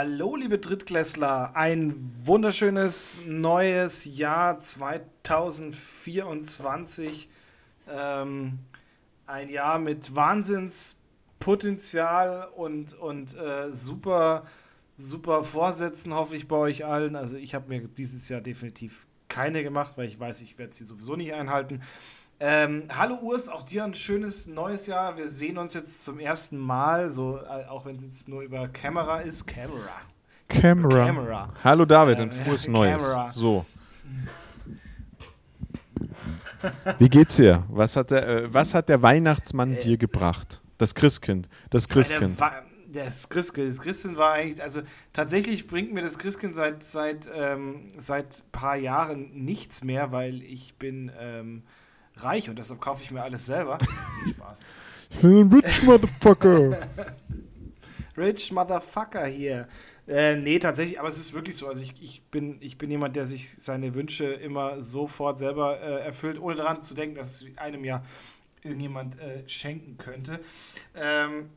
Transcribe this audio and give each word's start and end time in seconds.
Hallo, 0.00 0.36
liebe 0.36 0.60
Drittklässler, 0.60 1.56
ein 1.56 2.12
wunderschönes 2.22 3.20
neues 3.26 4.04
Jahr 4.04 4.60
2024. 4.60 7.28
Ähm, 7.88 8.60
ein 9.26 9.48
Jahr 9.48 9.80
mit 9.80 10.14
Wahnsinnspotenzial 10.14 12.46
und, 12.54 12.94
und 12.94 13.36
äh, 13.36 13.72
super, 13.72 14.46
super 14.96 15.42
Vorsätzen, 15.42 16.14
hoffe 16.14 16.36
ich 16.36 16.46
bei 16.46 16.54
euch 16.54 16.84
allen. 16.84 17.16
Also 17.16 17.36
ich 17.36 17.56
habe 17.56 17.68
mir 17.68 17.88
dieses 17.88 18.28
Jahr 18.28 18.40
definitiv 18.40 19.08
keine 19.26 19.64
gemacht, 19.64 19.94
weil 19.96 20.06
ich 20.06 20.20
weiß, 20.20 20.42
ich 20.42 20.58
werde 20.58 20.74
sie 20.74 20.86
sowieso 20.86 21.16
nicht 21.16 21.34
einhalten. 21.34 21.80
Ähm, 22.40 22.84
hallo 22.88 23.16
Urs, 23.16 23.48
auch 23.48 23.62
dir 23.62 23.82
ein 23.82 23.94
schönes 23.94 24.46
neues 24.46 24.86
Jahr. 24.86 25.16
Wir 25.16 25.26
sehen 25.26 25.58
uns 25.58 25.74
jetzt 25.74 26.04
zum 26.04 26.20
ersten 26.20 26.56
Mal, 26.56 27.10
so 27.10 27.38
äh, 27.38 27.66
auch 27.66 27.84
wenn 27.84 27.96
es 27.96 28.04
jetzt 28.04 28.28
nur 28.28 28.42
über 28.42 28.68
Kamera 28.68 29.18
ist. 29.20 29.44
Kamera. 29.44 29.96
Camera. 30.46 31.06
Camera. 31.06 31.52
Hallo 31.64 31.84
David, 31.84 32.20
ein 32.20 32.30
frohes 32.30 32.66
äh, 32.66 32.70
Neues. 32.70 33.02
Camera. 33.02 33.28
So. 33.30 33.66
Wie 37.00 37.08
geht's 37.08 37.34
dir? 37.36 37.64
Was 37.70 37.96
hat 37.96 38.12
der, 38.12 38.28
äh, 38.28 38.54
was 38.54 38.72
hat 38.72 38.88
der 38.88 39.02
Weihnachtsmann 39.02 39.74
äh, 39.74 39.78
dir 39.80 39.98
gebracht? 39.98 40.60
Das 40.78 40.94
Christkind. 40.94 41.48
Das 41.70 41.88
Christkind. 41.88 42.38
Das 42.90 43.28
Christkind, 43.28 43.68
das 43.68 43.80
Christkind 43.80 44.16
war 44.16 44.34
eigentlich, 44.34 44.62
also 44.62 44.82
tatsächlich 45.12 45.66
bringt 45.66 45.92
mir 45.92 46.02
das 46.02 46.18
Christkind 46.18 46.54
seit 46.54 46.84
seit 46.84 47.28
ähm, 47.34 47.90
seit 47.98 48.44
paar 48.52 48.76
Jahren 48.76 49.44
nichts 49.44 49.82
mehr, 49.82 50.12
weil 50.12 50.40
ich 50.42 50.76
bin 50.76 51.10
ähm, 51.18 51.64
reich 52.24 52.48
und 52.48 52.58
deshalb 52.58 52.80
kaufe 52.80 53.02
ich 53.02 53.10
mir 53.10 53.22
alles 53.22 53.46
selber. 53.46 53.78
Spaß. 54.30 54.64
Ich 55.10 55.18
bin 55.18 55.40
ein 55.40 55.52
Rich 55.52 55.82
Motherfucker. 55.82 56.86
Rich 58.16 58.52
Motherfucker 58.52 59.26
hier. 59.26 59.68
Äh, 60.06 60.36
nee, 60.36 60.58
tatsächlich, 60.58 60.98
aber 60.98 61.08
es 61.08 61.18
ist 61.18 61.34
wirklich 61.34 61.56
so. 61.56 61.68
Also 61.68 61.82
ich, 61.82 62.02
ich, 62.02 62.22
bin, 62.30 62.56
ich 62.60 62.78
bin 62.78 62.90
jemand, 62.90 63.14
der 63.14 63.26
sich 63.26 63.50
seine 63.50 63.94
Wünsche 63.94 64.26
immer 64.26 64.80
sofort 64.80 65.38
selber 65.38 65.80
äh, 65.80 66.00
erfüllt, 66.04 66.40
ohne 66.40 66.54
daran 66.54 66.82
zu 66.82 66.94
denken, 66.94 67.16
dass 67.16 67.42
es 67.42 67.58
einem 67.58 67.84
ja 67.84 68.02
irgendjemand 68.62 69.18
äh, 69.20 69.46
schenken 69.48 69.98
könnte. 69.98 70.40
Ähm, 70.94 71.50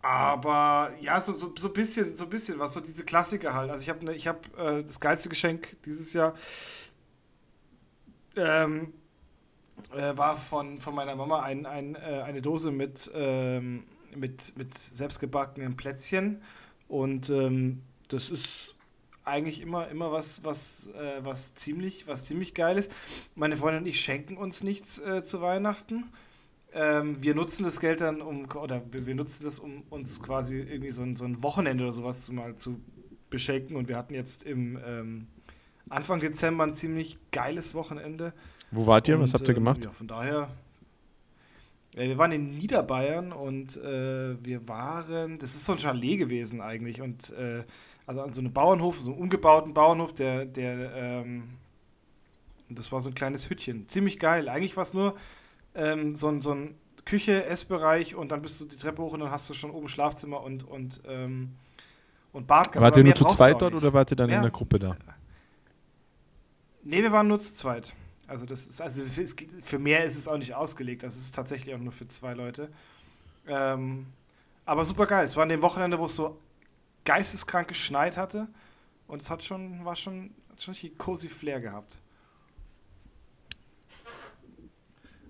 aber 0.00 0.92
ja, 1.00 1.20
so, 1.20 1.34
so, 1.34 1.52
so, 1.56 1.70
bisschen, 1.70 2.14
so 2.14 2.24
ein 2.24 2.30
bisschen 2.30 2.60
was, 2.60 2.74
so 2.74 2.80
diese 2.80 3.04
Klassiker 3.04 3.54
halt. 3.54 3.70
Also 3.70 3.82
ich 3.82 3.88
habe 3.88 4.04
ne, 4.04 4.14
hab, 4.14 4.46
äh, 4.58 4.82
das 4.82 5.00
geilste 5.00 5.28
Geschenk 5.28 5.76
dieses 5.84 6.12
Jahr. 6.12 6.34
Ähm, 8.36 8.92
äh, 9.94 10.16
war 10.16 10.36
von, 10.36 10.80
von 10.80 10.94
meiner 10.94 11.14
Mama 11.14 11.42
ein, 11.42 11.66
ein, 11.66 11.94
äh, 11.94 12.22
eine 12.24 12.42
Dose 12.42 12.70
mit, 12.70 13.10
ähm, 13.14 13.84
mit, 14.14 14.56
mit 14.56 14.74
selbstgebackenen 14.74 15.76
Plätzchen. 15.76 16.42
Und 16.88 17.30
ähm, 17.30 17.82
das 18.08 18.30
ist 18.30 18.74
eigentlich 19.24 19.60
immer, 19.60 19.88
immer 19.88 20.12
was, 20.12 20.44
was, 20.44 20.88
äh, 20.88 21.24
was, 21.24 21.54
ziemlich, 21.54 22.06
was 22.06 22.24
ziemlich 22.24 22.54
geil 22.54 22.78
ist. 22.78 22.94
Meine 23.34 23.56
Freundin 23.56 23.82
und 23.82 23.88
ich 23.88 24.00
schenken 24.00 24.36
uns 24.36 24.62
nichts 24.62 24.98
äh, 24.98 25.22
zu 25.22 25.40
Weihnachten. 25.40 26.04
Ähm, 26.72 27.22
wir 27.22 27.34
nutzen 27.34 27.64
das 27.64 27.80
Geld 27.80 28.00
dann, 28.00 28.20
um, 28.20 28.46
oder 28.54 28.82
wir 28.90 29.14
nutzen 29.14 29.44
das, 29.44 29.58
um 29.58 29.82
uns 29.90 30.22
quasi 30.22 30.58
irgendwie 30.58 30.90
so 30.90 31.02
ein, 31.02 31.16
so 31.16 31.24
ein 31.24 31.42
Wochenende 31.42 31.84
oder 31.84 31.92
sowas 31.92 32.24
zu, 32.24 32.32
mal 32.32 32.56
zu 32.56 32.80
beschenken. 33.28 33.76
Und 33.76 33.88
wir 33.88 33.96
hatten 33.96 34.14
jetzt 34.14 34.44
im 34.44 34.78
ähm, 34.84 35.26
Anfang 35.88 36.20
Dezember 36.20 36.64
ein 36.64 36.74
ziemlich 36.74 37.18
geiles 37.30 37.74
Wochenende. 37.74 38.32
Wo 38.70 38.86
wart 38.86 39.08
ihr? 39.08 39.16
Und, 39.16 39.22
Was 39.22 39.34
habt 39.34 39.48
ihr 39.48 39.54
gemacht? 39.54 39.84
ja, 39.84 39.90
von 39.90 40.08
daher. 40.08 40.48
Äh, 41.96 42.08
wir 42.08 42.18
waren 42.18 42.32
in 42.32 42.50
Niederbayern 42.50 43.32
und 43.32 43.76
äh, 43.76 44.36
wir 44.44 44.68
waren, 44.68 45.38
das 45.38 45.54
ist 45.54 45.64
so 45.64 45.72
ein 45.72 45.78
Chalet 45.78 46.18
gewesen 46.18 46.60
eigentlich 46.60 47.00
und 47.00 47.30
äh, 47.30 47.64
also 48.06 48.22
an 48.22 48.32
so 48.32 48.40
einem 48.40 48.52
Bauernhof, 48.52 49.00
so 49.00 49.10
einem 49.10 49.20
umgebauten 49.20 49.74
Bauernhof, 49.74 50.14
der, 50.14 50.44
der, 50.44 50.94
ähm, 50.94 51.44
das 52.68 52.92
war 52.92 53.00
so 53.00 53.10
ein 53.10 53.14
kleines 53.14 53.50
Hüttchen. 53.50 53.88
Ziemlich 53.88 54.18
geil. 54.18 54.48
Eigentlich 54.48 54.76
war 54.76 54.82
es 54.82 54.94
nur 54.94 55.16
ähm, 55.74 56.14
so, 56.14 56.28
ein, 56.28 56.40
so 56.40 56.52
ein 56.52 56.74
Küche, 57.04 57.44
Essbereich 57.44 58.14
und 58.14 58.30
dann 58.32 58.42
bist 58.42 58.60
du 58.60 58.64
die 58.64 58.76
Treppe 58.76 59.02
hoch 59.02 59.12
und 59.12 59.20
dann 59.20 59.30
hast 59.30 59.48
du 59.50 59.54
schon 59.54 59.70
oben 59.70 59.88
Schlafzimmer 59.88 60.42
und, 60.42 60.64
und, 60.64 61.00
ähm, 61.08 61.52
und 62.32 62.46
Bad. 62.46 62.74
Wart 62.76 62.96
ihr 62.96 63.04
nur 63.04 63.14
zu 63.14 63.24
zweit 63.26 63.60
dort 63.60 63.74
oder 63.74 63.92
wart 63.92 64.10
ihr 64.12 64.16
dann 64.16 64.28
mehr? 64.28 64.36
in 64.36 64.42
der 64.42 64.50
Gruppe 64.50 64.78
da? 64.78 64.96
Nee, 66.88 67.02
wir 67.02 67.10
waren 67.10 67.26
nur 67.26 67.40
zu 67.40 67.52
zweit. 67.52 67.94
Also 68.28 68.46
das 68.46 68.68
ist, 68.68 68.80
also 68.80 69.02
für 69.62 69.78
mehr 69.78 70.04
ist 70.04 70.16
es 70.16 70.28
auch 70.28 70.38
nicht 70.38 70.54
ausgelegt. 70.54 71.02
Das 71.02 71.16
ist 71.16 71.34
tatsächlich 71.34 71.74
auch 71.74 71.80
nur 71.80 71.90
für 71.90 72.06
zwei 72.06 72.32
Leute. 72.32 72.68
Ähm, 73.48 74.06
aber 74.64 74.84
super 74.84 75.06
geil. 75.06 75.24
Es 75.24 75.34
war 75.34 75.42
an 75.42 75.48
dem 75.48 75.62
Wochenende, 75.62 75.98
wo 75.98 76.04
es 76.04 76.14
so 76.14 76.38
geisteskrank 77.04 77.66
geschneit 77.66 78.16
hatte. 78.16 78.46
Und 79.08 79.20
es 79.20 79.30
hat 79.30 79.42
schon, 79.42 79.84
war 79.84 79.96
schon, 79.96 80.30
hat 80.48 80.62
schon 80.62 80.72
richtig 80.72 80.96
cozy 80.96 81.28
Flair 81.28 81.60
gehabt. 81.60 81.98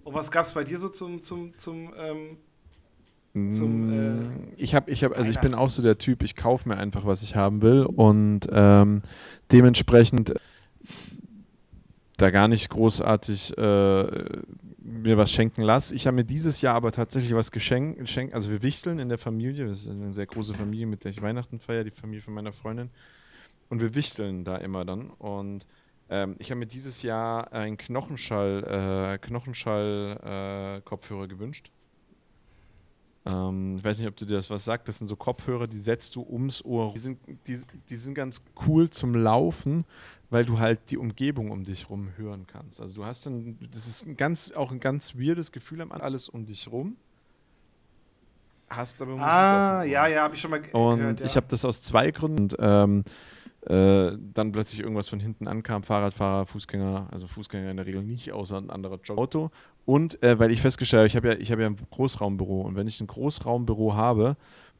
Und 0.04 0.12
was 0.12 0.30
gab 0.30 0.44
es 0.44 0.52
bei 0.52 0.62
dir 0.62 0.78
so 0.78 0.90
zum, 0.90 1.22
zum, 1.22 1.56
zum, 1.56 1.92
ähm, 1.96 3.50
zum 3.50 3.92
äh, 3.92 4.28
ich 4.56 4.74
habe, 4.74 4.90
ich 4.90 5.02
habe, 5.04 5.16
also 5.16 5.30
ich 5.30 5.40
bin 5.40 5.54
auch 5.54 5.70
so 5.70 5.82
der 5.82 5.96
Typ, 5.96 6.22
ich 6.22 6.36
kaufe 6.36 6.68
mir 6.68 6.76
einfach, 6.76 7.06
was 7.06 7.22
ich 7.22 7.34
haben 7.34 7.62
will 7.62 7.84
und 7.84 8.46
ähm, 8.52 9.00
dementsprechend 9.50 10.34
da 12.16 12.30
gar 12.30 12.48
nicht 12.48 12.70
großartig 12.70 13.56
äh, 13.58 14.06
mir 14.78 15.16
was 15.16 15.30
schenken 15.32 15.62
lasse. 15.62 15.94
Ich 15.94 16.06
habe 16.06 16.16
mir 16.16 16.24
dieses 16.24 16.60
Jahr 16.60 16.74
aber 16.74 16.92
tatsächlich 16.92 17.34
was 17.34 17.50
geschenkt. 17.50 17.98
Geschenk, 17.98 18.34
also 18.34 18.50
wir 18.50 18.62
wichteln 18.62 18.98
in 18.98 19.08
der 19.08 19.18
Familie. 19.18 19.66
Das 19.66 19.80
ist 19.80 19.88
eine 19.88 20.12
sehr 20.12 20.26
große 20.26 20.54
Familie, 20.54 20.86
mit 20.86 21.04
der 21.04 21.10
ich 21.10 21.20
Weihnachten 21.20 21.58
feiere, 21.58 21.84
die 21.84 21.90
Familie 21.90 22.22
von 22.22 22.34
meiner 22.34 22.52
Freundin. 22.52 22.90
Und 23.68 23.80
wir 23.80 23.94
wichteln 23.94 24.44
da 24.44 24.56
immer 24.56 24.84
dann. 24.84 25.10
Und 25.10 25.66
ähm, 26.08 26.36
ich 26.38 26.50
habe 26.50 26.60
mir 26.60 26.66
dieses 26.66 27.02
Jahr 27.02 27.52
einen 27.52 27.76
Knochenschall, 27.76 29.14
äh, 29.14 29.18
Knochenschall 29.18 30.80
äh, 30.84 31.26
gewünscht. 31.26 31.72
Ähm, 33.26 33.76
ich 33.78 33.84
weiß 33.84 33.98
nicht, 33.98 34.08
ob 34.08 34.16
du 34.16 34.24
dir 34.24 34.36
das 34.36 34.48
was 34.48 34.64
sagst. 34.64 34.88
Das 34.88 34.98
sind 34.98 35.08
so 35.08 35.16
Kopfhörer, 35.16 35.66
die 35.66 35.80
setzt 35.80 36.14
du 36.14 36.22
ums 36.22 36.64
Ohr. 36.64 36.92
Die 36.94 37.00
sind, 37.00 37.18
die, 37.46 37.60
die 37.88 37.96
sind 37.96 38.14
ganz 38.14 38.40
cool 38.66 38.88
zum 38.88 39.14
Laufen, 39.14 39.84
weil 40.30 40.44
du 40.44 40.58
halt 40.58 40.90
die 40.90 40.98
Umgebung 40.98 41.50
um 41.50 41.64
dich 41.64 41.88
rum 41.88 42.10
hören 42.16 42.46
kannst. 42.46 42.80
Also 42.80 42.96
du 42.96 43.04
hast 43.04 43.26
dann, 43.26 43.58
das 43.72 43.86
ist 43.86 44.06
ein 44.06 44.16
ganz, 44.16 44.52
auch 44.52 44.72
ein 44.72 44.80
ganz 44.80 45.16
weirdes 45.16 45.52
Gefühl 45.52 45.80
am 45.80 45.92
alles 45.92 46.28
um 46.28 46.44
dich 46.44 46.70
rum. 46.70 46.96
Hast 48.68 49.00
aber 49.00 49.12
Musik 49.12 49.26
Ah, 49.26 49.84
ja, 49.84 50.08
ja, 50.08 50.22
habe 50.22 50.34
ich 50.34 50.40
schon 50.40 50.50
mal 50.50 50.60
Und 50.72 50.98
gehört, 50.98 51.20
ja. 51.20 51.26
ich 51.26 51.36
habe 51.36 51.46
das 51.48 51.64
aus 51.64 51.80
zwei 51.82 52.10
Gründen. 52.10 52.42
Und, 52.42 52.56
ähm, 52.58 53.04
äh, 53.66 54.16
dann 54.32 54.52
plötzlich 54.52 54.80
irgendwas 54.80 55.08
von 55.08 55.18
hinten 55.18 55.48
ankam, 55.48 55.82
Fahrradfahrer, 55.82 56.46
Fußgänger, 56.46 57.08
also 57.10 57.26
Fußgänger 57.26 57.70
in 57.70 57.76
der 57.76 57.86
Regel 57.86 58.02
nicht, 58.02 58.32
außer 58.32 58.58
ein 58.58 58.70
anderer 58.70 59.00
Job. 59.02 59.18
Auto. 59.18 59.50
Und 59.84 60.22
äh, 60.22 60.38
weil 60.38 60.52
ich 60.52 60.62
festgestellt 60.62 61.00
habe, 61.00 61.06
ich 61.08 61.16
habe 61.16 61.28
ja, 61.28 61.34
ich 61.34 61.50
hab 61.50 61.58
ja 61.58 61.66
ein 61.66 61.76
Großraumbüro 61.90 62.60
und 62.60 62.76
wenn 62.76 62.86
ich 62.86 63.00
ein 63.00 63.08
Großraumbüro 63.08 63.94
habe, 63.94 64.36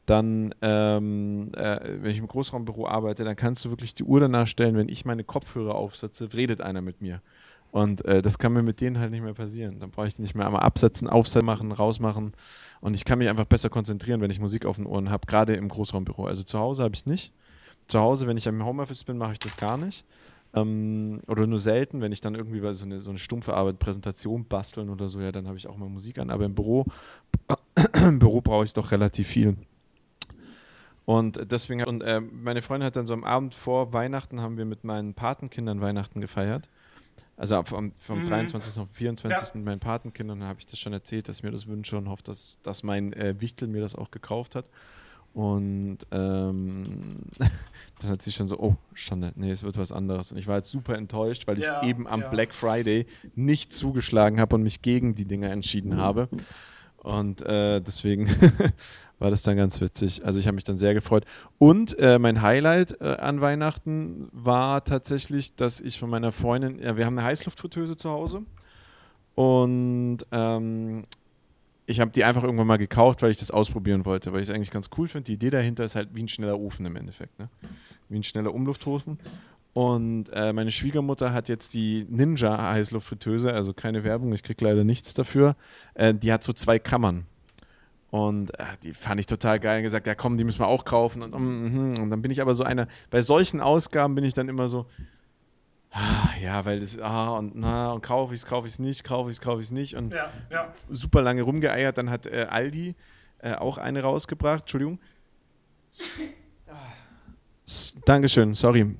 dann, 0.07 0.55
ähm, 0.61 1.51
äh, 1.53 1.79
wenn 2.01 2.11
ich 2.11 2.17
im 2.17 2.27
Großraumbüro 2.27 2.87
arbeite, 2.87 3.23
dann 3.23 3.35
kannst 3.35 3.63
du 3.65 3.69
wirklich 3.69 3.93
die 3.93 4.03
Uhr 4.03 4.19
danach 4.19 4.47
stellen, 4.47 4.75
wenn 4.75 4.89
ich 4.89 5.05
meine 5.05 5.23
Kopfhörer 5.23 5.75
aufsetze, 5.75 6.33
redet 6.33 6.61
einer 6.61 6.81
mit 6.81 7.01
mir. 7.01 7.21
Und 7.71 8.05
äh, 8.05 8.21
das 8.21 8.39
kann 8.39 8.53
mir 8.53 8.63
mit 8.63 8.79
denen 8.79 8.99
halt 8.99 9.11
nicht 9.11 9.21
mehr 9.21 9.33
passieren. 9.33 9.79
Dann 9.79 9.91
brauche 9.91 10.07
ich 10.07 10.17
nicht 10.17 10.33
mehr 10.33 10.45
einmal 10.45 10.63
absetzen, 10.63 11.09
aufsetzen 11.09 11.45
machen, 11.45 11.73
rausmachen. 11.73 12.31
Und 12.79 12.93
ich 12.93 13.03
kann 13.03 13.19
mich 13.19 13.27
einfach 13.27 13.45
besser 13.45 13.69
konzentrieren, 13.69 14.21
wenn 14.21 14.31
ich 14.31 14.39
Musik 14.39 14.65
auf 14.65 14.77
den 14.77 14.85
Ohren 14.85 15.09
habe, 15.09 15.27
gerade 15.27 15.55
im 15.55 15.67
Großraumbüro. 15.67 16.25
Also 16.25 16.43
zu 16.43 16.57
Hause 16.57 16.83
habe 16.83 16.95
ich 16.95 17.01
es 17.01 17.05
nicht. 17.05 17.33
Zu 17.87 17.99
Hause, 17.99 18.27
wenn 18.27 18.37
ich 18.37 18.47
im 18.47 18.63
Homeoffice 18.63 19.03
bin, 19.03 19.17
mache 19.17 19.33
ich 19.33 19.39
das 19.39 19.57
gar 19.57 19.77
nicht. 19.77 20.05
Ähm, 20.53 21.19
oder 21.27 21.45
nur 21.47 21.59
selten, 21.59 21.99
wenn 21.99 22.13
ich 22.13 22.21
dann 22.21 22.35
irgendwie 22.35 22.61
so 22.73 22.85
eine, 22.85 23.01
so 23.01 23.09
eine 23.09 23.19
stumpfe 23.19 23.53
Arbeit, 23.53 23.79
Präsentation 23.79 24.45
basteln 24.45 24.89
oder 24.89 25.09
so, 25.09 25.19
ja, 25.19 25.33
dann 25.33 25.47
habe 25.47 25.57
ich 25.57 25.67
auch 25.67 25.75
mal 25.75 25.89
Musik 25.89 26.19
an. 26.19 26.29
Aber 26.29 26.45
im 26.45 26.55
Büro, 26.55 26.85
Büro 28.19 28.39
brauche 28.39 28.63
ich 28.63 28.71
doch 28.71 28.91
relativ 28.91 29.27
viel. 29.27 29.57
Und 31.07 31.49
deswegen, 31.49 31.85
und 31.85 32.03
äh, 32.03 32.19
meine 32.19 32.61
Freundin 32.61 32.85
hat 32.85 32.97
dann 32.97 33.07
so 33.07 33.13
am 33.13 33.23
Abend 33.23 33.55
vor 33.55 33.93
Weihnachten 33.93 34.41
haben 34.41 34.57
wir 34.57 34.65
mit 34.65 34.83
meinen 34.83 35.13
Patenkindern 35.13 35.79
Weihnachten 35.79 36.19
gefeiert. 36.19 36.67
Also 37.37 37.63
vom, 37.63 37.93
vom 37.97 38.19
mhm. 38.19 38.25
23. 38.25 38.77
auf 38.77 38.89
24. 38.91 39.47
Ja. 39.47 39.55
mit 39.55 39.63
meinen 39.63 39.79
Patenkindern 39.79 40.43
habe 40.43 40.59
ich 40.59 40.65
das 40.65 40.77
schon 40.77 40.91
erzählt, 40.91 41.29
dass 41.29 41.37
ich 41.37 41.43
mir 41.43 41.51
das 41.51 41.65
wünsche 41.65 41.97
und 41.97 42.09
hoffe, 42.09 42.23
dass, 42.23 42.59
dass 42.61 42.83
mein 42.83 43.13
äh, 43.13 43.39
Wichtel 43.39 43.69
mir 43.69 43.79
das 43.79 43.95
auch 43.95 44.11
gekauft 44.11 44.55
hat. 44.55 44.69
Und 45.33 45.99
ähm, 46.11 47.19
dann 47.99 48.09
hat 48.09 48.21
sie 48.21 48.33
schon 48.33 48.47
so, 48.47 48.59
oh, 48.59 48.75
Schande, 48.93 49.31
nee, 49.37 49.51
es 49.51 49.63
wird 49.63 49.77
was 49.77 49.93
anderes. 49.93 50.33
Und 50.33 50.39
ich 50.39 50.47
war 50.47 50.57
jetzt 50.57 50.71
super 50.71 50.97
enttäuscht, 50.97 51.47
weil 51.47 51.57
ja, 51.57 51.81
ich 51.83 51.87
eben 51.87 52.05
am 52.05 52.19
ja. 52.19 52.27
Black 52.27 52.53
Friday 52.53 53.05
nicht 53.33 53.71
zugeschlagen 53.71 54.41
habe 54.41 54.55
und 54.55 54.63
mich 54.63 54.81
gegen 54.81 55.15
die 55.15 55.25
Dinger 55.25 55.51
entschieden 55.51 55.91
mhm. 55.91 56.01
habe. 56.01 56.27
Und 56.97 57.41
äh, 57.43 57.79
deswegen 57.79 58.27
war 59.19 59.29
das 59.29 59.41
dann 59.41 59.57
ganz 59.57 59.81
witzig. 59.81 60.23
Also 60.25 60.39
ich 60.39 60.47
habe 60.47 60.55
mich 60.55 60.63
dann 60.63 60.77
sehr 60.77 60.93
gefreut. 60.93 61.25
Und 61.57 61.97
äh, 61.99 62.19
mein 62.19 62.41
Highlight 62.41 63.01
äh, 63.01 63.15
an 63.15 63.41
Weihnachten 63.41 64.29
war 64.31 64.83
tatsächlich, 64.83 65.55
dass 65.55 65.81
ich 65.81 65.99
von 65.99 66.09
meiner 66.09 66.31
Freundin, 66.31 66.79
ja, 66.79 66.97
wir 66.97 67.05
haben 67.05 67.17
eine 67.17 67.27
Heißluftfritteuse 67.27 67.97
zu 67.97 68.09
Hause. 68.09 68.43
Und 69.35 70.19
ähm, 70.31 71.05
ich 71.85 71.99
habe 71.99 72.11
die 72.11 72.23
einfach 72.23 72.43
irgendwann 72.43 72.67
mal 72.67 72.77
gekauft, 72.77 73.21
weil 73.21 73.31
ich 73.31 73.37
das 73.37 73.49
ausprobieren 73.49 74.05
wollte, 74.05 74.33
weil 74.33 74.41
ich 74.41 74.49
es 74.49 74.53
eigentlich 74.53 74.71
ganz 74.71 74.89
cool 74.97 75.07
finde. 75.07 75.23
Die 75.23 75.33
Idee 75.33 75.49
dahinter 75.49 75.85
ist 75.85 75.95
halt 75.95 76.09
wie 76.13 76.23
ein 76.23 76.27
schneller 76.27 76.59
Ofen 76.59 76.85
im 76.85 76.95
Endeffekt, 76.95 77.39
ne? 77.39 77.49
wie 78.09 78.17
ein 78.17 78.23
schneller 78.23 78.53
Umluftofen. 78.53 79.17
Und 79.73 80.29
äh, 80.33 80.53
meine 80.53 80.71
Schwiegermutter 80.71 81.33
hat 81.33 81.49
jetzt 81.49 81.75
die 81.75 82.05
Ninja 82.09 82.71
Heißluftfritteuse, 82.71 83.53
also 83.53 83.73
keine 83.73 84.03
Werbung, 84.03 84.33
ich 84.33 84.43
kriege 84.43 84.65
leider 84.65 84.83
nichts 84.83 85.13
dafür. 85.13 85.55
Äh, 85.93 86.13
die 86.13 86.33
hat 86.33 86.43
so 86.43 86.51
zwei 86.51 86.79
Kammern. 86.79 87.25
Und 88.09 88.57
äh, 88.57 88.65
die 88.83 88.93
fand 88.93 89.19
ich 89.19 89.25
total 89.25 89.59
geil. 89.59 89.77
Und 89.77 89.83
gesagt, 89.83 90.07
ja 90.07 90.15
komm, 90.15 90.37
die 90.37 90.43
müssen 90.43 90.59
wir 90.59 90.67
auch 90.67 90.85
kaufen. 90.85 91.21
Und, 91.21 91.31
mm, 91.33 91.93
mm, 91.95 91.99
und 91.99 92.09
dann 92.09 92.21
bin 92.21 92.31
ich 92.31 92.41
aber 92.41 92.53
so 92.53 92.63
einer, 92.63 92.87
bei 93.09 93.21
solchen 93.21 93.59
Ausgaben 93.59 94.15
bin 94.15 94.23
ich 94.23 94.33
dann 94.33 94.47
immer 94.47 94.67
so, 94.67 94.85
ah, 95.91 96.29
ja, 96.41 96.63
weil 96.63 96.79
das, 96.79 96.99
ah, 96.99 97.31
und 97.37 97.55
na, 97.55 97.91
und 97.91 98.01
kaufe 98.01 98.33
ich 98.33 98.41
es, 98.41 98.45
kaufe 98.45 98.67
ich 98.67 98.73
es 98.73 98.79
nicht, 98.79 99.03
kaufe 99.03 99.29
ich 99.29 99.37
es, 99.37 99.41
kaufe 99.41 99.59
ich 99.59 99.67
es 99.67 99.71
nicht. 99.71 99.95
Und 99.95 100.13
Ja, 100.13 100.29
ja. 100.49 100.73
super 100.89 101.21
lange 101.21 101.41
rumgeeiert. 101.41 101.97
Dann 101.97 102.09
hat 102.09 102.25
äh, 102.27 102.47
Aldi 102.49 102.95
äh, 103.39 103.55
auch 103.55 103.77
eine 103.77 104.01
rausgebracht. 104.01 104.61
Entschuldigung. 104.61 104.99
Dankeschön, 108.05 108.53
sorry. 108.53 108.95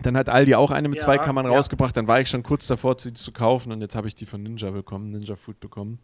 Dann 0.00 0.16
hat 0.16 0.28
Aldi 0.28 0.56
auch 0.56 0.72
eine 0.72 0.88
mit 0.88 0.98
Ja, 0.98 1.04
zwei 1.04 1.18
Kammern 1.18 1.46
rausgebracht. 1.46 1.96
Dann 1.96 2.08
war 2.08 2.20
ich 2.20 2.28
schon 2.28 2.42
kurz 2.42 2.66
davor, 2.66 2.98
sie 2.98 3.14
zu 3.14 3.30
kaufen. 3.30 3.70
Und 3.70 3.82
jetzt 3.82 3.94
habe 3.94 4.08
ich 4.08 4.16
die 4.16 4.26
von 4.26 4.42
Ninja 4.42 4.70
bekommen, 4.70 5.12
Ninja 5.12 5.36
Food 5.36 5.60
bekommen. 5.60 6.00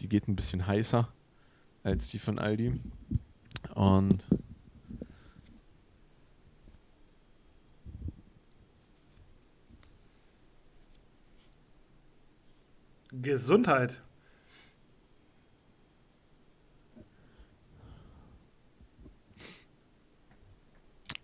Die 0.00 0.08
geht 0.08 0.26
ein 0.26 0.34
bisschen 0.34 0.66
heißer 0.66 1.12
als 1.82 2.08
die 2.08 2.18
von 2.18 2.38
Aldi. 2.38 2.80
Und 3.74 4.26
Gesundheit. 13.12 14.00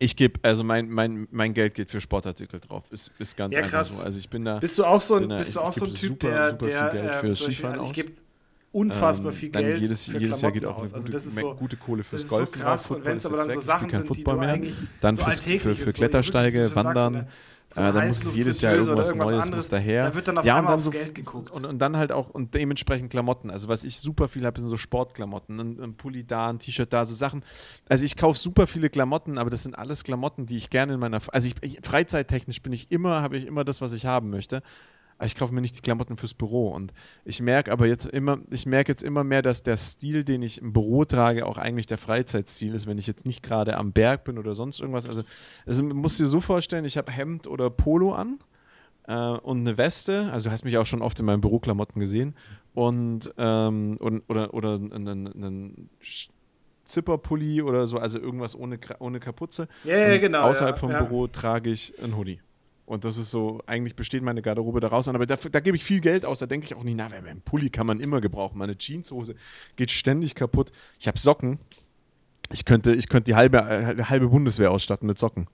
ich 0.01 0.15
gebe, 0.15 0.39
also 0.43 0.63
mein, 0.63 0.89
mein, 0.91 1.27
mein 1.33 1.55
Geld 1.55 1.75
geht 1.75 1.91
für 1.91 2.01
Sportartikel 2.01 2.61
drauf. 2.61 2.85
Ist, 2.93 3.11
ist 3.19 3.37
ganz 3.37 3.55
Ja, 3.55 3.63
einfach 3.63 3.79
krass. 3.79 3.99
so. 3.99 4.05
Also 4.05 4.19
ich 4.19 4.29
bin 4.29 4.45
da. 4.45 4.59
Bist 4.61 4.79
du 4.79 4.85
auch 4.85 5.01
so 5.01 5.15
ein, 5.17 5.21
bin 5.23 5.31
da- 5.31 5.39
bist 5.39 5.57
du 5.57 5.61
auch 5.61 5.73
so 5.73 5.87
ein 5.87 5.95
Typ, 5.95 6.11
super, 6.23 6.29
der, 6.29 6.51
super 6.51 6.67
der 6.67 6.91
viel 6.91 7.01
Geld 7.01 7.11
äh, 7.11 7.21
für 7.21 7.29
Beispiel, 7.29 7.51
Skifahren 7.53 7.73
also 7.81 7.85
ich 7.87 7.93
gebe 7.95 8.13
unfassbar 8.79 9.33
Ähm, 9.33 9.39
viel 9.39 9.51
dann 9.51 9.63
Geld 9.63 9.81
jedes, 9.81 10.07
für 10.07 10.19
jedes 10.19 10.41
Jahr 10.41 10.53
geht 10.53 10.63
Klamotten 10.63 10.67
auch 10.67 10.77
eine 10.79 10.85
aus. 10.85 10.91
gute, 10.91 10.97
Also 10.97 11.13
das 11.13 11.27
ist 11.27 11.39
so, 11.39 11.55
gute 11.55 11.77
Kohle 11.77 12.05
fürs 12.05 12.23
ist 12.23 12.31
so 12.31 12.47
krass. 12.47 12.91
Und 12.91 13.05
wenn 13.05 13.17
es 13.17 13.27
aber 13.27 13.39
dann 13.39 13.51
so 13.51 13.61
Sachen 13.61 13.91
sind, 13.91 14.17
die 14.17 14.25
du 14.25 14.33
mehr. 14.35 14.49
eigentlich 14.49 14.77
Dann 15.01 15.15
so 15.15 15.23
fürs, 15.23 15.45
für, 15.45 15.75
für 15.75 15.93
Klettersteige, 15.93 16.65
so 16.65 16.75
Wandern. 16.75 17.27
so 17.71 17.81
äh, 17.81 17.85
eine 17.85 17.93
da 17.93 18.07
muss 18.07 18.35
jedes 18.35 18.61
Jahr 18.63 18.75
oder 18.75 18.83
irgendwas 18.83 19.15
Neues 19.15 19.45
anderes, 19.45 19.55
muss 19.57 19.69
daher. 19.69 20.05
Da 20.05 20.15
wird 20.15 20.29
dann 20.29 20.39
auf 20.39 20.45
ja, 20.45 20.55
und 20.55 20.59
einmal 20.59 20.71
dann 20.71 20.75
aufs 20.77 20.85
so, 20.85 20.91
Geld 20.91 21.15
geguckt. 21.15 21.51
Und, 21.55 21.67
und 21.67 21.79
dann 21.79 21.97
halt 21.97 22.13
auch, 22.13 22.31
und 22.31 22.55
dementsprechend 22.55 23.11
Klamotten. 23.11 23.51
Also 23.51 23.69
was 23.69 23.85
ich 23.85 24.01
super 24.01 24.29
viel 24.29 24.47
habe, 24.47 24.59
sind 24.59 24.69
so 24.69 24.77
Sportklamotten. 24.77 25.61
Ein, 25.61 25.81
ein 25.81 25.95
Pulli 25.97 26.25
da, 26.25 26.49
ein 26.49 26.59
T-Shirt 26.59 26.93
da, 26.93 27.05
so 27.05 27.15
Sachen. 27.15 27.45
Also 27.89 28.05
ich 28.05 28.17
kaufe 28.17 28.39
super 28.39 28.67
viele 28.67 28.89
Klamotten, 28.89 29.37
aber 29.37 29.51
das 29.51 29.65
sind 29.65 29.79
alles 29.79 30.03
Klamotten, 30.05 30.47
die 30.47 30.57
ich 30.57 30.71
gerne 30.71 30.95
in 30.95 31.01
meiner, 31.01 31.21
also 31.33 31.49
ich, 31.49 31.55
ich, 31.61 31.79
freizeittechnisch 31.83 32.63
bin 32.63 32.73
ich 32.73 32.91
immer, 32.91 33.21
habe 33.21 33.37
ich 33.37 33.47
immer 33.47 33.65
das, 33.65 33.81
was 33.81 33.93
ich 33.93 34.07
haben 34.07 34.31
möchte. 34.31 34.63
Ich 35.25 35.35
kaufe 35.35 35.53
mir 35.53 35.61
nicht 35.61 35.77
die 35.77 35.81
Klamotten 35.81 36.17
fürs 36.17 36.35
Büro. 36.35 36.69
Und 36.69 36.93
ich 37.25 37.41
merke 37.41 37.73
aber 37.73 37.87
jetzt 37.87 38.07
immer, 38.07 38.39
ich 38.51 38.67
merke 38.67 38.93
jetzt 38.93 39.03
immer 39.03 39.25
mehr, 39.25 39.43
dass 39.43 39.63
der 39.63 39.77
Stil, 39.77 40.23
den 40.25 40.43
ich 40.43 40.63
im 40.63 40.73
Büro 40.73 41.05
trage, 41.05 41.45
auch 41.45 41.59
eigentlich 41.59 41.87
der 41.87 41.99
Freizeitstil 41.99 42.75
ist, 42.75 42.87
wenn 42.87 42.99
ich 42.99 43.07
jetzt 43.07 43.27
nicht 43.27 43.43
gerade 43.43 43.77
am 43.77 43.93
Berg 43.93 44.25
bin 44.25 44.39
oder 44.39 44.55
sonst 44.55 44.81
irgendwas. 44.81 45.09
Also, 45.09 45.23
also 45.67 45.85
man 45.85 45.97
muss 45.97 46.19
dir 46.19 46.27
so 46.27 46.41
vorstellen, 46.41 46.85
ich 46.85 46.97
habe 46.97 47.11
Hemd 47.11 47.47
oder 47.49 47.69
Polo 47.69 48.13
an 48.13 48.39
äh, 49.09 49.15
und 49.15 49.61
eine 49.61 49.77
Weste. 49.77 50.31
Also 50.33 50.49
du 50.49 50.53
hast 50.53 50.65
mich 50.65 50.79
auch 50.79 50.87
schon 50.87 51.03
oft 51.03 51.19
in 51.19 51.27
meinen 51.27 51.41
Büroklamotten 51.41 51.99
gesehen. 51.99 52.37
Und, 52.75 53.35
ähm, 53.39 53.97
und 53.99 54.23
oder, 54.29 54.55
oder 54.55 54.75
einen, 54.75 55.27
einen 55.27 55.91
Zipperpulli 56.85 57.63
oder 57.63 57.87
so, 57.87 57.99
also 57.99 58.19
irgendwas 58.19 58.57
ohne, 58.57 58.79
ohne 58.99 59.21
Kapuze. 59.21 59.69
ja, 59.85 59.97
ja, 59.97 60.15
Und 60.15 60.21
genau. 60.21 60.43
Außerhalb 60.43 60.77
ja, 60.77 60.81
vom 60.81 60.91
ja. 60.93 61.03
Büro 61.03 61.27
trage 61.27 61.71
ich 61.71 61.93
ein 62.03 62.17
Hoodie. 62.17 62.41
Und 62.89 63.05
das 63.05 63.19
ist 63.19 63.31
so, 63.31 63.61
eigentlich 63.67 63.97
besteht 63.97 64.23
meine 64.23 64.41
Garderobe 64.41 64.81
daraus 64.81 65.09
aber 65.09 65.27
da, 65.27 65.37
da 65.37 65.61
gebe 65.61 65.77
ich 65.77 65.85
viel 65.85 66.01
Geld 66.01 66.25
aus. 66.25 66.39
Da 66.39 66.47
denke 66.47 66.65
ich 66.65 66.75
auch 66.75 66.83
nicht, 66.83 66.97
na, 66.97 67.07
einen 67.07 67.43
Pulli 67.43 67.69
kann 67.69 67.87
man 67.87 68.01
immer 68.01 68.23
gebrauchen. 68.23 68.57
Meine 68.57 68.79
Jeanshose 68.79 69.35
geht 69.77 69.91
ständig 69.91 70.35
kaputt. 70.35 70.73
Ich 70.99 71.07
habe 71.07 71.19
Socken. 71.19 71.59
Ich 72.51 72.65
könnte, 72.65 72.95
ich 72.95 73.11
könnte 73.11 73.31
die 73.31 73.35
halbe, 73.35 73.59
äh, 73.59 74.05
halbe 74.05 74.29
Bundeswehr 74.29 74.71
ausstatten 74.71 75.07
mit 75.07 75.19
Socken. 75.19 75.49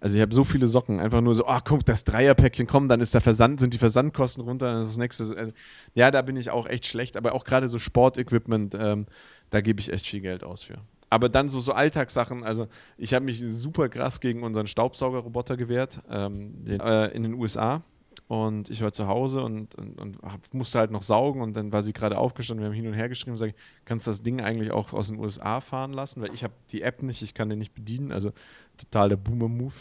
Also 0.00 0.16
ich 0.16 0.22
habe 0.22 0.34
so 0.34 0.42
viele 0.42 0.66
Socken, 0.66 0.98
einfach 0.98 1.20
nur 1.20 1.34
so, 1.34 1.46
ah, 1.46 1.60
guck, 1.62 1.84
das 1.84 2.04
Dreierpäckchen 2.04 2.66
kommt, 2.66 2.90
dann 2.90 3.02
ist 3.02 3.12
der 3.12 3.20
Versand, 3.20 3.60
sind 3.60 3.74
die 3.74 3.78
Versandkosten 3.78 4.42
runter, 4.42 4.72
dann 4.72 4.80
ist 4.80 4.88
das 4.88 4.96
nächste. 4.96 5.24
Also, 5.36 5.52
ja, 5.92 6.10
da 6.10 6.22
bin 6.22 6.36
ich 6.36 6.48
auch 6.48 6.66
echt 6.66 6.86
schlecht, 6.86 7.18
aber 7.18 7.34
auch 7.34 7.44
gerade 7.44 7.68
so 7.68 7.78
Sportequipment, 7.78 8.74
ähm, 8.74 9.04
da 9.50 9.60
gebe 9.60 9.80
ich 9.80 9.92
echt 9.92 10.06
viel 10.06 10.22
Geld 10.22 10.42
aus 10.42 10.62
für. 10.62 10.78
Aber 11.10 11.28
dann 11.28 11.48
so, 11.48 11.58
so 11.58 11.72
Alltagssachen, 11.72 12.44
also 12.44 12.68
ich 12.96 13.12
habe 13.12 13.24
mich 13.24 13.40
super 13.40 13.88
krass 13.88 14.20
gegen 14.20 14.44
unseren 14.44 14.68
Staubsaugerroboter 14.68 15.56
gewehrt 15.56 16.00
ähm, 16.08 16.64
den, 16.64 16.80
äh, 16.80 17.08
in 17.08 17.24
den 17.24 17.34
USA. 17.34 17.82
Und 18.28 18.70
ich 18.70 18.80
war 18.80 18.92
zu 18.92 19.08
Hause 19.08 19.42
und, 19.42 19.74
und, 19.74 19.98
und 19.98 20.54
musste 20.54 20.78
halt 20.78 20.92
noch 20.92 21.02
saugen 21.02 21.42
und 21.42 21.56
dann 21.56 21.72
war 21.72 21.82
sie 21.82 21.92
gerade 21.92 22.16
aufgestanden, 22.16 22.62
wir 22.62 22.68
haben 22.68 22.76
hin 22.76 22.86
und 22.86 22.94
her 22.94 23.08
geschrieben, 23.08 23.36
sage 23.36 23.54
ich, 23.56 23.62
kannst 23.84 24.06
du 24.06 24.12
das 24.12 24.22
Ding 24.22 24.40
eigentlich 24.40 24.70
auch 24.70 24.92
aus 24.92 25.08
den 25.08 25.18
USA 25.18 25.60
fahren 25.60 25.92
lassen? 25.92 26.22
Weil 26.22 26.32
ich 26.32 26.44
habe 26.44 26.54
die 26.70 26.82
App 26.82 27.02
nicht, 27.02 27.22
ich 27.22 27.34
kann 27.34 27.48
den 27.48 27.58
nicht 27.58 27.74
bedienen, 27.74 28.12
also 28.12 28.32
total 28.76 29.08
der 29.08 29.16
Boomer-Move. 29.16 29.74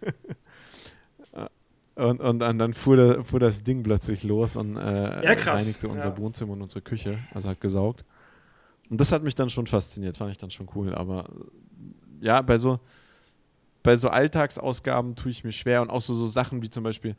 und, 1.96 2.22
und 2.22 2.40
dann, 2.40 2.60
dann 2.60 2.74
fuhr, 2.74 2.96
der, 2.96 3.24
fuhr 3.24 3.40
das 3.40 3.64
Ding 3.64 3.82
plötzlich 3.82 4.24
los 4.24 4.56
und 4.56 4.78
äh, 4.78 5.24
Ja, 5.24 5.34
reinigte 5.34 5.88
unser 5.88 6.10
ja. 6.10 6.18
Wohnzimmer 6.18 6.54
und 6.54 6.62
unsere 6.62 6.84
Küche, 6.84 7.18
also 7.34 7.50
hat 7.50 7.60
gesaugt. 7.60 8.06
Und 8.90 9.00
das 9.00 9.12
hat 9.12 9.24
mich 9.24 9.36
dann 9.36 9.50
schon 9.50 9.68
fasziniert, 9.68 10.18
fand 10.18 10.32
ich 10.32 10.38
dann 10.38 10.52
schon 10.52 10.68
cool. 10.76 10.94
Aber 10.94 11.30
äh, 11.30 12.26
ja, 12.26 12.42
bei 12.42 12.58
so, 12.58 12.80
bei 13.82 13.96
so 13.96 14.10
Alltagsausgaben 14.10 15.16
tue 15.16 15.32
ich 15.32 15.44
mir 15.44 15.52
schwer 15.52 15.82
und 15.82 15.90
auch 15.90 16.02
so, 16.02 16.14
so 16.14 16.28
Sachen 16.28 16.62
wie 16.62 16.70
zum 16.70 16.84
Beispiel, 16.84 17.16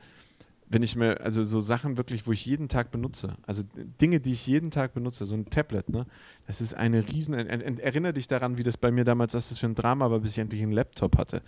wenn 0.68 0.82
ich 0.82 0.96
mir, 0.96 1.20
also 1.20 1.44
so 1.44 1.60
Sachen 1.60 1.96
wirklich, 1.96 2.26
wo 2.26 2.32
ich 2.32 2.46
jeden 2.46 2.68
Tag 2.68 2.90
benutze, 2.90 3.36
also 3.46 3.62
Dinge, 4.00 4.20
die 4.20 4.32
ich 4.32 4.46
jeden 4.46 4.70
Tag 4.70 4.94
benutze, 4.94 5.26
so 5.26 5.34
ein 5.34 5.44
Tablet, 5.46 5.88
ne, 5.90 6.06
das 6.46 6.60
ist 6.60 6.74
eine 6.74 7.06
riesen, 7.06 7.34
er, 7.34 7.46
er, 7.46 7.78
erinnere 7.80 8.14
dich 8.14 8.28
daran, 8.28 8.56
wie 8.56 8.62
das 8.62 8.76
bei 8.76 8.90
mir 8.90 9.04
damals, 9.04 9.34
was 9.34 9.50
das 9.50 9.58
für 9.58 9.66
ein 9.66 9.74
Drama 9.74 10.10
war, 10.10 10.20
bis 10.20 10.32
ich 10.32 10.38
endlich 10.38 10.62
einen 10.62 10.72
Laptop 10.72 11.18
hatte. 11.18 11.42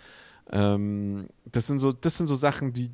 Ähm, 0.49 1.27
das 1.51 1.67
sind 1.67 1.79
so, 1.79 1.91
das 1.91 2.17
sind 2.17 2.27
so 2.27 2.35
Sachen, 2.35 2.73
die, 2.73 2.89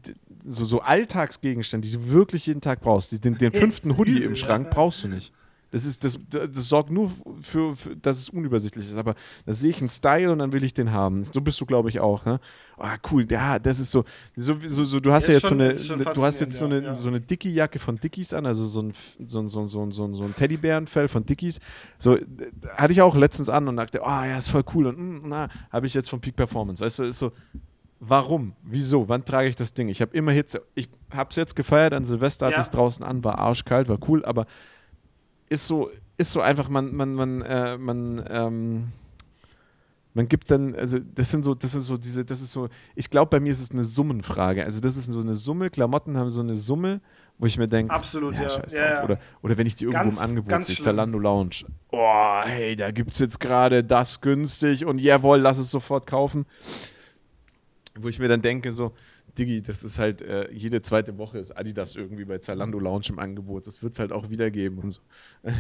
so, 0.46 0.66
so 0.66 0.80
Alltagsgegenstände, 0.81 1.88
die 1.88 1.94
du 1.94 2.10
wirklich 2.10 2.48
jeden 2.48 2.62
Tag 2.62 2.81
brauchst. 2.81 3.12
Die, 3.12 3.20
den, 3.20 3.38
den 3.38 3.52
fünften 3.52 3.98
Hoodie 3.98 4.24
im 4.24 4.36
Schrank 4.36 4.72
brauchst 4.72 5.03
du 5.03 5.10
nicht. 5.10 5.34
Das, 5.74 5.86
ist, 5.88 6.03
das, 6.03 6.20
das, 6.30 6.51
das 6.51 6.70
sorgt 6.70 6.92
nur 6.92 7.12
für, 7.42 7.75
für, 7.75 7.96
dass 7.98 8.20
es 8.20 8.30
unübersichtlich 8.30 8.86
ist. 8.88 8.96
Aber 8.96 9.15
da 9.44 9.53
sehe 9.53 9.72
ich 9.72 9.80
einen 9.80 9.89
Style 9.89 10.32
und 10.32 10.38
dann 10.38 10.51
will 10.53 10.63
ich 10.63 10.75
den 10.75 10.92
haben. 10.92 11.24
So 11.24 11.42
bist 11.42 11.60
du, 11.60 11.65
glaube 11.65 11.89
ich, 11.89 12.00
auch. 12.00 12.25
Ne? 12.25 12.39
Ah, 12.77 12.98
cool. 13.12 13.25
Ja, 13.27 13.58
das 13.58 13.80
ist 13.80 13.89
so. 13.89 14.03
so, 14.36 14.56
so, 14.68 14.84
so 14.84 15.00
du 15.00 15.12
hast 15.12 15.27
Ja, 15.27 15.34
ja, 15.34 15.39
jetzt 15.39 15.48
schon- 15.48 15.58
so 15.74 15.94
eine, 15.96 16.03
du 16.03 16.24
hast 16.24 16.39
jetzt 16.42 16.58
so 16.60 16.65
eine, 16.65 16.84
ja, 16.84 16.94
so 16.96 17.10
eine 17.10 17.20
Dickie-Jacke 17.20 17.80
von 17.80 17.98
Dickies 18.00 18.34
an, 18.36 18.46
also 18.46 18.68
so 18.68 18.84
ein, 18.84 18.92
so 19.25 19.39
ein, 19.39 19.50
so 19.50 19.62
ein, 19.62 19.68
so 19.68 19.82
ein, 19.84 19.92
so 19.92 20.06
ein, 20.06 20.13
so 20.13 20.24
ein 20.24 20.36
Teddybärenfell 20.36 21.08
von 21.08 21.25
Dickies. 21.25 21.60
So, 21.98 22.18
hatte 22.75 22.94
ich 22.94 23.01
auch 23.01 23.15
letztens 23.15 23.50
an 23.50 23.68
und 23.68 23.75
dachte, 23.77 24.00
oh 24.03 24.06
ja, 24.08 24.38
ist 24.38 24.50
voll 24.50 24.63
cool. 24.75 24.86
Und 24.86 25.00
mm, 25.00 25.27
na, 25.27 25.50
habe 25.72 25.88
ich 25.88 25.96
jetzt 25.96 26.08
von 26.10 26.22
Peak 26.22 26.36
Performance. 26.36 26.86
Weißt 26.86 27.00
du, 27.00 27.03
ist 27.03 27.18
so. 27.18 27.32
Warum? 28.06 28.53
Wieso? 28.63 29.08
Wann 29.08 29.24
trage 29.24 29.48
ich 29.48 29.56
das 29.56 29.74
Ding? 29.74 29.88
Ich 29.88 30.01
habe 30.01 30.15
immer 30.15 30.34
Hitze. 30.34 30.62
Ich 30.75 30.89
habe 31.10 31.30
es 31.30 31.38
jetzt 31.38 31.56
gefeiert 31.56 31.94
an 31.94 32.03
Silvester, 32.03 32.48
hatte 32.48 32.56
Ja. 32.56 32.60
ich 32.62 32.65
es 32.68 32.72
draußen 32.72 33.03
an, 33.03 33.24
war 33.24 33.39
arschkalt, 33.39 33.88
war 33.88 33.98
cool, 34.10 34.25
aber 34.25 34.46
ist 35.53 35.67
so, 35.67 35.89
ist 36.17 36.31
so 36.31 36.41
einfach, 36.41 36.69
man, 36.69 36.93
man, 36.95 37.13
man, 37.13 37.41
äh, 37.41 37.77
man, 37.77 38.25
ähm, 38.29 38.88
man 40.13 40.27
gibt 40.27 40.51
dann, 40.51 40.75
also 40.75 41.00
das 41.00 41.31
sind 41.31 41.43
so, 41.43 41.53
das 41.55 41.74
ist 41.75 41.86
so 41.88 41.98
diese, 41.98 42.24
das 42.25 42.41
ist 42.41 42.51
so, 42.51 42.69
ich 42.95 43.10
glaube, 43.10 43.29
bei 43.29 43.39
mir 43.39 43.51
ist 43.51 43.62
es 43.62 43.72
eine 43.72 43.83
Summenfrage. 43.83 44.63
Also 44.63 44.79
das 44.79 44.98
ist 44.98 45.12
so 45.12 45.22
eine 45.22 45.33
Summe, 45.33 45.69
Klamotten 45.69 46.17
haben 46.17 46.29
so 46.29 46.41
eine 46.41 46.55
Summe, 46.55 47.01
wo 47.39 47.48
ich 47.48 47.57
mir 47.57 47.67
denke, 47.67 47.93
Absolut, 47.93 48.36
ja. 48.36 48.48
Ja, 48.48 48.63
ja. 48.75 49.03
Oder, 49.03 49.17
oder 49.41 49.57
wenn 49.57 49.65
ich 49.65 49.75
die 49.75 49.86
irgendwo 49.86 50.03
Ganz- 50.03 50.17
im 50.19 50.29
Angebot 50.29 50.65
sehe. 50.65 50.75
Zalando 50.77 51.17
Lounge. 51.17 51.65
Oh, 51.91 52.41
hey, 52.45 52.75
da 52.75 52.91
gibt 52.91 53.13
es 53.13 53.19
jetzt 53.19 53.39
gerade 53.39 53.83
das 53.83 54.22
günstig 54.22 54.86
und 54.86 55.01
jawohl, 55.01 55.39
lass 55.39 55.57
es 55.57 55.72
sofort 55.72 56.05
kaufen. 56.05 56.45
Wo 57.95 58.07
ich 58.07 58.19
mir 58.19 58.27
dann 58.27 58.41
denke, 58.41 58.72
so, 58.72 58.93
Diggi, 59.38 59.62
das 59.62 59.84
ist 59.84 60.00
halt, 60.00 60.22
äh, 60.22 60.52
jede 60.52 60.82
zweite 60.82 61.18
Woche 61.18 61.40
ist 61.40 61.52
Adidas 61.52 61.96
irgendwie 61.96 62.25
bei 62.25 62.38
Zalando 62.38 62.80
Lounge 62.80 63.06
im 63.10 63.20
Angebot. 63.20 63.66
Das 63.68 63.82
wird 63.82 63.94
es 63.94 64.00
halt 64.00 64.12
auch 64.12 64.30
wieder 64.30 64.52
geben 64.52 64.80
und 64.80 64.92
so. 64.92 65.02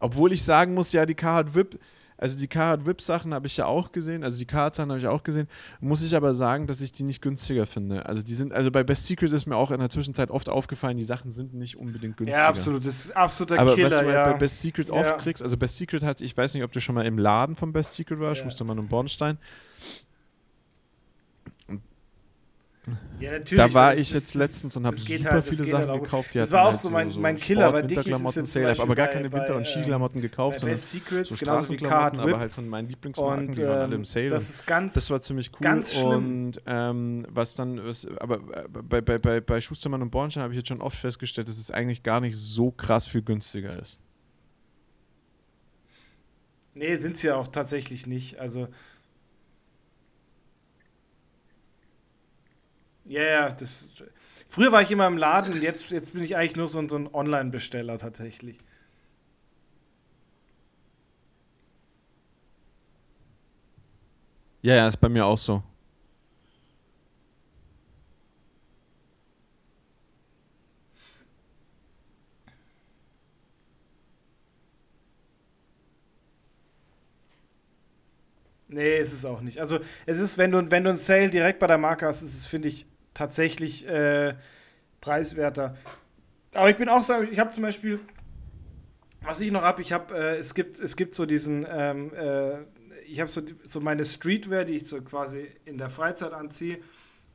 Obwohl 0.00 0.32
ich 0.32 0.42
sagen 0.42 0.74
muss, 0.74 0.92
ja, 0.92 1.06
die 1.06 1.14
Carhartt 1.14 1.54
Whip, 1.54 1.78
also 2.16 2.38
die 2.38 2.46
Carhartt 2.46 2.86
Whip 2.86 3.00
Sachen 3.00 3.34
habe 3.34 3.46
ich 3.46 3.56
ja 3.56 3.66
auch 3.66 3.92
gesehen, 3.92 4.22
also 4.22 4.38
die 4.38 4.44
Carhartt 4.46 4.74
Sachen 4.74 4.90
habe 4.90 5.00
ich 5.00 5.06
auch 5.06 5.22
gesehen, 5.22 5.48
muss 5.80 6.02
ich 6.02 6.14
aber 6.14 6.32
sagen, 6.32 6.66
dass 6.66 6.80
ich 6.80 6.92
die 6.92 7.02
nicht 7.02 7.20
günstiger 7.22 7.66
finde. 7.66 8.06
Also 8.06 8.22
die 8.22 8.34
sind, 8.34 8.52
also 8.52 8.70
bei 8.70 8.84
Best 8.84 9.06
Secret 9.06 9.32
ist 9.32 9.46
mir 9.46 9.56
auch 9.56 9.70
in 9.70 9.80
der 9.80 9.90
Zwischenzeit 9.90 10.30
oft 10.30 10.48
aufgefallen, 10.48 10.96
die 10.96 11.04
Sachen 11.04 11.30
sind 11.30 11.54
nicht 11.54 11.76
unbedingt 11.76 12.16
günstiger. 12.16 12.38
Ja, 12.42 12.48
absolut. 12.48 12.86
Das 12.86 12.96
ist 13.06 13.16
absoluter 13.16 13.58
Aber 13.58 13.74
Killer, 13.74 13.86
was 13.86 13.98
du 13.98 14.04
halt 14.06 14.14
ja. 14.14 14.32
bei 14.32 14.38
Best 14.38 14.60
Secret 14.60 14.88
Ja. 14.88 14.94
oft 14.94 15.18
kriegst, 15.18 15.42
also 15.42 15.56
Best 15.56 15.76
Secret 15.76 16.02
hat, 16.04 16.20
ich 16.20 16.36
weiß 16.36 16.54
nicht, 16.54 16.62
ob 16.62 16.72
du 16.72 16.80
schon 16.80 16.94
mal 16.94 17.04
im 17.06 17.18
Laden 17.18 17.56
von 17.56 17.72
Best 17.72 17.94
Secret 17.94 18.20
warst, 18.20 18.40
Ja. 18.42 18.48
Schustermann 18.48 18.78
und 18.78 18.88
Bornstein. 18.88 19.38
Ja, 23.18 23.30
natürlich. 23.32 23.64
Da 23.64 23.72
war 23.72 23.90
weil 23.92 23.98
ich 23.98 24.08
das- 24.10 24.12
jetzt 24.12 24.28
das- 24.34 24.34
letztens 24.34 24.76
und 24.76 24.84
habe 24.84 24.94
das 24.94 25.04
super 25.06 25.30
halt- 25.30 25.46
das 25.46 25.56
viele 25.56 25.68
Sachen 25.70 25.88
halt 25.88 26.02
gekauft. 26.02 26.34
Die 26.34 26.38
Das 26.38 26.52
war 26.52 26.66
auch 26.66 26.70
halt 26.72 26.80
so 26.80 26.90
mein, 26.90 27.10
mein 27.18 27.36
Killer. 27.36 27.72
Bei 27.72 27.80
Dickies 27.80 28.20
ist 28.20 28.36
jetzt 28.36 28.52
Sale, 28.52 28.78
aber 28.78 28.94
gar 28.94 29.06
bei- 29.06 29.12
keine 29.14 29.32
Winter- 29.32 29.46
bei, 29.46 29.54
und 29.54 29.66
Skiklamotten 29.66 30.20
gekauft, 30.20 30.60
sondern 30.60 30.76
Secrets, 30.76 31.30
so 31.30 31.36
genauso 31.36 31.72
wie 31.72 31.76
Card 31.78 32.18
aber 32.18 32.38
halt 32.38 32.52
von 32.52 32.68
meinen 32.68 32.88
Lieblingsmarken, 32.88 33.46
Und 33.48 33.56
die 33.56 33.62
waren 33.62 33.70
alle 33.78 33.84
ähm, 33.94 34.00
im 34.00 34.04
Sale. 34.04 34.28
das 34.28 34.50
ist 34.50 34.66
ganz, 34.66 34.92
das 34.94 35.10
war 35.10 35.22
ziemlich 35.22 35.50
cool. 35.54 35.60
ganz 35.62 35.94
schlimm. 35.94 36.10
Und 36.46 36.60
ähm, 36.66 37.26
was 37.30 37.54
dann, 37.54 37.82
was, 37.82 38.06
aber 38.18 38.36
äh, 38.64 38.68
bei, 38.68 39.00
bei, 39.00 39.18
bei, 39.18 39.40
bei 39.40 39.60
Schustermann 39.62 40.02
und 40.02 40.10
Bornstein 40.10 40.42
habe 40.42 40.52
ich 40.52 40.58
jetzt 40.58 40.68
schon 40.68 40.82
oft 40.82 40.98
festgestellt, 40.98 41.48
dass 41.48 41.56
es 41.56 41.70
eigentlich 41.70 42.02
gar 42.02 42.20
nicht 42.20 42.36
so 42.36 42.70
krass 42.70 43.06
viel 43.06 43.22
günstiger 43.22 43.78
ist. 43.80 43.98
Nee, 46.74 46.96
sind 46.96 47.16
sie 47.16 47.28
ja 47.28 47.36
auch 47.36 47.48
tatsächlich 47.48 48.06
nicht. 48.06 48.38
Also. 48.40 48.68
Ja, 53.04 53.22
ja, 53.22 53.50
das. 53.50 53.90
Früher 54.48 54.72
war 54.72 54.82
ich 54.82 54.90
immer 54.90 55.06
im 55.06 55.16
Laden 55.18 55.52
und 55.54 55.62
jetzt, 55.62 55.90
jetzt 55.90 56.12
bin 56.12 56.22
ich 56.22 56.36
eigentlich 56.36 56.56
nur 56.56 56.68
so, 56.68 56.78
ein- 56.78 56.88
so 56.88 56.96
ein 56.96 57.12
Online-Besteller 57.12 57.98
tatsächlich. 57.98 58.58
Ja, 64.62 64.74
ja, 64.74 64.88
ist 64.88 64.96
bei 64.98 65.08
mir 65.08 65.26
auch 65.26 65.38
so. 65.38 65.62
Nee, 78.68 78.98
ist 78.98 79.12
es 79.12 79.24
auch 79.24 79.40
nicht. 79.40 79.58
Also, 79.58 79.78
es 80.06 80.20
ist, 80.20 80.38
wenn 80.38 80.50
du, 80.50 80.70
wenn 80.70 80.84
du 80.84 80.90
einen 80.90 80.96
Sale 80.98 81.28
direkt 81.30 81.58
bei 81.58 81.66
der 81.66 81.78
Marke 81.78 82.06
hast, 82.06 82.22
ist 82.22 82.34
es, 82.34 82.46
finde 82.46 82.68
ich, 82.68 82.86
tatsächlich 83.14 83.86
äh, 83.86 84.34
preiswerter. 85.00 85.76
Aber 86.52 86.70
ich 86.70 86.76
bin 86.76 86.88
auch 86.88 87.08
ich 87.30 87.38
habe 87.38 87.50
zum 87.50 87.62
Beispiel, 87.62 88.00
was 89.22 89.40
ich 89.40 89.50
noch 89.50 89.62
habe, 89.62 89.82
ich 89.82 89.92
habe, 89.92 90.14
äh, 90.14 90.36
es 90.36 90.54
gibt, 90.54 90.78
es 90.78 90.96
gibt 90.96 91.14
so 91.14 91.26
diesen, 91.26 91.66
ähm, 91.68 92.12
äh, 92.14 92.58
ich 93.06 93.20
habe 93.20 93.30
so, 93.30 93.42
so 93.62 93.80
meine 93.80 94.04
Streetwear, 94.04 94.64
die 94.64 94.74
ich 94.74 94.86
so 94.86 95.00
quasi 95.02 95.48
in 95.64 95.78
der 95.78 95.90
Freizeit 95.90 96.32
anziehe. 96.32 96.78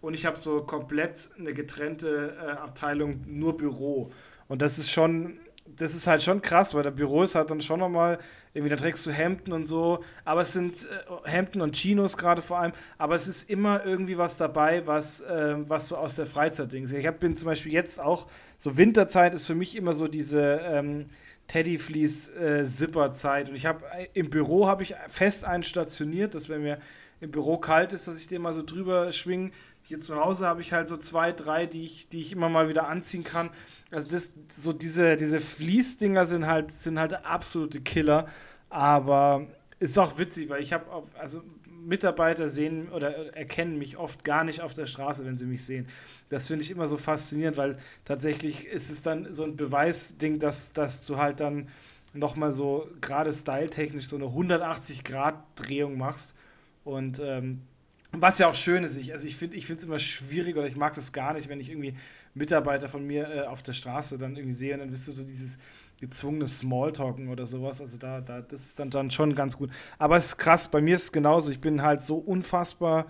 Und 0.02 0.14
ich 0.14 0.26
habe 0.26 0.38
so 0.38 0.64
komplett 0.64 1.30
eine 1.38 1.54
getrennte 1.54 2.38
äh, 2.40 2.52
Abteilung, 2.52 3.24
nur 3.28 3.58
Büro. 3.58 4.12
Und 4.48 4.62
das 4.62 4.80
ist 4.80 4.92
schon, 4.92 5.40
das 5.66 5.94
ist 5.94 6.08
halt 6.08 6.24
schon 6.24 6.42
krass, 6.42 6.74
weil 6.74 6.84
der 6.84 6.92
Büro 6.92 7.24
ist 7.24 7.36
halt 7.36 7.52
dann 7.52 7.62
schon 7.62 7.80
nochmal, 7.80 8.20
irgendwie, 8.54 8.70
da 8.70 8.76
trägst 8.76 9.04
du 9.06 9.12
Hemden 9.12 9.54
und 9.54 9.66
so, 9.66 10.04
aber 10.26 10.42
es 10.42 10.52
sind 10.54 10.86
äh, 10.86 11.30
Hemden 11.30 11.62
und 11.62 11.76
Chinos 11.76 12.18
gerade 12.18 12.42
vor 12.42 12.58
allem, 12.60 12.74
aber 12.98 13.14
es 13.16 13.28
ist 13.28 13.50
immer 13.50 13.86
irgendwie 13.86 14.18
was 14.18 14.36
dabei, 14.38 14.88
was, 14.88 15.22
äh, 15.22 15.56
was 15.68 15.90
so 15.90 15.98
aus 15.98 16.16
der 16.16 16.26
Freizeit 16.26 16.74
ist. 16.74 16.94
Ich 16.94 17.06
hab, 17.06 17.20
bin 17.20 17.38
zum 17.38 17.48
Beispiel 17.48 17.74
jetzt 17.74 18.00
auch, 18.00 18.28
so 18.58 18.78
Winterzeit 18.78 19.34
ist 19.34 19.46
für 19.46 19.56
mich 19.56 19.76
immer 19.76 19.92
so 19.94 20.08
diese 20.08 20.62
ähm, 20.64 21.08
Teddyfleece-Zipper-Zeit 21.48 23.50
und 23.50 23.56
ich 23.56 23.66
habe 23.66 23.84
im 24.14 24.30
Büro 24.30 24.68
habe 24.68 24.84
ich 24.84 24.96
fest 25.08 25.44
einen 25.46 25.64
stationiert, 25.64 26.36
dass 26.36 26.50
wenn 26.50 26.64
mir 26.64 26.80
im 27.22 27.32
Büro 27.32 27.58
kalt 27.58 27.94
ist, 27.94 28.08
dass 28.08 28.20
ich 28.20 28.28
den 28.28 28.42
mal 28.42 28.54
so 28.54 28.64
drüber 28.64 29.12
schwinge. 29.12 29.52
Hier 29.90 30.00
zu 30.00 30.18
Hause 30.18 30.46
habe 30.46 30.62
ich 30.62 30.72
halt 30.72 30.88
so 30.88 30.98
zwei, 30.98 31.32
drei, 31.32 31.66
die 31.66 31.82
ich, 31.82 32.10
die 32.10 32.20
ich 32.20 32.32
immer 32.32 32.48
mal 32.48 32.70
wieder 32.70 32.88
anziehen 32.88 33.24
kann. 33.24 33.50
Also 33.90 34.08
das, 34.08 34.30
so 34.56 34.72
diese, 34.72 35.18
diese 35.18 35.40
Fließdinger 35.40 36.28
sind 36.28 36.46
halt, 36.46 36.72
sind 36.72 37.00
halt 37.00 37.26
absolute 37.26 37.82
Killer. 37.82 38.28
Aber 38.70 39.48
ist 39.80 39.98
auch 39.98 40.20
witzig, 40.20 40.48
weil 40.48 40.62
ich 40.62 40.74
habe, 40.74 40.86
also 41.18 41.42
Mitarbeiter 41.66 42.50
sehen 42.50 42.90
oder 42.90 43.36
erkennen 43.36 43.80
mich 43.80 43.98
oft 43.98 44.24
gar 44.24 44.44
nicht 44.44 44.62
auf 44.62 44.76
der 44.76 44.86
Straße, 44.86 45.26
wenn 45.26 45.40
sie 45.40 45.48
mich 45.48 45.66
sehen. 45.66 45.88
Das 46.30 46.46
finde 46.46 46.64
ich 46.64 46.70
immer 46.70 46.86
so 46.86 46.96
faszinierend, 46.96 47.58
weil 47.58 47.80
tatsächlich 48.06 48.68
ist 48.68 48.92
es 48.92 49.02
dann 49.02 49.34
so 49.34 49.44
ein 49.44 49.56
Beweisding, 49.56 50.38
dass, 50.38 50.72
dass 50.72 51.04
du 51.04 51.18
halt 51.18 51.40
dann 51.40 51.68
nochmal 52.14 52.52
so 52.52 52.88
gerade 53.02 53.34
styletechnisch 53.34 54.08
so 54.08 54.18
eine 54.18 54.26
180-Grad-Drehung 54.26 55.98
machst. 55.98 56.36
Und 56.84 57.20
ähm, 57.24 57.64
was 58.12 58.40
ja 58.40 58.48
auch 58.48 58.56
schön 58.56 58.84
ist, 58.84 58.98
ich, 58.98 59.12
also 59.12 59.28
ich 59.28 59.36
finde 59.36 59.58
es 59.58 59.84
immer 59.84 60.00
schwierig 60.00 60.56
oder 60.58 60.68
ich 60.68 60.76
mag 60.76 60.94
das 60.94 61.14
gar 61.14 61.34
nicht, 61.34 61.48
wenn 61.48 61.60
ich 61.60 61.70
irgendwie 61.70 61.96
Mitarbeiter 62.34 62.88
von 62.88 63.06
mir 63.06 63.30
äh, 63.30 63.42
auf 63.42 63.62
der 63.62 63.74
Straße 63.74 64.18
dann 64.18 64.36
irgendwie 64.36 64.54
sehe 64.54 64.74
und 64.74 64.80
dann 64.80 64.90
bist 64.90 65.08
du 65.08 65.12
so 65.12 65.24
dieses 65.24 65.58
gezwungene 66.00 66.48
Smalltalken 66.48 67.30
oder 67.30 67.46
sowas. 67.46 67.82
Also 67.82 67.98
da, 67.98 68.22
da, 68.22 68.42
das 68.42 68.68
ist 68.68 68.80
dann, 68.80 68.90
dann 68.90 69.12
schon 69.12 69.36
ganz 69.36 69.58
gut. 69.58 69.70
Aber 69.98 70.16
es 70.16 70.28
ist 70.28 70.38
krass, 70.38 70.70
bei 70.70 70.82
mir 70.82 70.96
ist 70.96 71.04
es 71.04 71.12
genauso. 71.12 71.52
Ich 71.52 71.62
bin 71.62 71.82
halt 71.82 72.02
so 72.02 72.18
unfassbar 72.18 73.08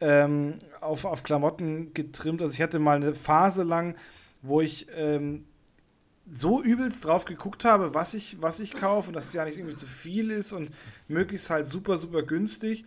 ähm, 0.00 0.54
auf, 0.80 1.04
auf 1.04 1.22
Klamotten 1.22 1.92
getrimmt. 1.94 2.40
Also 2.42 2.54
ich 2.54 2.62
hatte 2.62 2.78
mal 2.78 2.96
eine 2.96 3.14
Phase 3.14 3.62
lang, 3.62 3.94
wo 4.42 4.60
ich 4.60 4.86
ähm, 4.96 5.44
so 6.32 6.62
übelst 6.62 7.04
drauf 7.04 7.26
geguckt 7.26 7.64
habe, 7.64 7.94
was 7.94 8.14
ich, 8.14 8.40
was 8.40 8.60
ich 8.60 8.72
kaufe 8.72 9.08
und 9.08 9.14
dass 9.14 9.26
es 9.26 9.34
ja 9.34 9.44
nicht 9.44 9.58
irgendwie 9.58 9.76
zu 9.76 9.86
viel 9.86 10.30
ist 10.30 10.52
und 10.52 10.70
möglichst 11.08 11.50
halt 11.50 11.68
super, 11.68 11.98
super 11.98 12.22
günstig. 12.22 12.84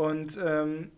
Und 0.00 0.38
ähm, 0.42 0.90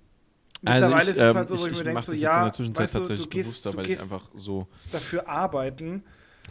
Also 0.65 0.85
mittlerweile 0.85 1.03
ich, 1.03 1.09
ist 1.11 1.17
es 1.17 1.31
ähm, 1.31 1.37
halt 1.37 1.49
so, 1.49 1.59
wo 1.59 1.67
ich, 1.67 1.73
ich, 1.73 1.79
mir 1.79 1.85
denke, 1.85 2.03
so, 2.03 2.13
jetzt 2.13 2.19
in 2.21 2.25
ja, 2.25 2.45
der 2.45 2.53
Zwischenzeit 2.53 2.83
weißt 2.85 2.95
du, 2.95 2.99
tatsächlich 3.01 3.27
du 3.27 3.31
gehst, 3.37 3.65
bewusster, 3.65 3.77
weil 3.77 3.91
ich 3.91 4.01
einfach 4.03 4.29
so 4.35 4.67
dafür 4.93 5.29
arbeiten. 5.29 6.03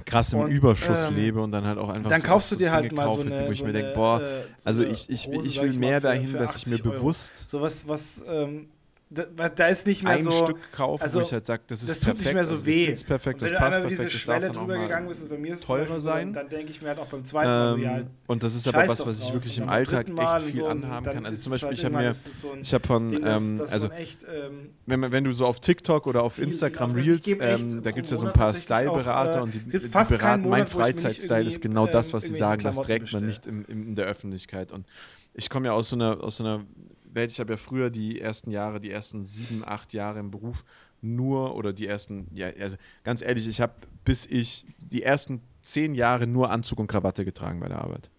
krass 0.05 0.33
im 0.33 0.39
Und, 0.39 0.51
Überschuss 0.51 1.07
ähm, 1.07 1.15
lebe 1.15 1.41
und 1.41 1.51
dann 1.51 1.63
halt 1.63 1.77
auch 1.77 1.89
einfach 1.89 2.09
Dann 2.09 2.21
so 2.21 2.27
kaufst 2.27 2.51
du 2.51 2.55
dir 2.57 2.71
halt 2.71 2.83
Dinge 2.85 2.95
mal 2.95 3.09
so 3.09 3.21
eine, 3.21 3.47
wo 3.47 3.51
ich 3.51 3.59
so 3.59 3.65
mir 3.65 3.73
denke, 3.73 3.93
boah, 3.95 4.21
äh, 4.21 4.43
so 4.57 4.67
also 4.67 4.83
ich, 4.83 5.09
ich, 5.09 5.27
Hose, 5.27 5.47
ich 5.49 5.61
will 5.61 5.73
mehr 5.73 6.01
für- 6.01 6.07
dahin, 6.07 6.27
für 6.27 6.37
dass 6.39 6.55
ich 6.57 6.65
mir 6.67 6.73
80 6.75 6.85
Euro. 6.85 6.97
bewusst 6.97 7.43
So 7.47 7.61
was, 7.61 7.87
was, 7.87 8.23
ähm, 8.27 8.67
da, 9.13 9.49
da 9.49 9.67
ist 9.67 9.85
nicht 9.87 10.03
mehr 10.03 10.13
ein 10.13 10.23
so. 10.23 10.31
Stück 10.31 10.71
kaufe, 10.71 11.03
also, 11.03 11.19
wo 11.19 11.23
ich 11.23 11.33
halt 11.33 11.45
sage, 11.45 11.63
das 11.67 11.81
ist 11.81 11.89
das 11.89 11.99
tut 11.99 12.05
perfekt, 12.05 12.25
nicht 12.25 12.33
mehr 12.33 12.45
so 12.45 12.55
also 12.55 12.65
weh. 12.65 12.85
das 12.85 12.89
sitzt 12.99 13.07
perfekt, 13.07 13.41
das 13.41 13.49
wenn 13.49 13.53
du 13.53 13.59
passt 13.59 13.73
einmal 13.73 13.79
über 13.81 13.89
perfekt, 13.89 14.11
diese 14.11 14.19
Schwelle 14.19 14.51
drüber 14.51 14.77
gegangen 14.77 15.07
bist, 15.07 15.21
ist 15.21 15.29
bei 15.29 15.37
mir 15.37 15.51
ist 15.51 15.65
teurer 15.65 15.87
so, 15.87 15.99
sein. 15.99 16.31
dann 16.31 16.47
denke 16.47 16.71
ich 16.71 16.81
mir 16.81 16.87
halt 16.87 16.99
auch 16.99 17.07
beim 17.07 17.25
zweiten 17.25 17.49
Mal 17.49 17.69
so, 17.71 17.77
ja, 17.77 17.97
Ähm, 17.97 18.07
und 18.27 18.43
das 18.43 18.55
ist 18.55 18.67
aber 18.69 18.87
was, 18.87 19.05
was 19.05 19.21
ich 19.21 19.33
wirklich 19.33 19.57
im 19.57 19.67
Alltag 19.67 20.07
echt 20.09 20.43
viel 20.43 20.55
so, 20.55 20.67
anhaben 20.67 21.05
kann. 21.05 21.25
Also 21.25 21.35
ist 21.35 21.43
zum 21.43 21.51
Beispiel, 21.51 21.67
halt 21.67 21.77
ich 21.77 21.85
habe 21.85 21.93
irgendwann 21.93 22.03
mir, 22.05 22.09
ist 22.09 22.41
so 22.41 22.51
ein 22.51 22.61
ich 22.61 22.73
habe 22.73 22.87
von, 22.87 23.09
Ding, 23.09 23.25
ähm, 23.25 23.57
das 23.57 23.73
also 23.73 23.91
echt, 23.91 24.23
ähm, 24.23 24.69
wenn, 24.85 25.11
wenn 25.11 25.23
du 25.25 25.33
so 25.33 25.45
auf 25.45 25.59
TikTok 25.59 26.07
oder 26.07 26.23
auf 26.23 26.39
Instagram 26.39 26.91
ausreißt. 26.91 27.27
Reels, 27.27 27.27
ähm, 27.73 27.83
da 27.83 27.91
gibt 27.91 28.05
es 28.05 28.11
ja 28.11 28.17
so 28.17 28.27
ein 28.27 28.33
paar 28.33 28.51
auch, 28.51 28.55
Style-Berater 28.55 29.39
äh, 29.39 29.41
und 29.41 29.53
die, 29.53 29.59
die 29.59 29.77
beraten, 29.79 30.47
mein 30.47 30.67
Freizeitstyle 30.67 31.43
ist 31.43 31.61
genau 31.61 31.85
das, 31.85 32.07
ähm, 32.07 32.13
was 32.13 32.23
sie 32.23 32.33
sagen, 32.35 32.63
das 32.63 32.77
trägt 32.77 33.11
man 33.11 33.25
nicht 33.25 33.45
in 33.45 33.95
der 33.95 34.05
Öffentlichkeit. 34.05 34.71
Und 34.71 34.85
ich 35.33 35.49
komme 35.49 35.67
ja 35.67 35.73
aus 35.73 35.89
so 35.89 35.95
einer, 35.95 36.23
aus 36.23 36.37
so 36.37 36.43
einer 36.43 36.65
Welt, 37.13 37.31
ich 37.31 37.39
habe 37.39 37.53
ja 37.53 37.57
früher 37.57 37.89
die 37.89 38.19
ersten 38.19 38.51
Jahre, 38.51 38.79
die 38.79 38.91
ersten 38.91 39.23
sieben, 39.23 39.63
acht 39.65 39.93
Jahre 39.93 40.19
im 40.19 40.31
Beruf 40.31 40.63
nur 41.01 41.55
oder 41.55 41.73
die 41.73 41.87
ersten, 41.87 42.27
ja, 42.31 42.47
also 42.59 42.77
ganz 43.03 43.21
ehrlich, 43.21 43.47
ich 43.47 43.59
habe 43.59 43.73
bis 44.03 44.25
ich 44.25 44.65
die 44.79 45.03
ersten 45.03 45.41
zehn 45.61 45.93
Jahre 45.95 46.27
nur 46.27 46.49
Anzug 46.49 46.79
und 46.79 46.87
Krawatte 46.87 47.25
getragen 47.25 47.59
bei 47.59 47.67
der 47.67 47.81
Arbeit. 47.81 48.09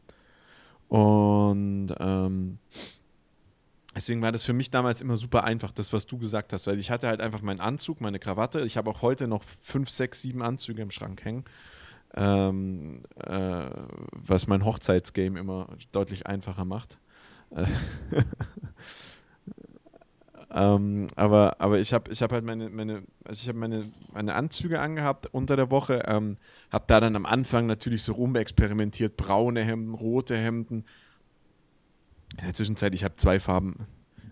Und 0.89 1.89
ähm, 1.99 2.59
deswegen 3.95 4.23
war 4.23 4.33
das 4.33 4.43
für 4.43 4.53
mich 4.53 4.71
damals 4.71 5.01
immer 5.01 5.17
super 5.17 5.45
einfach, 5.45 5.73
das, 5.73 5.93
was 5.93 6.07
du 6.07 6.19
gesagt 6.19 6.53
hast, 6.53 6.67
weil 6.67 6.79
ich 6.79 6.91
hatte 6.91 7.09
halt 7.09 7.21
einfach 7.21 7.43
meinen 7.43 7.61
Anzug, 7.61 8.01
meine 8.01 8.19
Krawatte. 8.19 8.61
Ich 8.61 8.77
habe 8.77 8.91
auch 8.91 9.03
heute 9.03 9.27
noch 9.27 9.43
fünf, 9.43 9.91
sechs, 9.91 10.23
sieben 10.23 10.43
Anzüge 10.43 10.83
im 10.83 10.91
Schrank 10.91 11.25
hängen. 11.25 11.45
Ähm, 12.15 13.05
äh, 13.17 13.71
was 14.13 14.47
mein 14.47 14.65
Hochzeitsgame 14.67 15.41
immer 15.41 15.69
deutlich 15.93 16.27
einfacher 16.27 16.67
macht. 16.67 16.99
Äh, 20.51 20.75
ähm, 20.75 21.07
aber, 21.17 21.57
aber 21.61 21.79
ich 21.79 21.93
habe 21.95 22.13
ich 22.13 22.23
hab 22.23 22.33
halt 22.33 22.45
meine, 22.45 22.69
meine, 22.69 23.03
also 23.25 23.41
ich 23.41 23.49
habe 23.49 23.59
meine, 23.59 23.83
meine 24.13 24.35
Anzüge 24.35 24.81
angehabt 24.81 25.27
unter 25.33 25.57
der 25.57 25.71
Woche, 25.71 26.03
ähm, 26.07 26.37
habe 26.71 26.85
da 26.89 27.01
dann 27.01 27.17
am 27.17 27.25
Anfang 27.25 27.67
natürlich 27.67 28.03
so 28.03 28.13
rumexperimentiert, 28.13 29.17
braune 29.17 29.63
Hemden, 29.63 29.95
rote 29.95 30.37
Hemden. 30.37 30.85
In 32.39 32.45
der 32.45 32.55
Zwischenzeit, 32.55 32.95
ich 32.95 33.05
habe 33.05 33.17
zwei 33.17 33.41
Farben. 33.41 33.87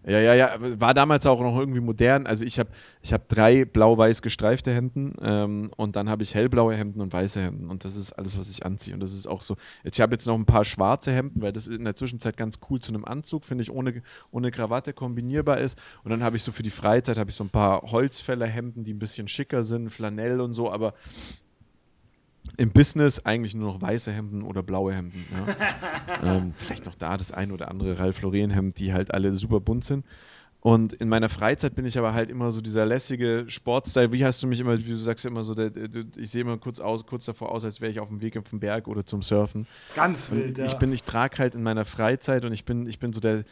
Ja, 0.06 0.18
ja, 0.18 0.34
ja, 0.34 0.56
war 0.80 0.94
damals 0.94 1.26
auch 1.26 1.40
noch 1.40 1.58
irgendwie 1.58 1.80
modern. 1.80 2.26
Also 2.26 2.44
ich 2.44 2.58
habe 2.58 2.70
ich 3.02 3.12
hab 3.12 3.28
drei 3.28 3.66
blau-weiß 3.66 4.22
gestreifte 4.22 4.72
Hemden 4.72 5.14
ähm, 5.20 5.70
und 5.76 5.94
dann 5.94 6.08
habe 6.08 6.22
ich 6.22 6.34
hellblaue 6.34 6.74
Hemden 6.74 7.02
und 7.02 7.12
weiße 7.12 7.40
Hemden 7.40 7.68
und 7.68 7.84
das 7.84 7.96
ist 7.96 8.12
alles, 8.12 8.38
was 8.38 8.48
ich 8.48 8.64
anziehe 8.64 8.94
und 8.94 9.00
das 9.00 9.12
ist 9.12 9.26
auch 9.26 9.42
so. 9.42 9.56
Jetzt, 9.84 9.98
ich 9.98 10.00
habe 10.00 10.14
jetzt 10.14 10.26
noch 10.26 10.36
ein 10.36 10.46
paar 10.46 10.64
schwarze 10.64 11.12
Hemden, 11.12 11.42
weil 11.42 11.52
das 11.52 11.66
in 11.66 11.84
der 11.84 11.94
Zwischenzeit 11.94 12.38
ganz 12.38 12.60
cool 12.70 12.80
zu 12.80 12.92
einem 12.92 13.04
Anzug, 13.04 13.44
finde 13.44 13.62
ich, 13.62 13.70
ohne, 13.70 14.02
ohne 14.30 14.50
Krawatte 14.50 14.94
kombinierbar 14.94 15.58
ist 15.58 15.78
und 16.02 16.10
dann 16.10 16.22
habe 16.22 16.36
ich 16.36 16.42
so 16.42 16.52
für 16.52 16.62
die 16.62 16.70
Freizeit, 16.70 17.18
habe 17.18 17.30
ich 17.30 17.36
so 17.36 17.44
ein 17.44 17.50
paar 17.50 17.82
Holzfällerhemden, 17.82 18.84
die 18.84 18.94
ein 18.94 18.98
bisschen 18.98 19.28
schicker 19.28 19.64
sind, 19.64 19.90
Flanell 19.90 20.40
und 20.40 20.54
so, 20.54 20.72
aber 20.72 20.94
im 22.56 22.70
Business 22.70 23.24
eigentlich 23.24 23.54
nur 23.54 23.72
noch 23.72 23.80
weiße 23.80 24.12
Hemden 24.12 24.42
oder 24.42 24.62
blaue 24.62 24.94
Hemden. 24.94 25.24
Ja. 25.32 26.36
ähm, 26.36 26.52
vielleicht 26.56 26.86
noch 26.86 26.94
da 26.94 27.16
das 27.16 27.32
ein 27.32 27.52
oder 27.52 27.70
andere 27.70 27.98
Ralph 27.98 28.20
Lauren 28.22 28.50
Hemd, 28.50 28.78
die 28.78 28.92
halt 28.92 29.12
alle 29.14 29.34
super 29.34 29.60
bunt 29.60 29.84
sind. 29.84 30.04
Und 30.62 30.92
in 30.92 31.08
meiner 31.08 31.30
Freizeit 31.30 31.74
bin 31.74 31.86
ich 31.86 31.96
aber 31.96 32.12
halt 32.12 32.28
immer 32.28 32.52
so 32.52 32.60
dieser 32.60 32.84
lässige 32.84 33.44
Sportstyle. 33.48 34.12
Wie 34.12 34.24
hast 34.24 34.42
du 34.42 34.46
mich 34.46 34.60
immer, 34.60 34.78
wie 34.78 34.90
du 34.90 34.98
sagst 34.98 35.24
immer 35.24 35.42
so, 35.42 35.54
der, 35.54 35.70
der, 35.70 36.04
ich 36.16 36.30
sehe 36.30 36.42
immer 36.42 36.58
kurz, 36.58 36.80
aus, 36.80 37.06
kurz 37.06 37.24
davor 37.24 37.50
aus, 37.50 37.64
als 37.64 37.80
wäre 37.80 37.90
ich 37.90 37.98
auf 37.98 38.08
dem 38.08 38.20
Weg 38.20 38.36
auf 38.36 38.48
den 38.50 38.60
Berg 38.60 38.86
oder 38.86 39.06
zum 39.06 39.22
Surfen. 39.22 39.66
Ganz 39.96 40.30
wild, 40.30 40.58
ja. 40.58 40.66
ich 40.66 40.74
bin, 40.74 40.92
ich 40.92 41.02
trage 41.02 41.38
halt 41.38 41.54
in 41.54 41.62
meiner 41.62 41.86
Freizeit 41.86 42.44
und 42.44 42.52
ich 42.52 42.66
bin, 42.66 42.86
ich 42.86 42.98
bin 42.98 43.14
so 43.14 43.20
der, 43.20 43.44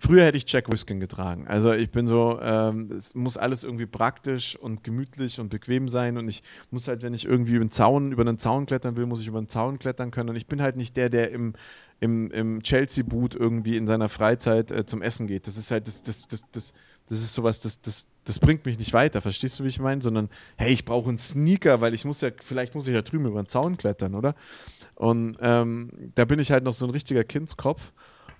Früher 0.00 0.24
hätte 0.24 0.38
ich 0.38 0.44
Jack 0.46 0.70
Whiskin 0.70 1.00
getragen. 1.00 1.48
Also 1.48 1.72
ich 1.72 1.90
bin 1.90 2.06
so, 2.06 2.38
ähm, 2.40 2.92
es 2.92 3.16
muss 3.16 3.36
alles 3.36 3.64
irgendwie 3.64 3.86
praktisch 3.86 4.56
und 4.56 4.84
gemütlich 4.84 5.40
und 5.40 5.48
bequem 5.48 5.88
sein 5.88 6.16
und 6.16 6.28
ich 6.28 6.44
muss 6.70 6.86
halt, 6.86 7.02
wenn 7.02 7.14
ich 7.14 7.24
irgendwie 7.24 7.54
über 7.54 7.62
einen 7.62 7.72
Zaun, 7.72 8.12
über 8.12 8.22
einen 8.22 8.38
Zaun 8.38 8.66
klettern 8.66 8.96
will, 8.96 9.06
muss 9.06 9.20
ich 9.20 9.26
über 9.26 9.38
einen 9.38 9.48
Zaun 9.48 9.80
klettern 9.80 10.12
können 10.12 10.30
und 10.30 10.36
ich 10.36 10.46
bin 10.46 10.62
halt 10.62 10.76
nicht 10.76 10.96
der, 10.96 11.08
der 11.08 11.32
im, 11.32 11.54
im, 11.98 12.30
im 12.30 12.62
Chelsea-Boot 12.62 13.34
irgendwie 13.34 13.76
in 13.76 13.88
seiner 13.88 14.08
Freizeit 14.08 14.70
äh, 14.70 14.86
zum 14.86 15.02
Essen 15.02 15.26
geht. 15.26 15.48
Das 15.48 15.56
ist 15.56 15.72
halt, 15.72 15.88
das, 15.88 16.00
das, 16.02 16.28
das, 16.28 16.42
das, 16.52 16.72
das 17.08 17.18
ist 17.18 17.34
sowas, 17.34 17.58
das, 17.58 17.80
das, 17.80 18.06
das 18.24 18.38
bringt 18.38 18.66
mich 18.66 18.78
nicht 18.78 18.92
weiter, 18.92 19.20
verstehst 19.20 19.58
du, 19.58 19.64
wie 19.64 19.68
ich 19.68 19.80
meine? 19.80 20.00
Sondern, 20.00 20.28
hey, 20.56 20.72
ich 20.72 20.84
brauche 20.84 21.08
einen 21.08 21.18
Sneaker, 21.18 21.80
weil 21.80 21.92
ich 21.92 22.04
muss 22.04 22.20
ja, 22.20 22.30
vielleicht 22.44 22.76
muss 22.76 22.86
ich 22.86 22.94
ja 22.94 23.02
drüben 23.02 23.26
über 23.26 23.38
einen 23.38 23.48
Zaun 23.48 23.76
klettern, 23.76 24.14
oder? 24.14 24.36
Und 24.94 25.38
ähm, 25.40 25.90
da 26.14 26.24
bin 26.24 26.38
ich 26.38 26.52
halt 26.52 26.62
noch 26.62 26.74
so 26.74 26.84
ein 26.84 26.90
richtiger 26.90 27.24
Kindskopf. 27.24 27.92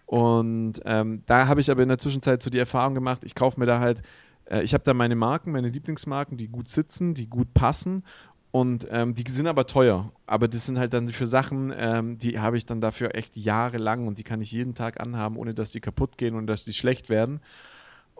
Und 0.08 0.80
ähm, 0.86 1.22
da 1.26 1.48
habe 1.48 1.60
ich 1.60 1.70
aber 1.70 1.82
in 1.82 1.90
der 1.90 1.98
Zwischenzeit 1.98 2.42
so 2.42 2.48
die 2.48 2.58
Erfahrung 2.58 2.94
gemacht, 2.94 3.20
ich 3.24 3.34
kaufe 3.34 3.60
mir 3.60 3.66
da 3.66 3.78
halt, 3.78 4.00
äh, 4.46 4.62
ich 4.62 4.72
habe 4.72 4.82
da 4.82 4.94
meine 4.94 5.16
Marken, 5.16 5.52
meine 5.52 5.68
Lieblingsmarken, 5.68 6.38
die 6.38 6.48
gut 6.48 6.66
sitzen, 6.66 7.12
die 7.12 7.28
gut 7.28 7.52
passen 7.52 8.02
und 8.50 8.88
ähm, 8.90 9.12
die 9.12 9.30
sind 9.30 9.46
aber 9.46 9.66
teuer. 9.66 10.10
Aber 10.26 10.48
das 10.48 10.64
sind 10.64 10.78
halt 10.78 10.94
dann 10.94 11.08
für 11.10 11.26
Sachen, 11.26 11.74
ähm, 11.76 12.16
die 12.16 12.38
habe 12.38 12.56
ich 12.56 12.64
dann 12.64 12.80
dafür 12.80 13.14
echt 13.16 13.36
jahrelang 13.36 14.06
und 14.06 14.16
die 14.16 14.24
kann 14.24 14.40
ich 14.40 14.50
jeden 14.50 14.74
Tag 14.74 14.98
anhaben, 14.98 15.36
ohne 15.36 15.52
dass 15.52 15.72
die 15.72 15.80
kaputt 15.80 16.16
gehen 16.16 16.36
und 16.36 16.46
dass 16.46 16.64
die 16.64 16.72
schlecht 16.72 17.10
werden. 17.10 17.40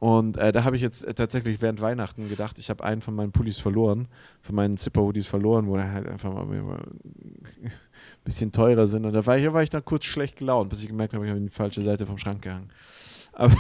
Und 0.01 0.37
äh, 0.37 0.53
da 0.53 0.63
habe 0.63 0.77
ich 0.77 0.83
jetzt 0.83 1.05
tatsächlich 1.17 1.61
während 1.61 1.81
Weihnachten 1.81 2.29
gedacht, 2.29 2.61
ich 2.61 2.71
habe 2.71 2.85
einen 2.85 3.03
von 3.03 3.17
meinen 3.17 3.33
Pullis 3.33 3.59
verloren, 3.59 4.07
von 4.43 4.55
meinen 4.55 4.77
Zipper-Hoodies 4.77 5.27
verloren, 5.27 5.67
wo 5.67 5.75
er 5.75 5.91
halt 5.91 6.07
einfach 6.07 6.33
mal 6.33 6.47
ein 6.49 7.73
bisschen 8.23 8.53
teurer 8.53 8.87
sind. 8.87 9.07
Und 9.07 9.13
da 9.13 9.27
war 9.27 9.37
ich, 9.37 9.53
war 9.53 9.61
ich 9.61 9.71
dann 9.71 9.85
kurz 9.85 10.05
schlecht 10.05 10.37
gelaunt, 10.37 10.71
bis 10.71 10.83
ich 10.83 10.87
gemerkt 10.87 11.15
habe, 11.15 11.25
ich 11.25 11.31
habe 11.31 11.41
in 11.41 11.47
die 11.47 11.53
falsche 11.53 11.83
Seite 11.83 12.07
vom 12.07 12.17
Schrank 12.17 12.43
gehangen. 12.43 12.71
Aber 13.33 13.57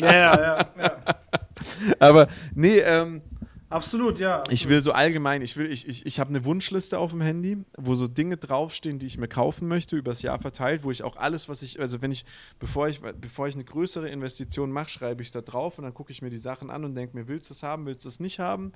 ja, 0.00 0.12
ja, 0.12 0.40
ja, 0.40 0.66
ja. 0.76 0.96
Aber 2.00 2.26
nee, 2.56 2.78
ähm, 2.78 3.22
Absolut, 3.68 4.20
ja. 4.20 4.38
Absolut. 4.38 4.52
Ich 4.52 4.68
will 4.68 4.80
so 4.80 4.92
allgemein, 4.92 5.42
ich 5.42 5.56
will, 5.56 5.70
ich, 5.70 5.88
ich, 5.88 6.06
ich 6.06 6.20
habe 6.20 6.30
eine 6.30 6.44
Wunschliste 6.44 6.98
auf 6.98 7.10
dem 7.10 7.20
Handy, 7.20 7.58
wo 7.76 7.94
so 7.96 8.06
Dinge 8.06 8.36
draufstehen, 8.36 8.98
die 8.98 9.06
ich 9.06 9.18
mir 9.18 9.28
kaufen 9.28 9.66
möchte, 9.66 9.96
übers 9.96 10.22
Jahr 10.22 10.38
verteilt, 10.38 10.84
wo 10.84 10.90
ich 10.90 11.02
auch 11.02 11.16
alles, 11.16 11.48
was 11.48 11.62
ich, 11.62 11.80
also 11.80 12.00
wenn 12.00 12.12
ich, 12.12 12.24
bevor 12.60 12.88
ich, 12.88 13.00
bevor 13.00 13.48
ich 13.48 13.54
eine 13.54 13.64
größere 13.64 14.08
Investition 14.08 14.70
mache, 14.70 14.90
schreibe 14.90 15.22
ich 15.22 15.28
es 15.28 15.32
da 15.32 15.40
drauf 15.40 15.78
und 15.78 15.84
dann 15.84 15.94
gucke 15.94 16.12
ich 16.12 16.22
mir 16.22 16.30
die 16.30 16.36
Sachen 16.36 16.70
an 16.70 16.84
und 16.84 16.94
denke 16.94 17.16
mir, 17.16 17.26
willst 17.26 17.50
du 17.50 17.54
es 17.54 17.62
haben, 17.64 17.86
willst 17.86 18.04
du 18.04 18.08
es 18.08 18.20
nicht 18.20 18.38
haben? 18.38 18.72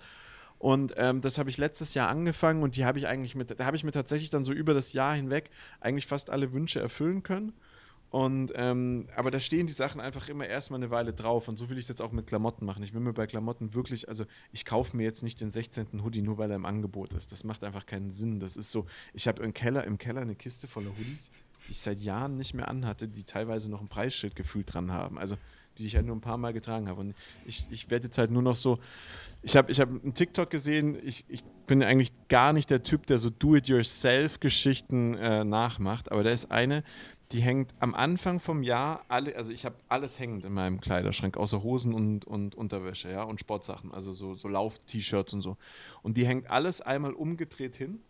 Und 0.59 0.92
ähm, 0.99 1.23
das 1.23 1.38
habe 1.38 1.49
ich 1.49 1.56
letztes 1.56 1.94
Jahr 1.94 2.11
angefangen 2.11 2.62
und 2.62 2.76
die 2.76 2.85
habe 2.85 2.99
ich 2.99 3.06
eigentlich 3.06 3.35
mit, 3.35 3.59
da 3.59 3.64
habe 3.64 3.76
ich 3.76 3.85
mir 3.85 3.92
tatsächlich 3.92 4.28
dann 4.28 4.44
so 4.44 4.52
über 4.52 4.75
das 4.75 4.92
Jahr 4.92 5.14
hinweg 5.14 5.50
eigentlich 5.80 6.06
fast 6.06 6.28
alle 6.28 6.52
Wünsche 6.52 6.80
erfüllen 6.80 7.23
können. 7.23 7.52
Und 8.11 8.52
ähm, 8.57 9.07
aber 9.14 9.31
da 9.31 9.38
stehen 9.38 9.69
die 9.69 9.73
Sachen 9.73 10.00
einfach 10.00 10.29
immer 10.29 10.45
erstmal 10.45 10.81
eine 10.81 10.90
Weile 10.90 11.12
drauf. 11.12 11.47
Und 11.47 11.57
so 11.57 11.71
will 11.71 11.79
ich 11.79 11.85
es 11.85 11.88
jetzt 11.88 12.02
auch 12.02 12.11
mit 12.11 12.26
Klamotten 12.26 12.64
machen. 12.67 12.83
Ich 12.83 12.93
will 12.93 13.00
mir 13.00 13.12
bei 13.12 13.26
Klamotten 13.26 13.73
wirklich, 13.73 14.09
also 14.09 14.25
ich 14.52 14.64
kaufe 14.64 14.97
mir 14.97 15.05
jetzt 15.05 15.23
nicht 15.23 15.40
den 15.40 15.50
16. 15.50 16.02
Hoodie, 16.02 16.23
nur 16.23 16.37
weil 16.37 16.50
er 16.50 16.57
im 16.57 16.67
Angebot 16.67 17.14
ist. 17.14 17.31
Das 17.31 17.45
macht 17.45 17.62
einfach 17.62 17.87
keinen 17.87 18.11
Sinn. 18.11 18.40
Das 18.40 18.57
ist 18.57 18.73
so, 18.73 18.87
ich 19.14 19.29
habe 19.29 19.43
im 19.45 19.55
Keller, 19.55 19.85
im 19.85 19.97
Keller 19.97 20.23
eine 20.23 20.35
Kiste 20.35 20.67
voller 20.67 20.90
Hoodies, 20.99 21.31
die 21.69 21.73
ich 21.73 21.79
seit 21.79 22.00
Jahren 22.00 22.37
nicht 22.37 22.52
mehr 22.52 22.67
anhatte, 22.67 23.07
die 23.07 23.23
teilweise 23.23 23.71
noch 23.71 23.81
ein 23.81 23.88
Preisschild 23.88 24.35
gefühlt 24.35 24.75
dran 24.75 24.90
haben. 24.90 25.17
Also 25.17 25.37
die 25.79 25.87
ich 25.87 25.97
halt 25.97 26.07
nur 26.07 26.17
ein 26.17 26.21
paar 26.21 26.37
Mal 26.37 26.52
getragen 26.52 26.88
habe. 26.88 27.00
Und 27.00 27.14
ich, 27.47 27.67
ich 27.71 27.90
werde 27.90 28.07
jetzt 28.07 28.19
halt 28.19 28.31
nur 28.31 28.43
noch 28.43 28.57
so. 28.57 28.79
Ich 29.43 29.57
habe 29.57 29.71
ich 29.71 29.81
hab 29.81 29.88
einen 29.88 30.14
TikTok 30.14 30.50
gesehen, 30.50 30.99
ich, 31.02 31.25
ich 31.29 31.43
bin 31.67 31.83
eigentlich 31.83 32.12
gar 32.29 32.52
nicht 32.52 32.71
der 32.71 32.83
Typ, 32.83 33.07
der 33.07 33.19
so 33.19 33.31
Do-it-yourself-Geschichten 33.31 35.14
äh, 35.14 35.45
nachmacht, 35.45 36.12
aber 36.12 36.23
da 36.23 36.31
ist 36.31 36.50
eine, 36.50 36.83
die 37.32 37.40
hängt 37.40 37.75
am 37.78 37.94
Anfang 37.94 38.40
vom 38.40 38.62
Jahr 38.62 39.04
alle, 39.08 39.37
also 39.37 39.52
ich 39.52 39.64
habe 39.64 39.76
alles 39.88 40.18
hängend 40.18 40.44
in 40.44 40.52
meinem 40.52 40.80
Kleiderschrank, 40.80 41.37
außer 41.37 41.62
Hosen 41.62 41.94
und, 41.94 42.25
und 42.25 42.57
Unterwäsche, 42.57 43.11
ja, 43.11 43.22
und 43.22 43.38
Sportsachen, 43.38 43.92
also 43.92 44.12
so, 44.12 44.35
so 44.35 44.48
Lauf-T-Shirts 44.48 45.33
und 45.33 45.40
so. 45.40 45.57
Und 46.02 46.16
die 46.16 46.26
hängt 46.26 46.50
alles 46.50 46.81
einmal 46.81 47.12
umgedreht 47.12 47.76
hin. 47.76 48.00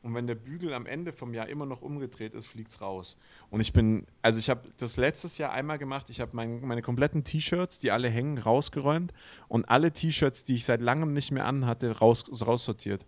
Und 0.00 0.14
wenn 0.14 0.28
der 0.28 0.36
Bügel 0.36 0.72
am 0.72 0.86
Ende 0.86 1.12
vom 1.12 1.34
Jahr 1.34 1.48
immer 1.48 1.66
noch 1.66 1.82
umgedreht 1.82 2.32
ist, 2.32 2.46
fliegt 2.46 2.70
es 2.70 2.80
raus. 2.80 3.16
Und 3.50 3.60
ich 3.60 3.72
bin, 3.72 4.06
also 4.22 4.38
ich 4.38 4.48
habe 4.48 4.62
das 4.78 4.96
letztes 4.96 5.38
Jahr 5.38 5.52
einmal 5.52 5.76
gemacht, 5.76 6.08
ich 6.08 6.20
habe 6.20 6.34
mein, 6.36 6.60
meine 6.60 6.82
kompletten 6.82 7.24
T-Shirts, 7.24 7.80
die 7.80 7.90
alle 7.90 8.08
hängen, 8.08 8.38
rausgeräumt 8.38 9.12
und 9.48 9.68
alle 9.68 9.92
T-Shirts, 9.92 10.44
die 10.44 10.54
ich 10.54 10.64
seit 10.64 10.80
langem 10.80 11.12
nicht 11.12 11.32
mehr 11.32 11.44
anhatte, 11.44 11.98
raus, 11.98 12.24
raussortiert. 12.46 13.04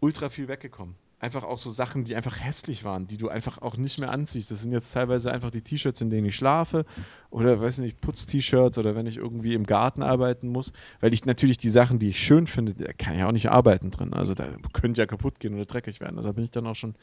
Ultra 0.00 0.28
viel 0.28 0.46
weggekommen 0.48 0.94
einfach 1.18 1.44
auch 1.44 1.58
so 1.58 1.70
Sachen, 1.70 2.04
die 2.04 2.14
einfach 2.14 2.40
hässlich 2.40 2.84
waren, 2.84 3.06
die 3.06 3.16
du 3.16 3.28
einfach 3.28 3.62
auch 3.62 3.76
nicht 3.76 3.98
mehr 3.98 4.10
anziehst. 4.10 4.50
Das 4.50 4.62
sind 4.62 4.72
jetzt 4.72 4.92
teilweise 4.92 5.32
einfach 5.32 5.50
die 5.50 5.62
T-Shirts, 5.62 6.00
in 6.02 6.10
denen 6.10 6.26
ich 6.26 6.36
schlafe 6.36 6.84
oder, 7.30 7.60
weiß 7.60 7.78
nicht, 7.78 8.00
Putz-T-Shirts 8.02 8.76
oder 8.76 8.94
wenn 8.94 9.06
ich 9.06 9.16
irgendwie 9.16 9.54
im 9.54 9.64
Garten 9.64 10.02
arbeiten 10.02 10.48
muss, 10.48 10.72
weil 11.00 11.14
ich 11.14 11.24
natürlich 11.24 11.56
die 11.56 11.70
Sachen, 11.70 11.98
die 11.98 12.10
ich 12.10 12.20
schön 12.20 12.46
finde, 12.46 12.74
da 12.74 12.92
kann 12.92 13.16
ich 13.16 13.24
auch 13.24 13.32
nicht 13.32 13.50
arbeiten 13.50 13.90
drin. 13.90 14.12
Also 14.12 14.34
da 14.34 14.46
könnte 14.74 15.00
ja 15.00 15.06
kaputt 15.06 15.40
gehen 15.40 15.54
oder 15.54 15.64
dreckig 15.64 16.00
werden. 16.00 16.18
Also 16.18 16.28
da 16.28 16.32
bin 16.32 16.44
ich 16.44 16.50
dann 16.50 16.66
auch 16.66 16.76
schon 16.76 16.94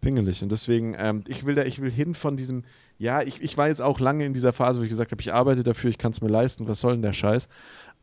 pingelig. 0.00 0.42
Und 0.42 0.50
deswegen, 0.50 0.94
ähm, 0.98 1.22
ich 1.28 1.46
will 1.46 1.54
da, 1.54 1.62
ich 1.62 1.80
will 1.80 1.90
hin 1.90 2.14
von 2.14 2.36
diesem, 2.36 2.64
ja, 2.98 3.22
ich, 3.22 3.40
ich 3.40 3.56
war 3.56 3.68
jetzt 3.68 3.82
auch 3.82 4.00
lange 4.00 4.24
in 4.24 4.32
dieser 4.32 4.52
Phase, 4.52 4.80
wo 4.80 4.84
ich 4.84 4.90
gesagt 4.90 5.12
habe, 5.12 5.22
ich 5.22 5.32
arbeite 5.32 5.62
dafür, 5.62 5.90
ich 5.90 5.98
kann 5.98 6.10
es 6.12 6.20
mir 6.20 6.28
leisten, 6.28 6.66
was 6.66 6.80
soll 6.80 6.94
denn 6.94 7.02
der 7.02 7.12
Scheiß? 7.12 7.48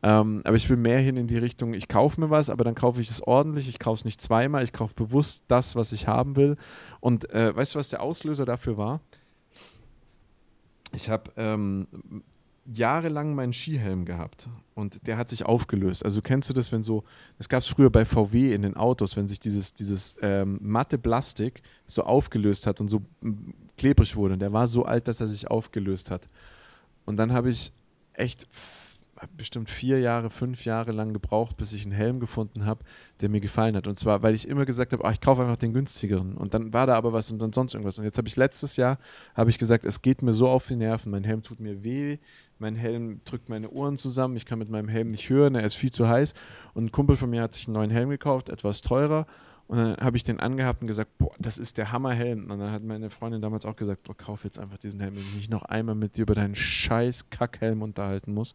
Ähm, 0.02 0.42
aber 0.44 0.56
ich 0.56 0.68
will 0.68 0.76
mehr 0.76 0.98
hin 0.98 1.16
in 1.16 1.28
die 1.28 1.38
Richtung, 1.38 1.74
ich 1.74 1.86
kaufe 1.86 2.20
mir 2.20 2.28
was, 2.28 2.50
aber 2.50 2.64
dann 2.64 2.74
kaufe 2.74 3.00
ich 3.00 3.10
es 3.10 3.22
ordentlich, 3.22 3.68
ich 3.68 3.78
kaufe 3.78 4.00
es 4.00 4.04
nicht 4.04 4.20
zweimal, 4.20 4.64
ich 4.64 4.72
kaufe 4.72 4.94
bewusst 4.94 5.44
das, 5.46 5.76
was 5.76 5.92
ich 5.92 6.08
haben 6.08 6.34
will. 6.34 6.56
Und 7.00 7.30
äh, 7.30 7.54
weißt 7.54 7.74
du, 7.74 7.78
was 7.78 7.90
der 7.90 8.02
Auslöser 8.02 8.44
dafür 8.44 8.76
war? 8.76 9.00
Ich 10.94 11.08
habe 11.08 11.30
ähm, 11.36 11.86
jahrelang 12.66 13.34
meinen 13.34 13.52
Skihelm 13.52 14.04
gehabt 14.04 14.48
und 14.74 15.06
der 15.06 15.18
hat 15.18 15.30
sich 15.30 15.44
aufgelöst. 15.46 16.04
Also 16.04 16.20
kennst 16.20 16.48
du 16.48 16.52
das, 16.52 16.72
wenn 16.72 16.82
so, 16.82 17.04
das 17.38 17.48
gab 17.48 17.60
es 17.60 17.68
früher 17.68 17.90
bei 17.90 18.04
VW 18.04 18.52
in 18.52 18.62
den 18.62 18.76
Autos, 18.76 19.16
wenn 19.16 19.28
sich 19.28 19.40
dieses, 19.40 19.74
dieses 19.74 20.16
ähm, 20.20 20.58
matte 20.62 20.98
Plastik 20.98 21.62
so 21.86 22.02
aufgelöst 22.02 22.66
hat 22.66 22.80
und 22.80 22.88
so 22.88 23.00
klebrig 23.78 24.16
wurde. 24.16 24.34
Und 24.34 24.40
der 24.40 24.52
war 24.52 24.66
so 24.66 24.84
alt, 24.84 25.08
dass 25.08 25.20
er 25.20 25.28
sich 25.28 25.50
aufgelöst 25.50 26.10
hat. 26.10 26.26
Und 27.04 27.16
dann 27.16 27.32
habe 27.32 27.50
ich 27.50 27.72
echt 28.14 28.46
bestimmt 29.36 29.70
vier 29.70 30.00
Jahre, 30.00 30.30
fünf 30.30 30.64
Jahre 30.64 30.92
lang 30.92 31.12
gebraucht, 31.12 31.56
bis 31.56 31.72
ich 31.72 31.84
einen 31.84 31.92
Helm 31.92 32.20
gefunden 32.20 32.64
habe, 32.64 32.84
der 33.20 33.28
mir 33.28 33.40
gefallen 33.40 33.76
hat. 33.76 33.86
Und 33.86 33.98
zwar, 33.98 34.22
weil 34.22 34.34
ich 34.34 34.48
immer 34.48 34.64
gesagt 34.64 34.92
habe, 34.92 35.04
ach, 35.04 35.12
ich 35.12 35.20
kaufe 35.20 35.42
einfach 35.42 35.56
den 35.56 35.72
günstigeren. 35.72 36.36
Und 36.36 36.54
dann 36.54 36.72
war 36.72 36.86
da 36.86 36.96
aber 36.96 37.12
was 37.12 37.30
und 37.30 37.40
dann 37.40 37.52
sonst 37.52 37.74
irgendwas. 37.74 37.98
Und 37.98 38.04
jetzt 38.04 38.18
habe 38.18 38.28
ich 38.28 38.36
letztes 38.36 38.76
Jahr, 38.76 38.98
habe 39.34 39.50
ich 39.50 39.58
gesagt, 39.58 39.84
es 39.84 40.02
geht 40.02 40.22
mir 40.22 40.32
so 40.32 40.48
auf 40.48 40.66
die 40.66 40.76
Nerven, 40.76 41.12
mein 41.12 41.24
Helm 41.24 41.42
tut 41.42 41.60
mir 41.60 41.82
weh, 41.84 42.18
mein 42.58 42.76
Helm 42.76 43.20
drückt 43.24 43.48
meine 43.48 43.70
Ohren 43.70 43.96
zusammen, 43.96 44.36
ich 44.36 44.46
kann 44.46 44.58
mit 44.58 44.70
meinem 44.70 44.88
Helm 44.88 45.10
nicht 45.10 45.28
hören, 45.28 45.54
er 45.54 45.64
ist 45.64 45.74
viel 45.74 45.90
zu 45.90 46.08
heiß. 46.08 46.34
Und 46.74 46.84
ein 46.84 46.92
Kumpel 46.92 47.16
von 47.16 47.30
mir 47.30 47.42
hat 47.42 47.54
sich 47.54 47.66
einen 47.66 47.74
neuen 47.74 47.90
Helm 47.90 48.10
gekauft, 48.10 48.48
etwas 48.48 48.82
teurer. 48.82 49.26
Und 49.68 49.78
dann 49.78 49.96
habe 49.96 50.16
ich 50.16 50.24
den 50.24 50.38
angehabt 50.38 50.82
und 50.82 50.86
gesagt, 50.86 51.16
boah, 51.18 51.32
das 51.38 51.56
ist 51.56 51.78
der 51.78 51.92
Hammerhelm. 51.92 52.50
Und 52.50 52.58
dann 52.58 52.72
hat 52.72 52.82
meine 52.82 53.08
Freundin 53.10 53.40
damals 53.40 53.64
auch 53.64 53.76
gesagt, 53.76 54.02
boah, 54.02 54.16
kauf 54.16 54.44
jetzt 54.44 54.58
einfach 54.58 54.78
diesen 54.78 55.00
Helm, 55.00 55.16
wenn 55.16 55.22
ich 55.22 55.34
mich 55.34 55.50
noch 55.50 55.62
einmal 55.62 55.94
mit 55.94 56.16
dir 56.16 56.22
über 56.22 56.34
deinen 56.34 56.54
scheiß 56.54 57.30
Kackhelm 57.30 57.82
unterhalten 57.82 58.34
muss. 58.34 58.54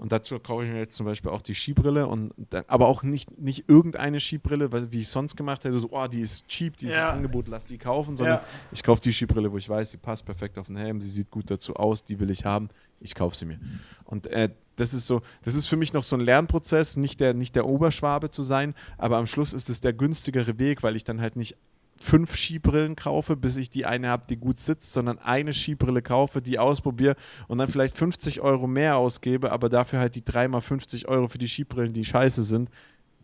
Und 0.00 0.12
dazu 0.12 0.38
kaufe 0.38 0.64
ich 0.64 0.70
mir 0.70 0.78
jetzt 0.78 0.96
zum 0.96 1.04
Beispiel 1.04 1.30
auch 1.30 1.42
die 1.42 1.54
Skibrille 1.54 2.06
und 2.06 2.32
dann, 2.48 2.64
aber 2.68 2.88
auch 2.88 3.02
nicht, 3.02 3.38
nicht 3.38 3.68
irgendeine 3.68 4.18
Skibrille, 4.18 4.72
weil, 4.72 4.90
wie 4.90 5.00
ich 5.00 5.08
sonst 5.08 5.36
gemacht 5.36 5.62
hätte, 5.62 5.78
so, 5.78 5.88
oh, 5.90 6.06
die 6.06 6.22
ist 6.22 6.48
cheap, 6.48 6.74
die 6.78 6.86
ist 6.86 6.94
ja. 6.94 7.10
im 7.10 7.16
Angebot, 7.16 7.48
lass 7.48 7.66
die 7.66 7.76
kaufen, 7.76 8.16
sondern 8.16 8.36
ja. 8.36 8.44
ich 8.72 8.82
kaufe 8.82 9.02
die 9.02 9.12
Skibrille, 9.12 9.52
wo 9.52 9.58
ich 9.58 9.68
weiß, 9.68 9.90
sie 9.90 9.98
passt 9.98 10.24
perfekt 10.24 10.56
auf 10.56 10.68
den 10.68 10.78
Helm, 10.78 11.02
sie 11.02 11.10
sieht 11.10 11.30
gut 11.30 11.50
dazu 11.50 11.76
aus, 11.76 12.02
die 12.02 12.18
will 12.18 12.30
ich 12.30 12.46
haben, 12.46 12.70
ich 12.98 13.14
kaufe 13.14 13.36
sie 13.36 13.44
mir. 13.44 13.60
Und 14.06 14.26
äh, 14.28 14.48
das 14.76 14.94
ist 14.94 15.06
so, 15.06 15.20
das 15.42 15.54
ist 15.54 15.66
für 15.66 15.76
mich 15.76 15.92
noch 15.92 16.02
so 16.02 16.16
ein 16.16 16.22
Lernprozess, 16.22 16.96
nicht 16.96 17.20
der, 17.20 17.34
nicht 17.34 17.54
der 17.54 17.66
Oberschwabe 17.66 18.30
zu 18.30 18.42
sein, 18.42 18.74
aber 18.96 19.18
am 19.18 19.26
Schluss 19.26 19.52
ist 19.52 19.68
es 19.68 19.82
der 19.82 19.92
günstigere 19.92 20.58
Weg, 20.58 20.82
weil 20.82 20.96
ich 20.96 21.04
dann 21.04 21.20
halt 21.20 21.36
nicht 21.36 21.58
fünf 22.02 22.34
Skibrillen 22.34 22.96
kaufe, 22.96 23.36
bis 23.36 23.56
ich 23.56 23.70
die 23.70 23.86
eine 23.86 24.08
habe, 24.08 24.26
die 24.26 24.36
gut 24.36 24.58
sitzt, 24.58 24.92
sondern 24.92 25.18
eine 25.18 25.52
Skibrille 25.52 26.02
kaufe, 26.02 26.40
die 26.40 26.58
ausprobiere 26.58 27.14
und 27.46 27.58
dann 27.58 27.68
vielleicht 27.68 27.96
50 27.96 28.40
Euro 28.40 28.66
mehr 28.66 28.96
ausgebe, 28.96 29.52
aber 29.52 29.68
dafür 29.68 30.00
halt 30.00 30.14
die 30.14 30.24
dreimal 30.24 30.62
50 30.62 31.08
Euro 31.08 31.28
für 31.28 31.38
die 31.38 31.48
Skibrillen, 31.48 31.92
die 31.92 32.04
scheiße 32.04 32.42
sind, 32.42 32.70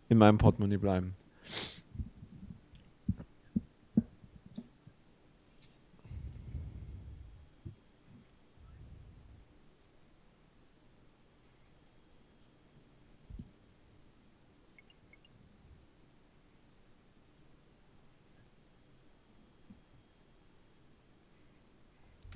in 0.09 0.17
meinem 0.17 0.37
Portemonnaie 0.37 0.77
bleiben. 0.77 1.15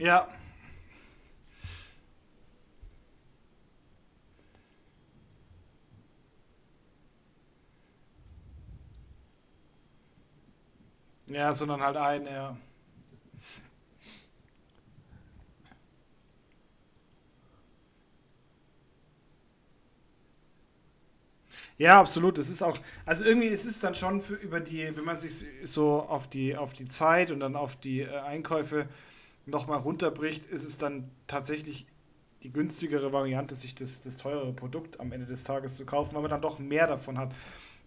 Ja. 0.01 0.27
Ja, 11.27 11.53
sondern 11.53 11.81
halt 11.81 11.97
ein, 11.97 12.25
ja. 12.25 12.55
Ja, 21.77 21.99
absolut. 21.99 22.37
Es 22.37 22.49
ist 22.49 22.61
auch, 22.61 22.77
also 23.05 23.25
irgendwie 23.25 23.47
ist 23.47 23.65
es 23.65 23.79
dann 23.79 23.95
schon 23.95 24.21
für 24.21 24.35
über 24.35 24.59
die, 24.59 24.95
wenn 24.95 25.03
man 25.03 25.17
sich 25.17 25.45
so 25.63 26.01
auf 26.01 26.27
die, 26.27 26.55
auf 26.55 26.73
die 26.73 26.87
Zeit 26.87 27.31
und 27.31 27.39
dann 27.39 27.55
auf 27.55 27.75
die 27.75 28.01
äh, 28.01 28.19
Einkäufe 28.19 28.87
nochmal 29.45 29.79
runterbricht, 29.79 30.45
ist 30.45 30.65
es 30.65 30.77
dann 30.77 31.09
tatsächlich 31.27 31.85
die 32.43 32.51
günstigere 32.51 33.13
Variante, 33.13 33.55
sich 33.55 33.75
das, 33.75 34.01
das 34.01 34.17
teurere 34.17 34.53
Produkt 34.53 34.99
am 34.99 35.11
Ende 35.11 35.27
des 35.27 35.43
Tages 35.43 35.75
zu 35.75 35.85
kaufen, 35.85 36.15
weil 36.15 36.21
man 36.21 36.31
dann 36.31 36.41
doch 36.41 36.59
mehr 36.59 36.87
davon 36.87 37.17
hat. 37.17 37.33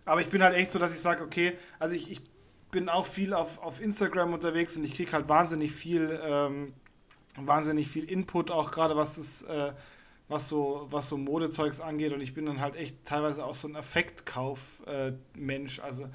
Aber 0.05 0.21
ich 0.21 0.29
bin 0.29 0.43
halt 0.43 0.55
echt 0.55 0.71
so, 0.71 0.79
dass 0.79 0.95
ich 0.95 1.01
sage, 1.01 1.25
okay, 1.25 1.57
also 1.79 1.97
ich, 1.97 2.11
ich 2.11 2.21
bin 2.71 2.89
auch 2.89 3.07
viel 3.07 3.35
auf, 3.35 3.63
auf 3.63 3.81
Instagram 3.81 4.35
unterwegs 4.35 4.77
und 4.77 4.85
ich 4.85 4.95
kriege 4.95 5.11
halt 5.13 5.29
wahnsinnig 5.29 5.73
viel, 5.73 6.21
ähm, 6.23 6.75
wahnsinnig 7.37 7.89
viel 7.89 8.05
Input, 8.05 8.51
auch 8.51 8.71
gerade 8.71 8.97
was 8.97 9.17
das 9.17 9.43
äh, 9.43 9.73
was 10.29 10.49
so, 10.49 10.87
was 10.91 11.09
so 11.09 11.17
Modezeugs 11.17 11.81
angeht. 11.81 12.13
Und 12.13 12.21
ich 12.21 12.35
bin 12.35 12.47
dann 12.47 12.61
halt 12.61 12.77
echt 12.77 13.05
teilweise 13.05 13.45
auch 13.45 13.55
so 13.55 13.69
ein 13.69 13.77
Effektkauf-Mensch. 13.77 15.79
Äh, 15.79 15.83
also, 15.83 16.09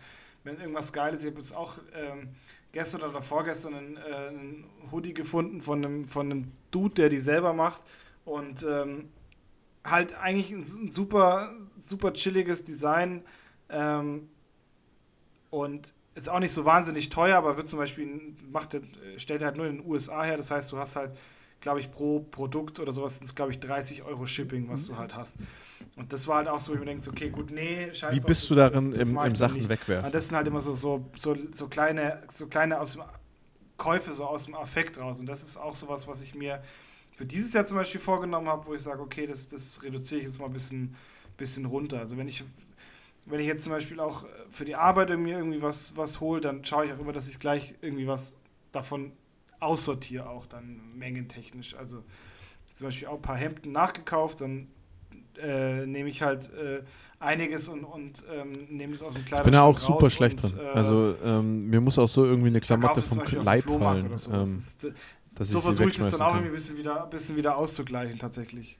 wenn 0.43 0.59
irgendwas 0.59 0.91
geil 0.93 1.13
ist, 1.13 1.23
ich 1.23 1.31
habe 1.31 1.39
jetzt 1.39 1.55
auch 1.55 1.79
ähm, 1.93 2.29
gestern 2.71 3.03
oder 3.03 3.21
vorgestern 3.21 3.73
einen, 3.73 3.97
äh, 3.97 4.27
einen, 4.27 4.65
Hoodie 4.91 5.13
gefunden 5.13 5.61
von 5.61 5.85
einem, 5.85 6.05
von 6.05 6.31
einem 6.31 6.51
Dude, 6.71 6.95
der 6.95 7.09
die 7.09 7.17
selber 7.17 7.53
macht. 7.53 7.81
Und 8.25 8.65
ähm, 8.67 9.09
halt 9.85 10.17
eigentlich 10.19 10.51
ein, 10.51 10.91
super, 10.91 11.53
super 11.77 12.13
chilliges 12.13 12.63
Design. 12.63 13.23
Ähm, 13.69 14.29
und 15.51 15.93
ist 16.15 16.29
auch 16.29 16.39
nicht 16.39 16.51
so 16.51 16.65
wahnsinnig 16.65 17.09
teuer, 17.09 17.37
aber 17.37 17.57
wird 17.57 17.67
zum 17.67 17.79
Beispiel, 17.79 18.35
macht, 18.51 18.79
stellt 19.17 19.41
halt 19.41 19.57
nur 19.57 19.67
in 19.67 19.77
den 19.77 19.87
USA 19.87 20.23
her. 20.23 20.37
Das 20.37 20.51
heißt, 20.51 20.71
du 20.71 20.77
hast 20.77 20.95
halt 20.95 21.13
glaube 21.61 21.79
ich, 21.79 21.91
pro 21.91 22.19
Produkt 22.19 22.79
oder 22.79 22.91
sowas 22.91 23.17
sind 23.17 23.25
es, 23.25 23.35
glaube 23.35 23.51
ich, 23.51 23.59
30 23.59 24.03
Euro 24.03 24.25
Shipping, 24.25 24.69
was 24.69 24.85
du 24.87 24.97
halt 24.97 25.15
hast. 25.15 25.37
Und 25.95 26.13
das 26.13 26.27
war 26.27 26.37
halt 26.37 26.47
auch 26.47 26.59
so, 26.59 26.71
wo 26.71 26.75
ich 26.75 26.79
mir 26.79 26.85
denke, 26.85 27.09
okay, 27.09 27.29
gut, 27.29 27.51
nee, 27.51 27.93
scheiße. 27.93 28.21
Wie 28.21 28.25
bist 28.25 28.43
das, 28.43 28.47
du 28.49 28.55
darin 28.55 28.89
das, 28.91 28.99
das, 28.99 29.09
im, 29.09 29.17
im 29.17 29.35
Sachen 29.35 29.69
wegwerfen? 29.69 30.05
Und 30.05 30.15
das 30.15 30.27
sind 30.27 30.35
halt 30.35 30.47
immer 30.47 30.61
so, 30.61 30.73
so, 30.73 31.09
so, 31.15 31.35
so, 31.51 31.67
kleine, 31.67 32.21
so 32.33 32.47
kleine 32.47 32.79
aus 32.79 32.93
dem 32.93 33.03
Käufe, 33.77 34.13
so 34.13 34.25
aus 34.25 34.45
dem 34.45 34.55
Affekt 34.55 34.99
raus. 34.99 35.19
Und 35.19 35.27
das 35.27 35.43
ist 35.43 35.57
auch 35.57 35.75
sowas, 35.75 36.07
was 36.07 36.21
ich 36.21 36.35
mir 36.35 36.61
für 37.13 37.25
dieses 37.25 37.53
Jahr 37.53 37.65
zum 37.65 37.77
Beispiel 37.77 37.99
vorgenommen 37.99 38.47
habe, 38.47 38.65
wo 38.67 38.73
ich 38.73 38.81
sage, 38.81 39.01
okay, 39.01 39.25
das, 39.25 39.49
das 39.49 39.83
reduziere 39.83 40.19
ich 40.19 40.27
jetzt 40.27 40.39
mal 40.39 40.45
ein 40.45 40.53
bisschen, 40.53 40.95
bisschen 41.37 41.65
runter. 41.65 41.99
Also 41.99 42.17
wenn 42.17 42.27
ich 42.27 42.43
wenn 43.29 43.39
ich 43.39 43.47
jetzt 43.47 43.63
zum 43.63 43.71
Beispiel 43.71 43.99
auch 43.99 44.25
für 44.49 44.65
die 44.65 44.75
Arbeit 44.75 45.09
mir 45.17 45.37
irgendwie 45.37 45.61
was, 45.61 45.95
was 45.95 46.19
hole, 46.19 46.41
dann 46.41 46.65
schaue 46.65 46.85
ich 46.85 46.93
auch 46.93 46.99
immer, 46.99 47.11
dass 47.11 47.29
ich 47.29 47.39
gleich 47.39 47.75
irgendwie 47.81 48.07
was 48.07 48.37
davon 48.71 49.11
aussortiere, 49.59 50.29
auch 50.29 50.45
dann 50.45 50.79
mengentechnisch. 50.95 51.75
Also 51.75 52.03
zum 52.73 52.87
Beispiel 52.87 53.07
auch 53.07 53.15
ein 53.15 53.21
paar 53.21 53.37
Hemden 53.37 53.71
nachgekauft, 53.71 54.41
dann 54.41 54.67
äh, 55.41 55.85
nehme 55.85 56.09
ich 56.09 56.21
halt 56.21 56.51
äh, 56.53 56.83
einiges 57.19 57.67
und, 57.67 57.83
und 57.83 58.25
ähm, 58.31 58.51
nehme 58.69 58.93
es 58.93 59.01
aus 59.01 59.13
dem 59.13 59.25
Kleiderschrank 59.25 59.39
Ich 59.39 59.43
bin 59.43 59.53
ja 59.53 59.63
auch 59.63 59.77
super 59.77 60.09
schlecht 60.09 60.43
und, 60.43 60.53
drin. 60.53 60.65
Äh, 60.65 60.69
also 60.69 61.15
ähm, 61.23 61.67
mir 61.67 61.81
muss 61.81 61.97
auch 61.99 62.07
so 62.07 62.25
irgendwie 62.25 62.49
eine 62.49 62.61
Klamotte 62.61 63.01
vom 63.01 63.21
Leib 63.43 63.63
fallen. 63.63 64.17
So. 64.17 64.31
Ähm, 64.31 64.41
ist, 64.43 64.87
so 65.25 65.61
versuche 65.61 65.89
ich 65.89 65.97
das 65.97 66.11
dann 66.11 66.21
auch 66.21 66.33
irgendwie 66.33 66.49
ein 66.49 66.53
bisschen 66.53 66.77
wieder, 66.77 67.05
bisschen 67.07 67.35
wieder 67.35 67.57
auszugleichen 67.57 68.17
tatsächlich. 68.17 68.79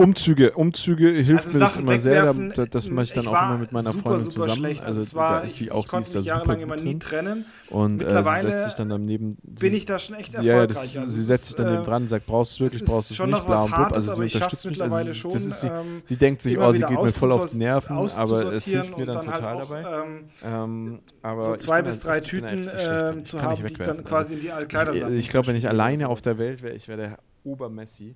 Umzüge, 0.00 0.52
Umzüge 0.52 1.10
hilft 1.10 1.48
also 1.48 1.52
mir 1.52 1.58
das 1.58 1.76
immer 1.76 1.98
sehr, 1.98 2.32
da, 2.32 2.64
das 2.64 2.88
mache 2.88 3.04
ich 3.04 3.12
dann 3.12 3.28
auch 3.28 3.32
immer 3.32 3.58
mit 3.58 3.70
meiner 3.70 3.90
super, 3.90 4.10
Freundin 4.10 4.30
zusammen. 4.30 4.56
Schlecht. 4.56 4.82
Also, 4.82 5.00
also 5.00 5.14
war, 5.14 5.30
da 5.30 5.40
ist 5.40 5.56
sie 5.56 5.70
auch, 5.70 5.84
ich, 5.84 5.92
ich 5.92 6.06
sie 6.06 6.18
ist 6.18 6.26
da 6.26 6.38
super 6.38 6.58
immer 6.58 6.76
nie 6.76 6.98
trennen. 6.98 7.44
Und 7.68 8.00
äh, 8.00 8.08
sie 8.08 8.40
setzt 8.40 8.64
sich 8.64 8.74
dann 8.74 8.88
daneben. 8.88 9.36
Bin 9.42 9.74
ich 9.74 9.84
da 9.84 9.98
schon 9.98 10.16
echt 10.16 10.32
erfolgreich. 10.32 10.58
Ja, 10.58 10.66
das, 10.66 10.96
also 10.96 11.06
sie 11.06 11.20
setzt 11.20 11.46
sich 11.48 11.56
dann 11.56 11.70
neben 11.70 11.82
dran 11.82 12.02
und 12.02 12.08
sagt, 12.08 12.24
brauchst 12.24 12.58
du 12.58 12.64
wirklich, 12.64 12.82
brauchst 12.82 13.10
du 13.10 13.22
es 13.22 13.30
nicht, 13.30 13.46
bla 13.46 13.62
und 13.62 13.74
blub. 13.74 13.92
Also 13.92 14.14
sie 14.14 14.22
unterstützt 14.22 14.64
mich. 14.64 14.82
Also 14.82 15.14
schon, 15.14 15.32
das 15.32 15.44
ist 15.44 15.60
sie, 15.60 15.66
ähm, 15.66 16.02
sie 16.04 16.16
denkt 16.16 16.40
sich, 16.40 16.58
oh, 16.58 16.72
sie 16.72 16.80
geht 16.80 17.02
mir 17.02 17.08
voll 17.08 17.32
auf 17.32 17.50
die 17.50 17.58
Nerven, 17.58 17.96
aber 17.98 18.52
es 18.54 18.64
hilft 18.64 18.98
mir 18.98 19.04
dann 19.04 19.16
halt 19.18 19.26
total 19.26 19.58
dabei. 19.58 20.04
Ähm, 20.42 21.00
so 21.40 21.56
zwei 21.56 21.82
bis 21.82 22.00
drei 22.00 22.20
Tüten 22.20 22.70
ähm, 22.74 23.26
zu 23.26 23.42
haben, 23.42 23.66
die 23.66 23.66
ich 23.66 23.74
dann 23.74 24.02
quasi 24.02 24.36
in 24.36 24.40
die 24.40 24.50
Altkleider 24.50 25.10
Ich 25.10 25.28
glaube, 25.28 25.48
wenn 25.48 25.56
ich 25.56 25.68
alleine 25.68 26.08
auf 26.08 26.22
der 26.22 26.38
Welt 26.38 26.62
wäre, 26.62 26.74
ich 26.74 26.88
wäre 26.88 26.98
der 26.98 27.18
Obermessi. 27.44 28.14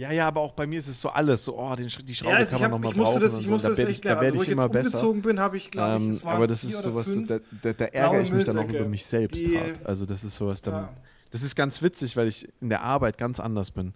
Ja, 0.00 0.12
ja, 0.12 0.28
aber 0.28 0.40
auch 0.40 0.52
bei 0.52 0.66
mir 0.66 0.78
ist 0.78 0.88
es 0.88 0.98
so 0.98 1.10
alles 1.10 1.44
so, 1.44 1.58
oh, 1.58 1.74
den, 1.74 1.88
die 1.88 2.14
Schraube 2.14 2.32
ja, 2.32 2.38
also 2.38 2.56
kann 2.56 2.70
man 2.70 2.80
nochmal 2.80 3.04
brauchen. 3.04 3.20
Das, 3.20 3.38
ich 3.38 3.46
musste 3.46 3.68
das 3.68 3.80
echt 3.80 4.02
lernen. 4.02 4.20
Da 4.22 4.26
also, 4.28 4.42
ich 4.42 4.48
immer 4.48 4.68
besser. 4.68 5.12
bin, 5.12 5.38
habe 5.38 5.58
ich, 5.58 5.70
glaube 5.70 6.02
ich, 6.02 6.08
es 6.08 6.22
ähm, 6.22 6.28
Aber 6.28 6.46
das 6.46 6.64
ist 6.64 6.80
sowas, 6.80 7.18
da, 7.26 7.38
da, 7.60 7.72
da 7.74 7.84
ärgere 7.84 8.22
ich 8.22 8.32
mich 8.32 8.44
dann 8.44 8.58
auch 8.58 8.68
über 8.68 8.86
mich 8.86 9.04
selbst 9.04 9.38
die, 9.38 9.58
hart. 9.58 9.84
Also 9.84 10.06
das 10.06 10.24
ist 10.24 10.36
sowas, 10.36 10.62
dann, 10.62 10.74
ja. 10.74 10.92
das 11.32 11.42
ist 11.42 11.54
ganz 11.54 11.82
witzig, 11.82 12.16
weil 12.16 12.28
ich 12.28 12.48
in 12.62 12.70
der 12.70 12.82
Arbeit 12.82 13.18
ganz 13.18 13.40
anders 13.40 13.72
bin. 13.72 13.92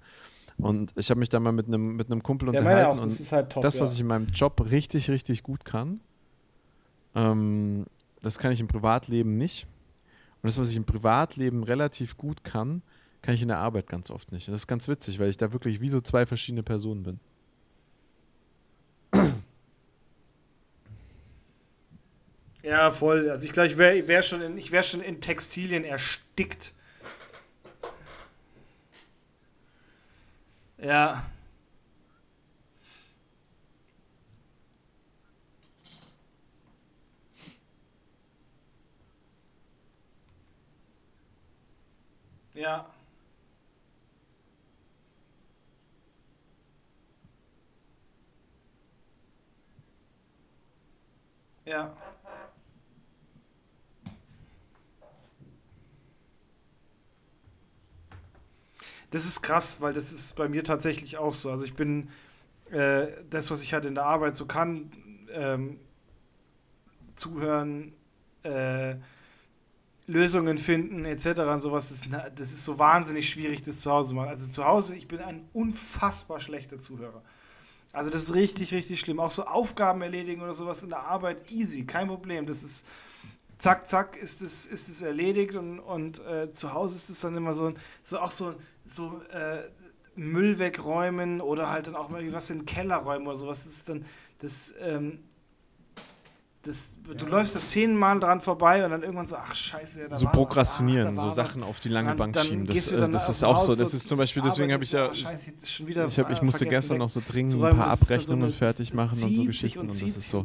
Und 0.58 0.92
ich 0.96 1.08
habe 1.08 1.20
mich 1.20 1.30
da 1.30 1.40
mal 1.40 1.52
mit 1.52 1.68
einem 1.68 1.96
mit 1.96 2.08
Kumpel 2.22 2.52
ja, 2.52 2.58
unterhalten 2.58 2.98
auch, 2.98 3.04
das 3.04 3.20
und 3.20 3.32
halt 3.32 3.50
top, 3.50 3.62
das, 3.62 3.80
was 3.80 3.94
ich 3.94 4.00
in 4.00 4.06
meinem 4.06 4.26
Job 4.26 4.60
richtig, 4.70 5.10
richtig 5.10 5.42
gut 5.42 5.64
kann, 5.64 6.00
ähm, 7.14 7.86
das 8.20 8.38
kann 8.38 8.52
ich 8.52 8.60
im 8.60 8.68
Privatleben 8.68 9.38
nicht. 9.38 9.66
Und 10.44 10.48
das, 10.48 10.58
was 10.58 10.68
ich 10.68 10.76
im 10.76 10.84
Privatleben 10.84 11.62
relativ 11.62 12.18
gut 12.18 12.44
kann, 12.44 12.82
kann 13.22 13.34
ich 13.34 13.40
in 13.40 13.48
der 13.48 13.56
Arbeit 13.56 13.86
ganz 13.86 14.10
oft 14.10 14.30
nicht. 14.30 14.46
das 14.46 14.56
ist 14.56 14.66
ganz 14.66 14.88
witzig, 14.88 15.18
weil 15.18 15.30
ich 15.30 15.38
da 15.38 15.54
wirklich 15.54 15.80
wie 15.80 15.88
so 15.88 16.02
zwei 16.02 16.26
verschiedene 16.26 16.62
Personen 16.62 17.02
bin. 17.02 17.18
Ja, 22.62 22.90
voll. 22.90 23.30
Also 23.30 23.46
ich 23.46 23.52
glaube, 23.52 23.68
ich 23.68 23.78
wäre 23.78 24.06
wär 24.06 24.22
schon, 24.22 24.40
wär 24.42 24.82
schon 24.82 25.00
in 25.00 25.22
Textilien 25.22 25.82
erstickt. 25.82 26.74
Ja. 30.76 31.24
Ja. 42.54 42.86
Ja. 51.64 51.94
Das 59.10 59.24
ist 59.24 59.42
krass, 59.42 59.80
weil 59.80 59.92
das 59.92 60.12
ist 60.12 60.34
bei 60.36 60.48
mir 60.48 60.64
tatsächlich 60.64 61.18
auch 61.18 61.34
so. 61.34 61.50
Also 61.50 61.64
ich 61.64 61.74
bin 61.74 62.10
äh, 62.70 63.08
das, 63.30 63.50
was 63.50 63.62
ich 63.62 63.72
halt 63.72 63.84
in 63.84 63.94
der 63.94 64.04
Arbeit 64.04 64.36
so 64.36 64.46
kann, 64.46 64.90
ähm, 65.30 65.78
zuhören, 67.14 67.92
äh, 68.42 68.96
Lösungen 70.06 70.58
finden 70.58 71.04
etc. 71.04 71.40
und 71.40 71.60
sowas, 71.60 71.88
das, 71.88 72.08
das 72.34 72.52
ist 72.52 72.64
so 72.64 72.78
wahnsinnig 72.78 73.28
schwierig, 73.28 73.62
das 73.62 73.80
zu 73.80 73.90
Hause 73.90 74.10
zu 74.10 74.14
machen. 74.14 74.28
Also 74.28 74.50
zu 74.50 74.64
Hause, 74.64 74.96
ich 74.96 75.08
bin 75.08 75.20
ein 75.20 75.48
unfassbar 75.52 76.40
schlechter 76.40 76.78
Zuhörer. 76.78 77.22
Also 77.92 78.10
das 78.10 78.24
ist 78.24 78.34
richtig, 78.34 78.74
richtig 78.74 79.00
schlimm. 79.00 79.20
Auch 79.20 79.30
so 79.30 79.44
Aufgaben 79.44 80.02
erledigen 80.02 80.42
oder 80.42 80.52
sowas 80.52 80.82
in 80.82 80.90
der 80.90 81.00
Arbeit, 81.00 81.50
easy, 81.50 81.84
kein 81.84 82.08
Problem. 82.08 82.44
Das 82.44 82.62
ist 82.62 82.86
zack, 83.56 83.88
zack, 83.88 84.16
ist 84.16 84.42
es, 84.42 84.66
ist 84.66 85.00
erledigt 85.00 85.54
und, 85.54 85.78
und 85.78 86.24
äh, 86.26 86.52
zu 86.52 86.74
Hause 86.74 86.96
ist 86.96 87.08
es 87.08 87.20
dann 87.20 87.36
immer 87.36 87.54
so, 87.54 87.72
so 88.02 88.18
auch 88.18 88.30
so, 88.30 88.54
so 88.84 89.22
äh, 89.30 89.62
Müll 90.16 90.58
wegräumen 90.58 91.40
oder 91.40 91.70
halt 91.70 91.86
dann 91.86 91.96
auch 91.96 92.10
mal 92.10 92.32
was 92.32 92.50
in 92.50 92.60
den 92.60 92.66
Keller 92.66 92.96
räumen 92.96 93.26
oder 93.26 93.36
sowas. 93.36 93.64
Das 93.64 93.72
ist 93.72 93.88
dann, 93.88 94.04
das 94.38 94.74
ähm, 94.80 95.20
das, 96.64 96.96
du 97.18 97.26
läufst 97.26 97.56
da 97.56 97.60
zehnmal 97.60 98.18
dran 98.18 98.40
vorbei 98.40 98.84
und 98.84 98.90
dann 98.90 99.02
irgendwann 99.02 99.26
so, 99.26 99.36
ach 99.36 99.54
scheiße, 99.54 100.00
ja, 100.02 100.08
da 100.08 100.16
So 100.16 100.26
prokrastinieren, 100.28 101.18
ach, 101.18 101.22
so 101.22 101.30
Sachen 101.30 101.62
auf 101.62 101.78
die 101.80 101.90
lange 101.90 102.14
Bank 102.14 102.38
schieben. 102.40 102.66
Das, 102.66 102.90
äh, 102.90 103.08
das 103.08 103.28
ist 103.28 103.44
auch 103.44 103.60
so, 103.60 103.76
das 103.76 103.92
ist 103.92 104.08
zum 104.08 104.16
Beispiel, 104.16 104.42
deswegen 104.42 104.72
habe 104.72 104.82
ich 104.82 104.92
ja, 104.92 105.10
ich, 105.12 105.26
ich, 105.26 106.18
hab, 106.18 106.30
ich 106.30 106.42
musste 106.42 106.64
gestern 106.66 106.98
noch 106.98 107.10
so 107.10 107.20
dringend 107.26 107.62
ein 107.62 107.76
paar 107.76 107.90
Abrechnungen 107.90 108.50
so 108.50 108.56
fertig 108.56 108.94
machen 108.94 109.22
und 109.22 109.34
so 109.34 109.44
Geschichten 109.44 109.80
und, 109.80 109.90
das 109.90 110.00
ist 110.00 110.30
so. 110.30 110.44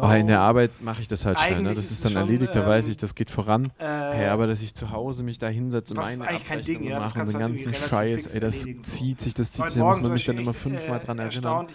Aber 0.00 0.16
in 0.16 0.28
der 0.28 0.40
Arbeit 0.40 0.70
mache 0.80 1.00
ich 1.00 1.08
das 1.08 1.26
halt 1.26 1.40
schnell, 1.40 1.62
ne? 1.62 1.74
das 1.74 1.90
ist 1.90 2.04
dann 2.04 2.14
erledigt, 2.14 2.54
da 2.54 2.66
weiß 2.66 2.86
ich, 2.88 2.96
das 2.96 3.14
geht 3.14 3.30
voran. 3.30 3.66
Hey, 3.78 4.28
aber 4.28 4.46
dass 4.46 4.62
ich 4.62 4.74
zu 4.74 4.90
Hause 4.90 5.24
mich 5.24 5.38
da 5.38 5.48
hinsetze 5.48 5.94
und 5.94 6.00
eine 6.00 6.28
Abrechnung 6.28 6.88
mache 6.88 7.20
und 7.20 7.32
den 7.32 7.38
ganzen 7.40 7.74
Scheiß, 7.74 8.34
ey, 8.34 8.40
das 8.40 8.62
zieht 8.82 9.20
sich, 9.20 9.34
das 9.34 9.50
zieht 9.52 9.68
sich, 9.70 9.78
da 9.78 9.84
muss 9.84 10.00
man 10.00 10.12
mich 10.12 10.24
dann 10.24 10.38
immer 10.38 10.54
fünfmal 10.54 11.00
dran 11.00 11.18
erinnern. 11.18 11.66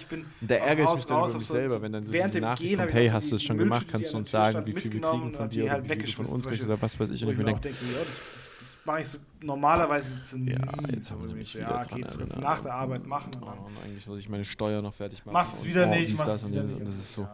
Da 0.41 0.55
ärgere 0.55 0.85
ich 0.85 0.91
mich 0.91 1.05
dann 1.05 1.23
über 1.25 1.37
mich 1.37 1.47
selber, 1.47 1.81
wenn 1.81 1.91
dann 1.91 2.03
so 2.03 2.11
diese 2.11 2.39
Nachricht 2.39 2.77
kommt, 2.77 2.93
hey, 2.93 3.09
hast 3.09 3.24
hast 3.25 3.31
du 3.31 3.35
es 3.37 3.43
schon 3.43 3.57
gemacht? 3.57 3.87
Kannst 3.89 4.13
du 4.13 4.17
uns 4.17 4.31
sagen, 4.31 4.65
wie 4.65 4.73
viel 4.73 4.93
wir 4.93 5.01
kriegen 5.01 5.33
von 5.33 5.49
dir 5.49 5.71
halt 5.71 5.85
oder 5.85 5.95
wie 5.95 6.01
viel 6.01 6.13
von 6.13 6.25
uns 6.25 6.47
kriegst 6.47 6.63
oder 6.63 6.81
was 6.81 6.99
weiß 6.99 7.09
ich? 7.09 7.23
Und 7.23 7.31
ich 7.31 7.37
mir 7.37 7.43
denke, 7.43 7.73
so, 7.73 7.85
ja, 7.85 7.99
das, 8.05 8.19
das, 8.31 8.53
das 8.57 8.77
mache 8.85 9.01
ich 9.01 9.07
so 9.07 9.17
normalerweise 9.41 10.17
jetzt 10.17 10.35
nie. 10.37 10.51
Ja, 10.51 10.59
jetzt 10.93 11.11
haben 11.11 11.27
sie 11.27 11.33
mich 11.33 11.55
wieder 11.55 11.69
ja, 11.69 11.81
okay, 11.81 12.01
dran 12.01 12.19
jetzt 12.19 12.39
nach 12.39 12.61
der 12.61 12.73
Arbeit 12.73 13.05
machen. 13.05 13.31
Und, 13.35 13.43
oh, 13.43 13.65
und 13.65 13.83
eigentlich 13.83 14.07
muss 14.07 14.19
ich 14.19 14.29
meine 14.29 14.45
Steuer 14.45 14.81
noch 14.81 14.93
fertig 14.93 15.25
machen. 15.25 15.33
Machst 15.33 15.59
es 15.59 15.67
wieder 15.67 15.85
nicht, 15.85 16.17
machst 16.17 16.43
das 16.43 16.49
wieder 16.49 16.63
nicht. 16.63 16.77
Und 16.77 16.87
das 16.87 16.95
ist 16.95 17.13
so. 17.13 17.27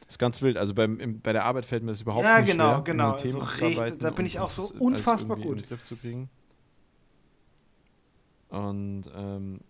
Das 0.00 0.14
ist 0.14 0.18
ganz 0.18 0.40
wild. 0.40 0.56
Also 0.56 0.72
beim, 0.72 0.98
im, 1.00 1.20
bei 1.20 1.34
der 1.34 1.44
Arbeit 1.44 1.66
fällt 1.66 1.82
mir 1.82 1.90
das 1.90 2.00
überhaupt 2.00 2.24
ja, 2.24 2.40
nicht 2.40 2.52
genau, 2.52 2.76
schwer. 2.76 2.84
genau, 2.84 3.16
genau. 3.16 3.86
So 3.86 3.96
da 3.98 4.10
bin 4.10 4.24
ich 4.24 4.38
auch 4.38 4.48
so 4.48 4.72
unfassbar 4.78 5.36
gut. 5.36 5.58
In 5.58 5.62
den 5.62 5.68
Griff 5.68 5.84
zu 5.84 5.96
kriegen. 5.96 6.30
Und 8.48 9.04
ähm, 9.14 9.60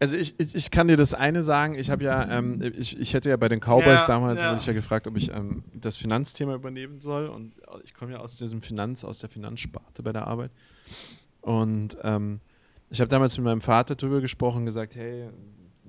Also 0.00 0.16
ich, 0.16 0.34
ich, 0.38 0.54
ich, 0.54 0.70
kann 0.70 0.88
dir 0.88 0.96
das 0.96 1.14
eine 1.14 1.42
sagen, 1.42 1.76
ich 1.76 1.88
habe 1.88 2.04
ja, 2.04 2.28
ähm, 2.28 2.60
ich, 2.76 2.98
ich 2.98 3.14
hätte 3.14 3.30
ja 3.30 3.36
bei 3.36 3.48
den 3.48 3.60
Cowboys 3.60 4.00
ja, 4.00 4.06
damals, 4.06 4.40
ja. 4.40 4.50
wurde 4.50 4.60
ich 4.60 4.66
ja 4.66 4.72
gefragt, 4.72 5.06
ob 5.06 5.16
ich 5.16 5.30
ähm, 5.30 5.62
das 5.72 5.96
Finanzthema 5.96 6.54
übernehmen 6.54 7.00
soll. 7.00 7.28
Und 7.28 7.52
ich 7.84 7.94
komme 7.94 8.12
ja 8.12 8.18
aus 8.18 8.36
diesem 8.36 8.60
Finanz, 8.60 9.04
aus 9.04 9.20
der 9.20 9.30
Finanzsparte 9.30 10.02
bei 10.02 10.12
der 10.12 10.26
Arbeit. 10.26 10.50
Und 11.42 11.96
ähm, 12.02 12.40
ich 12.90 13.00
habe 13.00 13.08
damals 13.08 13.36
mit 13.36 13.44
meinem 13.44 13.60
Vater 13.60 13.94
drüber 13.94 14.20
gesprochen 14.20 14.66
gesagt, 14.66 14.96
hey, 14.96 15.28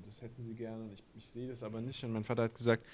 das 0.04 0.22
hätten 0.22 0.44
sie 0.44 0.54
gerne. 0.54 0.84
Ich, 0.94 1.02
ich 1.16 1.26
sehe 1.26 1.48
das 1.48 1.62
aber 1.62 1.80
nicht. 1.80 2.02
Und 2.04 2.12
mein 2.12 2.24
Vater 2.24 2.44
hat 2.44 2.54
gesagt, 2.54 2.84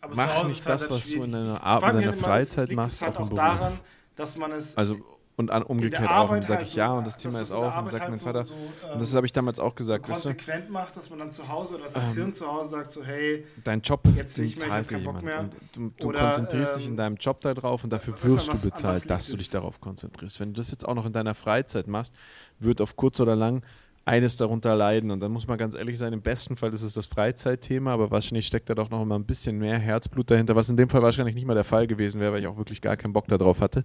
aber 0.00 0.16
mach 0.16 0.44
nicht 0.44 0.66
das, 0.66 0.90
was 0.90 1.08
du 1.08 1.22
in 1.22 1.32
deiner, 1.32 1.62
Ar 1.62 1.80
deiner 1.80 2.12
Freizeit 2.12 2.72
machst, 2.72 3.00
halt 3.02 3.16
auch, 3.16 3.30
auch 3.30 3.34
daran, 3.34 3.78
dass 4.16 4.36
man 4.36 4.50
es 4.52 4.76
also 4.76 4.96
und 5.42 5.50
an, 5.50 5.62
umgekehrt 5.62 6.10
auch. 6.10 6.30
Und 6.30 6.42
sage 6.42 6.54
halt 6.58 6.66
ich 6.66 6.74
ja, 6.74 6.92
und 6.92 7.06
das 7.06 7.16
Thema 7.16 7.40
ist 7.40 7.52
auch. 7.52 7.76
Und 7.78 7.88
sagt 7.90 8.02
halt 8.02 8.10
mein 8.10 8.20
Vater. 8.20 8.42
So, 8.42 8.54
so, 8.54 8.92
und 8.92 9.00
das 9.00 9.14
habe 9.14 9.26
ich 9.26 9.32
damals 9.32 9.58
auch 9.58 9.74
gesagt. 9.74 10.06
So 10.06 10.12
konsequent 10.12 10.68
du? 10.68 10.72
macht, 10.72 10.96
dass 10.96 11.10
man 11.10 11.18
dann 11.18 11.30
zu 11.30 11.48
Hause 11.48 11.74
oder 11.74 11.84
dass 11.84 11.94
das 11.94 12.08
ähm, 12.08 12.14
Hirn 12.14 12.32
zu 12.32 12.46
Hause 12.46 12.70
sagt, 12.70 12.90
so, 12.90 13.04
hey, 13.04 13.44
dein 13.64 13.80
Job, 13.80 14.00
jetzt 14.16 14.38
den 14.38 14.56
zahlt 14.56 14.90
dir 14.90 14.98
jemand. 14.98 15.24
Und 15.24 15.56
du, 15.74 15.92
du 15.98 16.08
oder, 16.08 16.20
konzentrierst 16.20 16.74
ähm, 16.74 16.78
dich 16.78 16.86
in 16.86 16.92
ähm, 16.92 16.96
deinem 16.96 17.14
Job 17.16 17.40
darauf 17.40 17.84
und 17.84 17.92
dafür 17.92 18.14
wirst 18.22 18.52
du 18.52 18.60
bezahlt, 18.60 19.08
dass 19.08 19.28
du 19.28 19.36
dich 19.36 19.50
darauf 19.50 19.80
konzentrierst. 19.80 20.40
Wenn 20.40 20.52
du 20.52 20.60
das 20.60 20.70
jetzt 20.70 20.86
auch 20.86 20.94
noch 20.94 21.06
in 21.06 21.12
deiner 21.12 21.34
Freizeit 21.34 21.86
machst, 21.86 22.14
wird 22.58 22.80
auf 22.80 22.96
kurz 22.96 23.20
oder 23.20 23.36
lang 23.36 23.62
eines 24.04 24.36
darunter 24.36 24.74
leiden. 24.74 25.10
Und 25.10 25.20
dann 25.20 25.32
muss 25.32 25.46
man 25.46 25.58
ganz 25.58 25.74
ehrlich 25.74 25.98
sein, 25.98 26.12
im 26.12 26.22
besten 26.22 26.56
Fall 26.56 26.72
ist 26.72 26.82
es 26.82 26.94
das 26.94 27.06
Freizeitthema, 27.06 27.92
aber 27.92 28.10
wahrscheinlich 28.10 28.46
steckt 28.46 28.68
da 28.68 28.74
doch 28.74 28.90
noch 28.90 29.02
immer 29.02 29.18
ein 29.18 29.24
bisschen 29.24 29.58
mehr 29.58 29.78
Herzblut 29.78 30.30
dahinter, 30.30 30.56
was 30.56 30.68
in 30.68 30.76
dem 30.76 30.88
Fall 30.88 31.02
wahrscheinlich 31.02 31.34
nicht 31.34 31.46
mal 31.46 31.54
der 31.54 31.64
Fall 31.64 31.86
gewesen 31.86 32.20
wäre, 32.20 32.32
weil 32.32 32.40
ich 32.40 32.46
auch 32.46 32.58
wirklich 32.58 32.80
gar 32.80 32.96
keinen 32.96 33.12
Bock 33.12 33.28
darauf 33.28 33.60
hatte. 33.60 33.84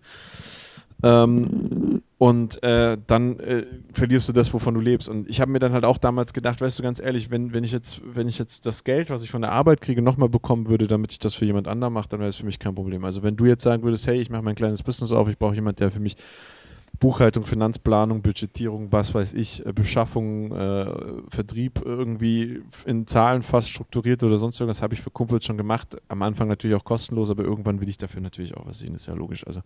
Ähm, 1.04 2.02
und 2.18 2.64
äh, 2.64 2.98
dann 3.06 3.40
äh, 3.40 3.64
verlierst 3.94 4.28
du 4.28 4.34
das, 4.34 4.52
wovon 4.52 4.74
du 4.74 4.80
lebst. 4.80 5.08
Und 5.08 5.30
ich 5.30 5.40
habe 5.40 5.52
mir 5.52 5.60
dann 5.60 5.74
halt 5.74 5.86
auch 5.86 6.00
damals 6.00 6.34
gedacht, 6.34 6.62
weißt 6.62 6.80
du, 6.80 6.84
ganz 6.84 7.00
ehrlich, 7.00 7.30
wenn, 7.30 7.54
wenn, 7.54 7.64
ich, 7.64 7.72
jetzt, 7.72 8.02
wenn 8.04 8.28
ich 8.28 8.40
jetzt 8.40 8.66
das 8.66 8.84
Geld, 8.84 9.12
was 9.12 9.22
ich 9.22 9.30
von 9.30 9.42
der 9.42 9.52
Arbeit 9.52 9.82
kriege, 9.82 10.02
nochmal 10.02 10.30
bekommen 10.30 10.68
würde, 10.68 10.88
damit 10.88 11.12
ich 11.12 11.20
das 11.20 11.36
für 11.36 11.46
jemand 11.46 11.68
anderen 11.68 11.94
mache, 11.94 12.10
dann 12.10 12.20
wäre 12.20 12.30
es 12.30 12.38
für 12.38 12.46
mich 12.46 12.58
kein 12.58 12.74
Problem. 12.74 13.06
Also 13.06 13.22
wenn 13.22 13.36
du 13.36 13.46
jetzt 13.46 13.62
sagen 13.62 13.84
würdest, 13.84 14.08
hey, 14.08 14.20
ich 14.20 14.32
mache 14.32 14.42
mein 14.42 14.56
kleines 14.56 14.82
Business 14.82 15.12
auf, 15.12 15.30
ich 15.30 15.38
brauche 15.38 15.54
jemanden, 15.54 15.78
der 15.78 15.92
für 15.92 16.00
mich 16.00 16.18
Buchhaltung, 17.00 17.46
Finanzplanung, 17.46 18.24
Budgetierung, 18.24 18.92
was 18.92 19.14
weiß 19.14 19.34
ich, 19.34 19.64
äh, 19.64 19.72
Beschaffung, 19.72 20.52
äh, 20.52 20.86
Vertrieb 21.30 21.82
irgendwie 21.86 22.62
in 22.86 23.06
Zahlen 23.06 23.44
fast 23.44 23.70
strukturiert 23.70 24.24
oder 24.24 24.38
sonst 24.38 24.60
irgendwas 24.60 24.82
habe 24.82 24.96
ich 24.96 25.02
für 25.02 25.12
Kumpels 25.12 25.46
schon 25.46 25.58
gemacht. 25.58 25.96
Am 26.08 26.24
Anfang 26.24 26.48
natürlich 26.48 26.76
auch 26.76 26.84
kostenlos, 26.84 27.30
aber 27.30 27.44
irgendwann 27.44 27.80
will 27.80 27.90
ich 27.90 27.98
dafür 27.98 28.22
natürlich 28.22 28.58
auch 28.58 28.66
was 28.66 28.80
sehen, 28.80 28.96
ist 28.96 29.06
ja 29.06 29.14
logisch. 29.14 29.46
Also 29.46 29.62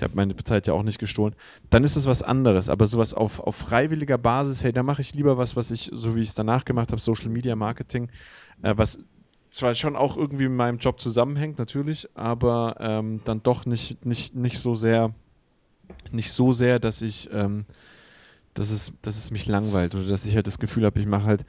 ich 0.00 0.02
habe 0.02 0.16
meine 0.16 0.34
Zeit 0.34 0.66
ja 0.66 0.72
auch 0.72 0.82
nicht 0.82 0.98
gestohlen, 0.98 1.36
dann 1.68 1.84
ist 1.84 1.94
es 1.94 2.06
was 2.06 2.22
anderes. 2.22 2.70
Aber 2.70 2.86
sowas 2.86 3.12
auf, 3.12 3.38
auf 3.38 3.54
freiwilliger 3.54 4.16
Basis, 4.16 4.64
hey, 4.64 4.72
da 4.72 4.82
mache 4.82 5.02
ich 5.02 5.14
lieber 5.14 5.36
was, 5.36 5.56
was 5.56 5.70
ich, 5.70 5.90
so 5.92 6.16
wie 6.16 6.20
ich 6.20 6.30
es 6.30 6.34
danach 6.34 6.64
gemacht 6.64 6.90
habe, 6.90 7.02
Social 7.02 7.28
Media 7.28 7.54
Marketing, 7.54 8.08
äh, 8.62 8.72
was 8.78 8.98
zwar 9.50 9.74
schon 9.74 9.96
auch 9.96 10.16
irgendwie 10.16 10.48
mit 10.48 10.56
meinem 10.56 10.78
Job 10.78 10.98
zusammenhängt, 11.00 11.58
natürlich, 11.58 12.08
aber 12.14 12.76
ähm, 12.80 13.20
dann 13.26 13.42
doch 13.42 13.66
nicht, 13.66 14.06
nicht, 14.06 14.34
nicht 14.34 14.58
so 14.58 14.74
sehr, 14.74 15.12
nicht 16.10 16.32
so 16.32 16.54
sehr, 16.54 16.78
dass 16.78 17.02
ich, 17.02 17.28
ähm, 17.34 17.66
dass, 18.54 18.70
es, 18.70 18.94
dass 19.02 19.18
es 19.18 19.30
mich 19.30 19.48
langweilt 19.48 19.94
oder 19.94 20.06
dass 20.06 20.24
ich 20.24 20.34
halt 20.34 20.46
das 20.46 20.58
Gefühl 20.58 20.86
habe, 20.86 20.98
ich 20.98 21.06
mache 21.06 21.26
halt 21.26 21.44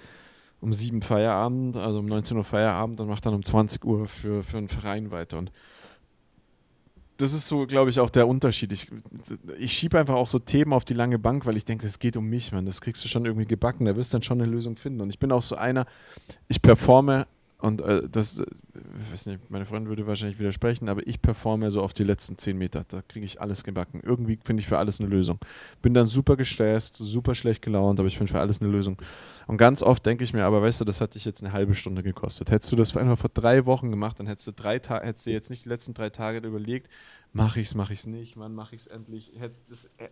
um 0.59 0.73
sieben 0.73 1.01
Feierabend, 1.01 1.77
also 1.77 1.99
um 1.99 2.05
19 2.05 2.35
Uhr 2.35 2.43
Feierabend 2.43 2.99
und 2.99 3.07
mache 3.07 3.21
dann 3.21 3.33
um 3.33 3.43
20 3.43 3.85
Uhr 3.85 4.07
für, 4.07 4.43
für 4.43 4.57
einen 4.57 4.67
Verein 4.67 5.09
weiter. 5.11 5.37
Und 5.37 5.53
das 7.21 7.33
ist 7.33 7.47
so, 7.47 7.65
glaube 7.65 7.89
ich, 7.89 7.99
auch 7.99 8.09
der 8.09 8.27
Unterschied. 8.27 8.71
Ich, 8.71 8.87
ich 9.59 9.73
schiebe 9.73 9.99
einfach 9.99 10.15
auch 10.15 10.27
so 10.27 10.39
Themen 10.39 10.73
auf 10.73 10.85
die 10.85 10.93
lange 10.93 11.19
Bank, 11.19 11.45
weil 11.45 11.57
ich 11.57 11.65
denke, 11.65 11.85
es 11.85 11.99
geht 11.99 12.17
um 12.17 12.25
mich, 12.25 12.51
man. 12.51 12.65
Das 12.65 12.81
kriegst 12.81 13.03
du 13.03 13.07
schon 13.07 13.25
irgendwie 13.25 13.45
gebacken. 13.45 13.85
Da 13.85 13.95
wirst 13.95 14.13
du 14.13 14.15
dann 14.17 14.23
schon 14.23 14.41
eine 14.41 14.49
Lösung 14.49 14.75
finden. 14.75 15.01
Und 15.01 15.09
ich 15.09 15.19
bin 15.19 15.31
auch 15.31 15.41
so 15.41 15.55
einer, 15.55 15.85
ich 16.47 16.61
performe 16.61 17.27
und 17.61 17.81
äh, 17.81 18.09
das, 18.09 18.39
äh, 18.39 18.45
ich 18.73 19.13
weiß 19.13 19.27
nicht, 19.27 19.51
meine 19.51 19.65
Freundin 19.67 19.89
würde 19.89 20.07
wahrscheinlich 20.07 20.39
widersprechen, 20.39 20.89
aber 20.89 21.05
ich 21.05 21.21
performe 21.21 21.69
so 21.69 21.83
auf 21.83 21.93
die 21.93 22.03
letzten 22.03 22.37
zehn 22.37 22.57
Meter. 22.57 22.83
Da 22.87 23.03
kriege 23.03 23.23
ich 23.23 23.39
alles 23.39 23.63
gebacken. 23.63 24.01
Irgendwie 24.03 24.39
finde 24.43 24.61
ich 24.61 24.67
für 24.67 24.79
alles 24.79 24.99
eine 24.99 25.09
Lösung. 25.09 25.37
Bin 25.81 25.93
dann 25.93 26.07
super 26.07 26.35
gestresst, 26.35 26.97
super 26.97 27.35
schlecht 27.35 27.61
gelaunt, 27.61 27.99
aber 27.99 28.07
ich 28.07 28.17
finde 28.17 28.33
für 28.33 28.39
alles 28.39 28.61
eine 28.61 28.71
Lösung. 28.71 28.97
Und 29.45 29.57
ganz 29.57 29.83
oft 29.83 30.03
denke 30.05 30.23
ich 30.23 30.33
mir, 30.33 30.43
aber 30.43 30.63
weißt 30.63 30.81
du, 30.81 30.85
das 30.85 31.01
hat 31.01 31.13
dich 31.13 31.23
jetzt 31.23 31.43
eine 31.43 31.53
halbe 31.53 31.75
Stunde 31.75 32.01
gekostet. 32.01 32.49
Hättest 32.49 32.71
du 32.71 32.75
das 32.75 32.97
einfach 32.97 33.19
vor 33.19 33.29
drei 33.31 33.67
Wochen 33.67 33.91
gemacht, 33.91 34.19
dann 34.19 34.25
hättest 34.25 34.47
du 34.47 34.53
drei 34.53 34.79
Tage, 34.79 35.05
hättest 35.05 35.27
du 35.27 35.31
jetzt 35.31 35.51
nicht 35.51 35.65
die 35.65 35.69
letzten 35.69 35.93
drei 35.93 36.09
Tage 36.09 36.39
überlegt, 36.39 36.89
mache 37.31 37.59
ich 37.59 37.67
es, 37.67 37.75
mache 37.75 37.93
ich 37.93 37.99
es 37.99 38.07
nicht, 38.07 38.37
wann 38.37 38.55
mache 38.55 38.75
ich 38.75 38.81
es 38.81 38.87
endlich. 38.87 39.33
Hättest, 39.37 39.89
äh, 39.97 40.09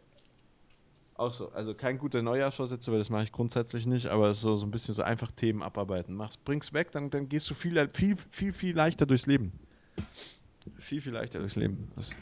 auch 1.20 1.34
so. 1.34 1.52
Also 1.52 1.74
kein 1.74 1.98
guter 1.98 2.22
Neujahrsvorsätze, 2.22 2.92
weil 2.92 3.00
das 3.00 3.10
mache 3.10 3.24
ich 3.24 3.32
grundsätzlich 3.32 3.86
nicht, 3.86 4.08
aber 4.08 4.34
so, 4.34 4.56
so 4.56 4.66
ein 4.66 4.72
bisschen 4.72 4.94
so 4.94 5.04
einfach 5.04 5.32
Themen 5.32 5.62
abarbeiten. 5.62 6.16
Mach's, 6.16 6.38
bring's 6.38 6.74
weg, 6.74 6.92
dann, 6.92 7.10
dann 7.10 7.30
gehst 7.30 7.50
du 7.50 7.54
viel, 7.54 7.90
viel, 7.94 8.16
viel, 8.30 8.54
viel 8.54 8.76
leichter 8.76 9.06
durchs 9.06 9.26
Leben. 9.26 9.52
Viel, 10.78 11.02
viel 11.02 11.14
leichter 11.14 11.40
durchs 11.40 11.56
Leben. 11.56 11.92
Das 11.96 12.16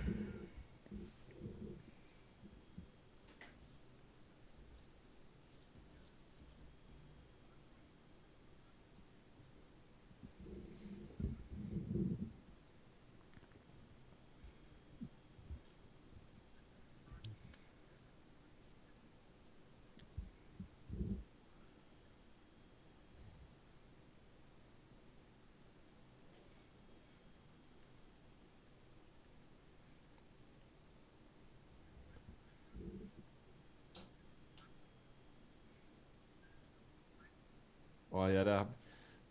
Ja, 38.29 38.43
da, 38.43 38.67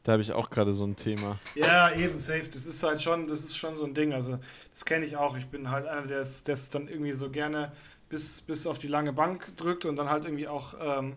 da 0.02 0.12
habe 0.12 0.22
ich 0.22 0.32
auch 0.32 0.50
gerade 0.50 0.72
so 0.72 0.84
ein 0.84 0.96
Thema. 0.96 1.38
Ja, 1.54 1.92
eben, 1.92 2.18
safe. 2.18 2.48
Das 2.48 2.66
ist 2.66 2.82
halt 2.82 3.02
schon, 3.02 3.26
das 3.26 3.40
ist 3.40 3.56
schon 3.56 3.76
so 3.76 3.84
ein 3.84 3.94
Ding. 3.94 4.12
Also, 4.12 4.38
das 4.70 4.84
kenne 4.84 5.04
ich 5.04 5.16
auch. 5.16 5.36
Ich 5.36 5.46
bin 5.46 5.70
halt 5.70 5.86
einer, 5.86 6.06
der 6.06 6.20
es 6.20 6.70
dann 6.70 6.88
irgendwie 6.88 7.12
so 7.12 7.30
gerne 7.30 7.72
bis, 8.08 8.40
bis 8.40 8.66
auf 8.66 8.78
die 8.78 8.88
lange 8.88 9.12
Bank 9.12 9.56
drückt 9.56 9.84
und 9.84 9.96
dann 9.96 10.10
halt 10.10 10.24
irgendwie 10.24 10.48
auch 10.48 10.74
ähm, 10.80 11.16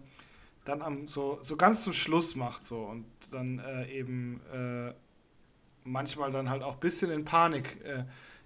dann 0.66 0.82
am, 0.82 1.08
so, 1.08 1.40
so 1.42 1.56
ganz 1.56 1.84
zum 1.84 1.94
Schluss 1.94 2.36
macht. 2.36 2.66
So. 2.66 2.80
Und 2.80 3.06
dann 3.32 3.60
äh, 3.60 3.92
eben 3.92 4.42
äh, 4.54 4.94
manchmal 5.84 6.32
dann 6.32 6.50
halt 6.50 6.64
auch 6.64 6.76
ein 6.76 6.80
bisschen 6.80 7.12
in 7.12 7.26
Panik, 7.26 7.84
äh, 7.84 8.04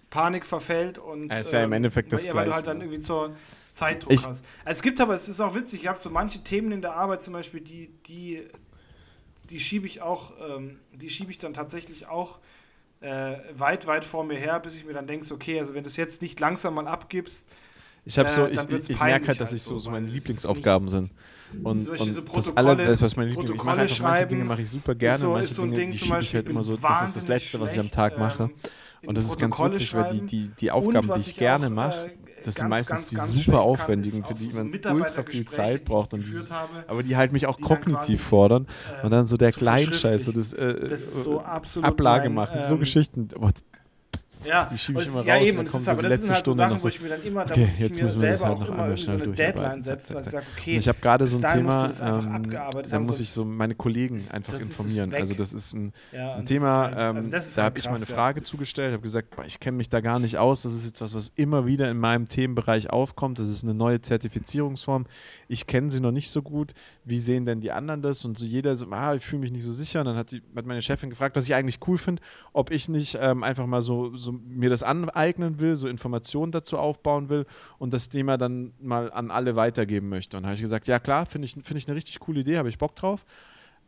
Panik 0.10 0.46
verfällt 0.46 0.98
und. 0.98 1.32
Ja, 1.32 1.40
ist 1.40 1.52
ja 1.52 1.60
im 1.60 1.66
ähm, 1.66 1.74
Endeffekt 1.74 2.12
das 2.12 2.24
weil, 2.24 2.32
Gleiche. 2.32 2.38
Weil 2.38 2.46
du 2.46 2.54
halt 2.56 2.68
dann 2.68 2.82
irgendwie 2.82 3.02
so 3.02 3.34
Zeitdruck 3.72 4.14
ich, 4.14 4.26
hast. 4.26 4.46
Also 4.64 4.78
es 4.78 4.82
gibt 4.82 5.02
aber, 5.02 5.14
es 5.14 5.28
ist 5.28 5.42
auch 5.42 5.56
witzig, 5.56 5.82
ich 5.82 5.88
habe 5.88 5.98
so 5.98 6.10
manche 6.10 6.44
Themen 6.44 6.72
in 6.72 6.82
der 6.82 6.96
Arbeit 6.96 7.24
zum 7.24 7.34
Beispiel, 7.34 7.62
die, 7.62 7.88
die 8.06 8.48
die 9.50 9.60
schiebe 9.60 9.88
ich 9.88 10.02
auch, 10.02 10.34
ähm, 10.40 10.80
die 10.94 11.10
schiebe 11.10 11.32
ich 11.32 11.38
dann 11.38 11.54
tatsächlich 11.54 12.08
auch 12.08 12.40
äh, 13.02 13.36
weit, 13.54 13.88
weit 13.88 14.06
vor 14.06 14.24
mir 14.24 14.38
her, 14.38 14.60
bis 14.60 14.78
ich 14.78 14.86
mir 14.86 14.94
dann 14.94 15.08
denke, 15.08 15.34
okay, 15.34 15.60
also 15.60 15.74
wenn 15.74 15.84
du 15.84 15.90
es 15.90 15.98
jetzt 15.98 16.22
nicht 16.22 16.40
langsam 16.40 16.76
mal 16.76 16.88
abgibst, 16.88 17.50
ich 18.06 18.20
habe 18.20 18.30
so, 18.30 18.46
äh, 18.46 18.52
ich, 18.52 18.60
ich, 18.70 18.90
ich 18.90 19.00
merke 19.00 19.28
halt, 19.28 19.40
dass 19.40 19.50
halt 19.50 19.58
ich 19.58 19.64
so, 19.64 19.78
so 19.78 19.90
meine 19.90 20.08
Lieblingsaufgaben 20.08 20.90
sind. 20.90 21.12
Und, 21.64 21.88
und 21.88 21.98
so 21.98 22.22
das 22.22 22.58
alle, 22.58 23.00
was 23.00 23.16
meine 23.16 23.30
Lieblings, 23.30 23.52
ich 23.52 23.64
mache 23.64 23.82
einfach 23.82 24.00
manche 24.02 24.28
Dinge 24.28 24.44
mache 24.44 24.62
ich 24.62 24.70
super 24.70 24.96
gerne, 24.96 25.18
so, 25.18 25.32
manche 25.32 25.54
so 25.54 25.66
Dinge, 25.66 25.92
die 25.92 26.00
schiebe 26.00 26.20
ich 26.20 26.34
halt 26.34 26.50
immer 26.50 26.64
so, 26.64 26.76
das 26.76 27.10
ist 27.10 27.18
das 27.18 27.28
Letzte, 27.28 27.60
was 27.60 27.74
ich 27.74 27.80
am 27.80 27.92
Tag 27.92 28.18
mache. 28.18 28.44
Ähm, 28.44 29.10
und 29.10 29.18
das 29.18 29.26
ist 29.26 29.38
ganz 29.38 29.60
witzig, 29.60 29.94
weil 29.94 30.12
die, 30.12 30.26
die, 30.26 30.50
die 30.50 30.72
Aufgaben, 30.72 31.12
die 31.14 31.20
ich 31.30 31.36
gerne 31.38 31.70
mache, 31.70 32.08
äh, 32.08 32.12
das 32.44 32.56
sind 32.56 32.70
meistens 32.70 33.08
die 33.08 33.16
super 33.16 33.62
aufwendigen, 33.62 34.24
für 34.24 34.34
die 34.34 34.54
man 34.54 34.72
ultra 34.96 35.24
viel 35.24 35.46
Zeit 35.46 35.86
braucht. 35.86 36.14
Und 36.14 36.20
dieses, 36.22 36.50
aber 36.52 37.04
die 37.04 37.16
halt 37.18 37.32
mich 37.32 37.48
auch 37.48 37.60
kognitiv 37.60 38.22
fordern. 38.22 38.66
Äh, 39.02 39.06
und 39.06 39.12
dann 39.12 39.28
so 39.28 39.38
der 39.38 39.52
Kleinscheiß, 39.52 40.26
so 40.26 40.32
das, 40.32 40.54
äh, 40.54 40.88
das 40.90 41.24
so 41.24 41.42
Ablage 41.42 42.30
machen, 42.30 42.58
ähm, 42.60 42.68
so 42.68 42.78
Geschichten. 42.78 43.28
Oh, 43.40 43.50
Ja, 44.46 44.66
die 44.66 44.78
schiebe 44.78 45.02
ich 45.02 45.08
immer 45.10 45.24
ja 45.24 45.36
raus. 45.36 45.48
eben, 45.48 45.58
und 45.60 45.68
das, 45.68 45.82
ist, 45.82 45.90
aber 45.90 46.02
das 46.04 46.22
sind 46.22 46.34
halt 46.34 46.46
so 46.46 46.54
Sachen, 46.54 46.84
wo 46.84 46.88
ich 46.88 47.02
mir 47.02 47.10
dann 47.10 47.24
immer, 47.24 47.46
da 47.46 47.52
okay, 47.52 47.62
muss 47.62 47.74
ich 47.74 47.80
jetzt 47.80 47.98
mir 47.98 48.04
müssen 48.06 48.22
wir 48.22 48.30
das 48.30 48.40
selber 48.40 48.50
halt 48.50 48.58
auch 48.58 48.62
noch 48.62 48.74
immer 48.74 48.84
einmal 48.84 48.98
irgendwie 48.98 49.06
so 49.06 49.12
eine 49.14 49.24
schnell 49.24 49.36
Deadline 49.36 49.84
setzen, 49.84 50.14
Zack, 50.14 50.24
zack, 50.24 50.34
sage, 50.34 50.46
okay, 50.58 50.78
ich 50.78 50.88
habe 50.88 51.00
gerade 51.00 51.28
so 51.28 51.38
ein 51.38 51.54
Thema, 51.54 51.90
ähm, 52.02 52.50
da 52.90 53.00
muss 53.00 53.20
ich 53.20 53.30
so 53.30 53.46
meine 53.46 53.76
Kollegen 53.76 54.16
einfach 54.32 54.60
informieren. 54.60 55.12
weg. 55.12 55.20
Also 55.22 55.34
das 55.34 55.54
ist 55.54 55.74
ein, 55.74 55.94
Ja, 56.12 56.34
ein 56.34 56.40
und 56.40 56.46
Thema, 56.46 56.68
ist 56.68 56.96
halt, 56.96 56.98
also 56.98 57.10
ähm, 57.10 57.18
ist 57.18 57.58
da 57.58 57.64
halt 57.64 57.72
habe 57.72 57.80
ich 57.80 57.86
meine 57.86 58.06
ja. 58.06 58.16
Frage 58.16 58.44
zugestellt, 58.44 58.94
habe 58.94 59.04
gesagt, 59.04 59.34
ich 59.46 59.60
kenne 59.60 59.78
mich 59.78 59.90
da 59.90 60.00
gar 60.00 60.20
nicht 60.20 60.38
aus. 60.38 60.64
Das 60.64 60.74
ist 60.74 60.86
jetzt 60.86 61.02
was, 61.02 61.16
was 61.16 61.32
immer 61.36 61.66
wieder 61.66 61.90
in 61.90 61.98
meinem 61.98 62.28
Themenbereich 62.28 62.90
aufkommt. 62.90 63.40
Das 63.40 63.50
ist 63.50 63.64
eine 63.64 63.74
neue 63.74 64.02
Zertifizierungsform. 64.02 65.06
Ich 65.48 65.68
kenne 65.68 65.92
sie 65.92 66.00
noch 66.00 66.12
nicht 66.12 66.30
so 66.30 66.42
gut. 66.42 66.74
Wie 67.04 67.20
sehen 67.20 67.46
denn 67.46 67.62
die 67.62 67.72
anderen 67.72 68.02
das? 68.02 68.26
Und 68.26 68.38
so 68.38 68.46
jeder 68.46 68.76
so, 68.76 68.88
ah, 68.92 69.16
ich 69.16 69.26
fühle 69.26 69.42
mich 69.42 69.52
nicht 69.52 69.64
so 69.64 69.74
sicher. 69.74 70.02
Und 70.02 70.08
dann 70.08 70.16
hat, 70.16 70.32
die, 70.32 70.42
hat 70.56 70.66
meine 70.66 70.82
Chefin 70.82 71.10
gefragt, 71.10 71.36
was 71.36 71.46
ich 71.46 71.56
eigentlich 71.56 71.80
cool 71.88 71.98
finde, 71.98 72.22
ob 72.54 72.72
ich 72.72 72.90
nicht 72.90 73.18
ähm, 73.20 73.44
einfach 73.44 73.66
mal 73.66 73.82
so, 73.82 74.16
so 74.16 74.33
mir 74.34 74.70
das 74.70 74.84
aneignen 74.84 75.60
will, 75.60 75.76
so 75.76 75.88
Informationen 75.88 76.52
dazu 76.52 76.78
aufbauen 76.78 77.30
will 77.30 77.46
und 77.78 77.94
das 77.94 78.10
Thema 78.10 78.38
dann 78.38 78.74
mal 78.80 79.12
an 79.12 79.32
alle 79.32 79.56
weitergeben 79.56 80.10
möchte. 80.10 80.38
Und 80.38 80.46
habe 80.46 80.56
ich 80.56 80.62
gesagt, 80.62 80.88
ja 80.88 81.00
klar, 81.00 81.26
finde 81.26 81.46
ich, 81.46 81.54
find 81.54 81.78
ich 81.78 81.88
eine 81.88 81.96
richtig 81.96 82.20
coole 82.20 82.42
Idee, 82.42 82.58
habe 82.58 82.70
ich 82.70 82.78
Bock 82.78 82.96
drauf. 82.96 83.26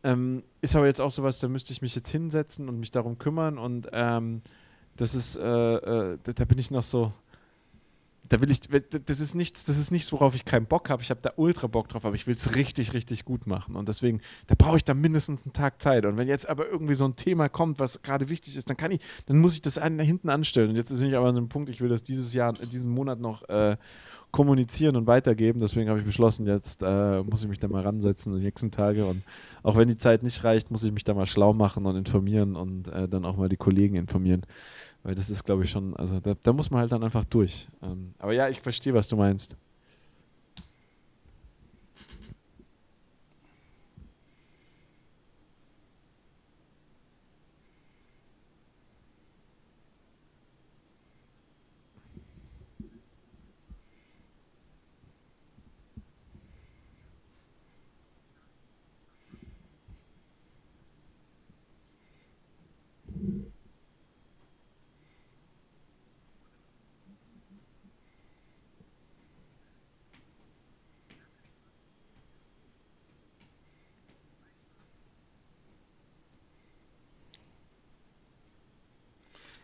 Ähm, 0.04 0.42
ist 0.60 0.76
aber 0.76 0.86
jetzt 0.86 1.00
auch 1.00 1.10
sowas, 1.10 1.40
da 1.40 1.48
müsste 1.48 1.72
ich 1.72 1.82
mich 1.82 1.94
jetzt 1.94 2.08
hinsetzen 2.10 2.68
und 2.68 2.78
mich 2.78 2.90
darum 2.90 3.18
kümmern 3.18 3.58
und 3.58 3.88
ähm, 3.92 4.42
das 4.96 5.14
ist, 5.14 5.36
äh, 5.36 5.42
äh, 5.42 6.18
da, 6.22 6.32
da 6.32 6.44
bin 6.44 6.58
ich 6.58 6.70
noch 6.70 6.82
so, 6.82 7.12
da 8.28 8.40
will 8.40 8.50
ich, 8.50 8.60
das 8.60 9.20
ist 9.20 9.34
nichts, 9.34 9.64
das 9.64 9.78
ist 9.78 9.90
nichts, 9.90 10.12
worauf 10.12 10.34
ich 10.34 10.44
keinen 10.44 10.66
Bock 10.66 10.90
habe. 10.90 11.02
Ich 11.02 11.10
habe 11.10 11.20
da 11.22 11.32
ultra 11.36 11.66
Bock 11.66 11.88
drauf, 11.88 12.04
aber 12.04 12.14
ich 12.14 12.26
will 12.26 12.34
es 12.34 12.54
richtig, 12.54 12.94
richtig 12.94 13.24
gut 13.24 13.46
machen. 13.46 13.76
Und 13.76 13.88
deswegen, 13.88 14.20
da 14.46 14.54
brauche 14.56 14.76
ich 14.76 14.84
da 14.84 14.94
mindestens 14.94 15.44
einen 15.44 15.52
Tag 15.52 15.80
Zeit. 15.80 16.06
Und 16.06 16.16
wenn 16.16 16.28
jetzt 16.28 16.48
aber 16.48 16.68
irgendwie 16.68 16.94
so 16.94 17.04
ein 17.04 17.16
Thema 17.16 17.48
kommt, 17.48 17.78
was 17.78 18.02
gerade 18.02 18.28
wichtig 18.28 18.56
ist, 18.56 18.68
dann 18.70 18.76
kann 18.76 18.90
ich, 18.90 19.00
dann 19.26 19.38
muss 19.38 19.54
ich 19.54 19.62
das 19.62 19.78
an, 19.78 19.98
hinten 19.98 20.28
anstellen. 20.28 20.70
Und 20.70 20.76
jetzt 20.76 20.96
bin 20.96 21.08
ich 21.08 21.16
aber 21.16 21.28
an 21.28 21.36
einem 21.36 21.48
Punkt, 21.48 21.70
ich 21.70 21.80
will 21.80 21.88
das 21.88 22.02
dieses 22.02 22.32
Jahr, 22.32 22.52
diesen 22.52 22.90
Monat 22.90 23.20
noch 23.20 23.48
äh, 23.48 23.76
kommunizieren 24.30 24.96
und 24.96 25.06
weitergeben. 25.06 25.60
Deswegen 25.60 25.88
habe 25.88 25.98
ich 25.98 26.04
beschlossen, 26.04 26.46
jetzt 26.46 26.82
äh, 26.82 27.22
muss 27.22 27.42
ich 27.42 27.48
mich 27.48 27.58
da 27.58 27.68
mal 27.68 27.82
ransetzen 27.82 28.36
die 28.36 28.44
nächsten 28.44 28.70
Tage. 28.70 29.06
Und 29.06 29.22
auch 29.62 29.76
wenn 29.76 29.88
die 29.88 29.96
Zeit 29.96 30.22
nicht 30.22 30.44
reicht, 30.44 30.70
muss 30.70 30.84
ich 30.84 30.92
mich 30.92 31.04
da 31.04 31.14
mal 31.14 31.26
schlau 31.26 31.54
machen 31.54 31.86
und 31.86 31.96
informieren 31.96 32.54
und 32.56 32.88
äh, 32.88 33.08
dann 33.08 33.24
auch 33.24 33.36
mal 33.36 33.48
die 33.48 33.56
Kollegen 33.56 33.96
informieren. 33.96 34.42
Weil 35.06 35.14
das 35.14 35.30
ist, 35.30 35.44
glaube 35.44 35.62
ich, 35.62 35.70
schon, 35.70 35.94
also 35.94 36.18
da, 36.18 36.34
da 36.34 36.52
muss 36.52 36.68
man 36.68 36.80
halt 36.80 36.90
dann 36.90 37.04
einfach 37.04 37.24
durch. 37.24 37.68
Ähm, 37.80 38.12
aber 38.18 38.32
ja, 38.32 38.48
ich 38.48 38.60
verstehe, 38.60 38.92
was 38.92 39.06
du 39.06 39.14
meinst. 39.14 39.54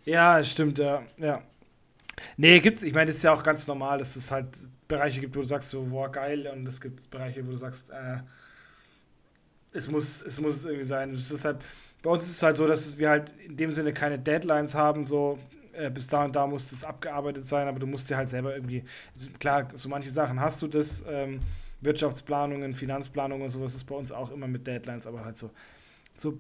Ja, 0.04 0.42
stimmt, 0.42 0.78
ja. 0.78 1.02
ja. 1.18 1.42
Nee, 2.36 2.60
gibt's, 2.60 2.82
ich 2.82 2.94
meine, 2.94 3.06
das 3.06 3.16
ist 3.16 3.24
ja 3.24 3.34
auch 3.34 3.42
ganz 3.42 3.66
normal, 3.66 3.98
dass 3.98 4.16
es 4.16 4.30
halt 4.30 4.48
Bereiche 4.88 5.20
gibt, 5.20 5.36
wo 5.36 5.40
du 5.40 5.46
sagst, 5.46 5.70
so, 5.70 5.84
boah, 5.84 6.10
geil, 6.10 6.48
und 6.48 6.68
es 6.68 6.80
gibt 6.80 7.10
Bereiche, 7.10 7.46
wo 7.46 7.52
du 7.52 7.56
sagst, 7.56 7.90
äh, 7.90 8.18
es 9.72 9.88
muss, 9.90 10.22
es 10.22 10.40
muss 10.40 10.64
irgendwie 10.64 10.84
sein. 10.84 11.12
Ist 11.12 11.44
halt, 11.44 11.58
bei 12.02 12.10
uns 12.10 12.24
ist 12.24 12.32
es 12.32 12.42
halt 12.42 12.56
so, 12.56 12.66
dass 12.66 12.98
wir 12.98 13.10
halt 13.10 13.32
in 13.46 13.56
dem 13.56 13.72
Sinne 13.72 13.92
keine 13.92 14.18
Deadlines 14.18 14.74
haben, 14.74 15.06
so 15.06 15.38
äh, 15.72 15.90
bis 15.90 16.08
da 16.08 16.24
und 16.24 16.36
da 16.36 16.46
muss 16.46 16.70
das 16.70 16.84
abgearbeitet 16.84 17.46
sein, 17.46 17.68
aber 17.68 17.78
du 17.78 17.86
musst 17.86 18.10
dir 18.10 18.16
halt 18.16 18.28
selber 18.28 18.54
irgendwie, 18.54 18.84
klar, 19.38 19.68
so 19.74 19.88
manche 19.88 20.10
Sachen 20.10 20.40
hast 20.40 20.60
du 20.62 20.66
das, 20.68 21.04
ähm, 21.08 21.40
Wirtschaftsplanungen, 21.80 22.74
Finanzplanungen 22.74 23.42
und 23.42 23.48
sowas 23.48 23.74
ist 23.74 23.84
bei 23.84 23.96
uns 23.96 24.12
auch 24.12 24.30
immer 24.30 24.46
mit 24.46 24.66
Deadlines, 24.66 25.06
aber 25.06 25.24
halt 25.24 25.36
so, 25.36 25.50
so 26.14 26.38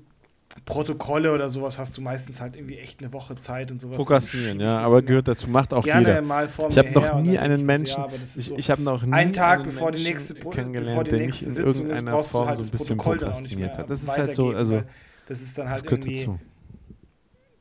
Protokolle 0.64 1.32
oder 1.32 1.48
sowas 1.48 1.78
hast 1.78 1.96
du 1.96 2.02
meistens 2.02 2.40
halt 2.40 2.54
irgendwie 2.56 2.78
echt 2.78 3.00
eine 3.00 3.12
Woche 3.12 3.34
Zeit 3.36 3.72
und 3.72 3.80
sowas. 3.80 3.96
Prokrastinieren, 3.96 4.60
ja, 4.60 4.78
das 4.78 4.86
aber 4.86 5.02
gehört 5.02 5.26
dazu, 5.28 5.48
macht 5.48 5.72
auch 5.74 5.82
gerne 5.84 6.08
jeder. 6.08 6.22
mal 6.22 6.48
vor 6.48 6.68
Ich 6.70 6.78
habe 6.78 6.90
noch 6.92 7.20
nie 7.20 7.38
einen 7.38 7.64
Menschen, 7.64 8.00
ja, 8.02 8.08
das 8.08 8.22
ist 8.22 8.36
ich, 8.36 8.44
so 8.46 8.56
ich 8.58 8.70
habe 8.70 8.82
noch 8.82 9.02
nie 9.02 9.12
einen 9.12 9.32
Tag 9.32 9.60
einen 9.60 9.64
bevor 9.70 9.92
die 9.92 10.02
nächste 10.02 10.34
kennengelernt, 10.34 10.88
bevor 10.90 11.04
die 11.04 11.10
der 11.10 11.18
nächste 11.20 11.48
nicht 11.48 11.58
in 11.58 11.64
Sitzung 11.64 11.70
ist, 11.70 11.78
irgendeiner 11.96 12.10
brauchst 12.12 12.30
du 12.32 12.36
Form 12.38 12.48
halt 12.48 12.56
so 12.58 12.62
ein 12.62 12.66
das 12.66 12.70
bisschen 12.70 12.96
Protokoll 12.98 13.18
prokrastiniert 13.18 13.78
hat. 13.78 13.90
Das 13.90 14.02
ist 14.02 14.08
halt 14.16 14.34
so, 14.34 14.50
also 14.50 14.82
das 15.26 15.40
ist 15.42 15.58
dann 15.58 15.64
das 15.66 15.74
halt 15.74 15.84
gehört 15.84 16.04
irgendwie 16.04 16.20
dazu. 16.20 16.38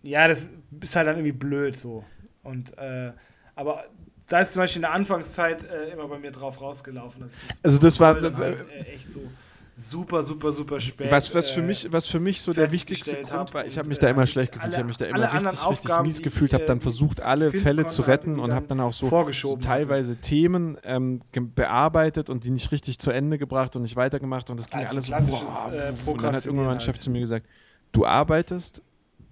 ja, 0.04 0.28
das 0.28 0.52
ist 0.82 0.96
halt 0.96 1.08
dann 1.08 1.16
irgendwie 1.16 1.32
blöd 1.32 1.78
so. 1.78 2.04
Und 2.44 2.78
äh, 2.78 3.12
aber 3.56 3.86
da 4.28 4.40
ist 4.40 4.54
zum 4.54 4.64
Beispiel 4.64 4.78
in 4.80 4.84
der 4.84 4.94
Anfangszeit 4.94 5.64
äh, 5.64 5.92
immer 5.92 6.08
bei 6.08 6.18
mir 6.20 6.32
drauf 6.32 6.62
rausgelaufen. 6.62 7.22
Das 7.22 7.40
Also 7.64 7.80
das 7.80 8.00
war- 8.00 8.16
Protokoll 8.16 8.44
halt, 8.44 8.66
äh, 8.70 8.92
echt 8.94 9.12
so 9.12 9.22
super, 9.74 10.24
super, 10.24 10.52
super 10.52 10.80
spät. 10.80 11.12
Was, 11.12 11.34
was, 11.34 11.50
für 11.50 11.62
äh, 11.62 11.64
mich, 11.64 11.92
was 11.92 12.06
für 12.06 12.20
mich 12.20 12.42
so 12.42 12.54
der 12.54 12.72
wichtigste 12.72 13.16
Grund 13.16 13.32
hab 13.32 13.54
war, 13.54 13.66
ich 13.66 13.78
habe 13.78 13.88
mich 13.88 13.98
äh, 13.98 14.02
da 14.02 14.10
immer 14.10 14.18
wirklich 14.18 14.32
schlecht 14.32 14.52
gefühlt, 14.52 14.72
ich 14.72 14.74
alle- 14.74 14.78
habe 14.78 14.88
mich 14.88 14.98
da 14.98 15.06
immer 15.06 15.34
richtig, 15.34 15.70
richtig 15.70 16.02
mies 16.02 16.22
gefühlt, 16.22 16.52
ich, 16.52 16.54
habe 16.54 16.66
dann 16.66 16.78
äh, 16.78 16.82
versucht, 16.82 17.22
alle 17.22 17.52
Fälle 17.52 17.88
zu 17.88 18.06
halt 18.06 18.22
retten 18.22 18.40
und 18.40 18.54
habe 18.54 18.68
dann 18.68 18.80
auch 18.80 18.94
so, 18.94 19.32
so 19.32 19.58
teilweise 19.58 20.18
Themen 20.18 20.78
ähm, 20.84 21.20
bearbeitet 21.56 22.30
und 22.30 22.44
die 22.44 22.52
nicht 22.52 22.72
richtig 22.72 23.00
zu 23.00 23.12
Ende 23.12 23.38
gebracht 23.38 23.76
und 23.76 23.82
nicht 23.84 23.96
weitergemacht 23.96 24.50
und 24.50 24.60
das 24.60 24.70
ging 24.70 24.80
Also 24.82 25.14
alles 25.14 25.28
so, 25.28 25.36
boah, 25.36 25.72
äh, 25.74 26.10
und 26.10 26.24
dann 26.24 26.36
hat 26.36 26.46
irgendwann 26.46 26.68
mein 26.68 26.80
Chef 26.80 26.96
halt. 26.96 27.04
zu 27.04 27.12
mir 27.12 27.20
gesagt, 27.20 27.48
du 27.92 28.06
arbeitest 28.06 28.82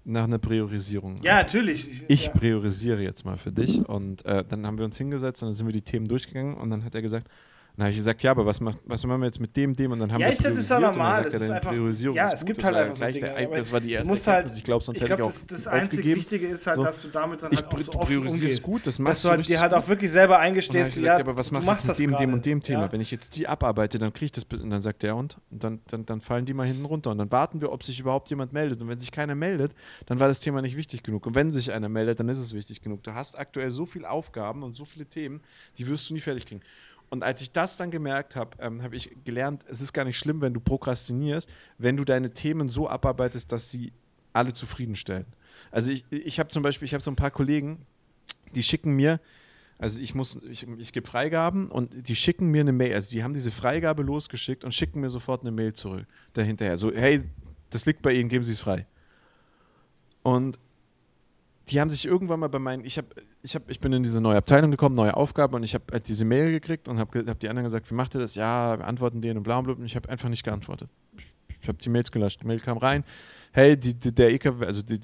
nach 0.04 0.24
einer 0.24 0.38
Priorisierung. 0.38 1.20
Ja, 1.22 1.36
natürlich. 1.36 2.04
ich 2.08 2.26
ja. 2.26 2.30
priorisiere 2.32 3.02
jetzt 3.02 3.24
mal 3.24 3.38
für 3.38 3.52
dich. 3.52 3.86
Und 3.86 4.24
äh, 4.24 4.44
dann 4.48 4.66
haben 4.66 4.78
wir 4.78 4.84
uns 4.84 4.96
hingesetzt 4.96 5.42
und 5.42 5.48
dann 5.48 5.54
sind 5.54 5.66
wir 5.66 5.72
die 5.72 5.82
Themen 5.82 6.06
durchgegangen 6.06 6.54
und 6.56 6.70
dann 6.70 6.84
hat 6.84 6.94
er 6.94 7.02
gesagt, 7.02 7.28
dann 7.76 7.84
habe 7.84 7.90
ich 7.90 7.96
gesagt, 7.96 8.22
ja, 8.22 8.30
aber 8.32 8.44
was, 8.44 8.60
macht, 8.60 8.78
was 8.84 9.04
machen 9.06 9.20
wir 9.20 9.26
jetzt 9.26 9.40
mit 9.40 9.56
dem, 9.56 9.72
dem 9.72 9.92
und 9.92 9.98
dann 10.00 10.12
haben 10.12 10.20
Ja, 10.20 10.26
wir 10.28 10.32
ich 10.32 10.38
dachte, 10.38 10.50
das 10.54 10.58
ist 10.64 10.70
ja 10.70 10.76
und 10.76 10.82
dann 10.82 10.92
normal, 10.92 11.24
das 11.24 11.34
ist 11.34 11.50
einfach- 11.50 11.72
ja, 11.72 12.26
ist 12.26 12.32
es 12.34 12.44
gibt 12.44 12.62
halt 12.64 12.76
einfach 12.76 12.94
so 12.94 13.04
Dinge, 13.06 13.32
der, 13.34 13.48
das 13.48 13.72
war 13.72 13.80
die 13.80 13.92
erste 13.92 14.08
musst 14.08 14.26
halt, 14.26 14.50
ich 14.56 14.64
glaube, 14.64 14.84
sonst 14.84 14.98
ich 14.98 15.02
hätte 15.02 15.16
glaube, 15.16 15.22
ich 15.22 15.28
auch 15.28 15.46
das, 15.46 15.46
das 15.46 15.66
einzig. 15.66 16.04
Wichtige 16.04 16.46
ist 16.48 16.66
halt, 16.66 16.76
So. 16.76 16.82
dass 16.82 17.02
du 17.02 17.08
damit 17.08 17.42
dann 17.42 17.52
halt 17.52 17.66
auch 17.66 17.78
so 17.78 17.92
offen 17.92 18.26
umgehst. 18.26 18.62
gut, 18.62 18.86
das 18.86 18.94
Dass 18.94 18.98
machst 18.98 19.24
du 19.24 19.28
du 19.28 19.34
halt 19.34 19.48
dir 19.48 19.60
halt 19.60 19.74
auch 19.74 19.88
wirklich 19.88 20.10
selber 20.10 20.34
Und 20.34 20.40
dann 20.40 20.46
eingestehst, 20.48 20.96
ich 20.96 21.02
ja, 21.02 21.14
gesagt, 21.14 21.18
ja, 21.20 21.24
aber 21.32 21.38
was 21.38 21.48
du 21.48 21.54
mache 21.54 21.78
ich 21.80 21.86
mit 21.88 21.98
dem, 21.98 22.16
dem 22.16 22.32
und 22.34 22.44
dem 22.46 22.60
Thema? 22.60 22.82
Ja? 22.82 22.92
Wenn 22.92 23.00
ich 23.00 23.10
jetzt 23.10 23.36
die 23.36 23.46
abarbeite, 23.48 23.98
dann 23.98 24.12
kriege 24.12 24.26
ich 24.26 24.32
das. 24.32 24.44
Und 24.44 24.70
dann 24.70 24.80
sagt 24.80 25.02
der 25.02 25.16
und? 25.16 25.38
Und 25.50 25.64
dann, 25.64 25.80
dann, 25.88 26.04
dann 26.06 26.20
fallen 26.20 26.44
die 26.44 26.54
mal 26.54 26.66
hinten 26.66 26.84
runter. 26.84 27.10
Und 27.10 27.18
dann 27.18 27.30
warten 27.30 27.60
wir, 27.60 27.72
ob 27.72 27.82
sich 27.82 27.98
überhaupt 28.00 28.28
jemand 28.30 28.52
meldet. 28.52 28.80
Und 28.82 28.88
wenn 28.88 28.98
sich 28.98 29.10
keiner 29.12 29.34
meldet, 29.34 29.74
dann 30.06 30.20
war 30.20 30.28
das 30.28 30.40
Thema 30.40 30.60
nicht 30.62 30.76
wichtig 30.76 31.02
genug. 31.02 31.26
Und 31.26 31.34
wenn 31.34 31.50
sich 31.50 31.72
einer 31.72 31.88
meldet, 31.88 32.20
dann 32.20 32.28
ist 32.28 32.38
es 32.38 32.52
wichtig 32.54 32.82
genug. 32.82 33.02
Du 33.02 33.14
hast 33.14 33.38
aktuell 33.38 33.70
so 33.70 33.86
viele 33.86 34.10
Aufgaben 34.10 34.62
und 34.62 34.76
so 34.76 34.84
viele 34.84 35.06
Themen, 35.06 35.40
die 35.78 35.86
wirst 35.88 36.10
du 36.10 36.14
nie 36.14 36.20
fertig 36.20 36.46
kriegen. 36.46 36.60
Und 37.10 37.24
als 37.24 37.42
ich 37.42 37.52
das 37.52 37.76
dann 37.76 37.90
gemerkt 37.90 38.36
habe, 38.36 38.56
ähm, 38.60 38.82
habe 38.82 38.94
ich 38.96 39.10
gelernt, 39.24 39.64
es 39.68 39.80
ist 39.80 39.92
gar 39.92 40.04
nicht 40.04 40.16
schlimm, 40.16 40.40
wenn 40.40 40.54
du 40.54 40.60
prokrastinierst, 40.60 41.50
wenn 41.76 41.96
du 41.96 42.04
deine 42.04 42.32
Themen 42.32 42.68
so 42.68 42.88
abarbeitest, 42.88 43.50
dass 43.50 43.70
sie 43.70 43.92
alle 44.32 44.52
zufriedenstellen. 44.52 45.26
Also 45.72 45.90
ich, 45.90 46.04
ich 46.10 46.38
habe 46.38 46.50
zum 46.50 46.62
Beispiel, 46.62 46.86
ich 46.86 46.94
habe 46.94 47.02
so 47.02 47.10
ein 47.10 47.16
paar 47.16 47.32
Kollegen, 47.32 47.84
die 48.54 48.62
schicken 48.62 48.94
mir, 48.94 49.20
also 49.78 49.98
ich 49.98 50.14
muss, 50.14 50.38
ich, 50.48 50.68
ich 50.78 50.92
gebe 50.92 51.08
Freigaben 51.08 51.68
und 51.68 52.08
die 52.08 52.14
schicken 52.14 52.48
mir 52.48 52.60
eine 52.60 52.72
Mail, 52.72 52.94
also 52.94 53.10
die 53.10 53.24
haben 53.24 53.34
diese 53.34 53.50
Freigabe 53.50 54.02
losgeschickt 54.02 54.62
und 54.62 54.72
schicken 54.72 55.00
mir 55.00 55.10
sofort 55.10 55.40
eine 55.40 55.50
Mail 55.50 55.72
zurück 55.72 56.06
dahinterher. 56.34 56.76
So, 56.76 56.92
hey, 56.92 57.22
das 57.70 57.86
liegt 57.86 58.02
bei 58.02 58.12
Ihnen, 58.12 58.28
geben 58.28 58.44
Sie 58.44 58.52
es 58.52 58.60
frei. 58.60 58.86
Und 60.22 60.58
die 61.70 61.80
haben 61.80 61.90
sich 61.90 62.06
irgendwann 62.06 62.40
mal 62.40 62.48
bei 62.48 62.58
meinen, 62.58 62.84
ich 62.84 62.98
habe, 62.98 63.08
ich 63.42 63.54
habe, 63.54 63.64
ich 63.68 63.80
bin 63.80 63.92
in 63.92 64.02
diese 64.02 64.20
neue 64.20 64.36
Abteilung 64.38 64.70
gekommen, 64.70 64.94
neue 64.96 65.16
Aufgabe 65.16 65.56
und 65.56 65.62
ich 65.62 65.74
habe 65.74 65.84
halt 65.92 66.08
diese 66.08 66.24
Mail 66.24 66.50
gekriegt 66.50 66.88
und 66.88 66.98
habe 66.98 67.24
hab 67.26 67.38
die 67.40 67.48
anderen 67.48 67.64
gesagt, 67.64 67.90
wie 67.90 67.94
macht 67.94 68.14
ihr 68.14 68.20
das? 68.20 68.34
Ja, 68.34 68.78
wir 68.78 68.86
antworten 68.86 69.20
denen 69.20 69.38
und 69.38 69.42
bla 69.44 69.58
und 69.58 69.64
bla 69.64 69.74
und 69.74 69.84
ich 69.84 69.96
habe 69.96 70.08
einfach 70.08 70.28
nicht 70.28 70.42
geantwortet. 70.44 70.90
Ich 71.62 71.68
habe 71.68 71.76
die 71.76 71.90
Mails 71.90 72.10
gelöscht. 72.10 72.40
Die 72.42 72.46
Mail 72.46 72.58
kam 72.58 72.78
rein, 72.78 73.04
hey, 73.52 73.76
die, 73.76 73.92
die, 73.92 74.14
der 74.14 74.32
EKW, 74.32 74.64
also 74.64 74.80
die, 74.82 74.98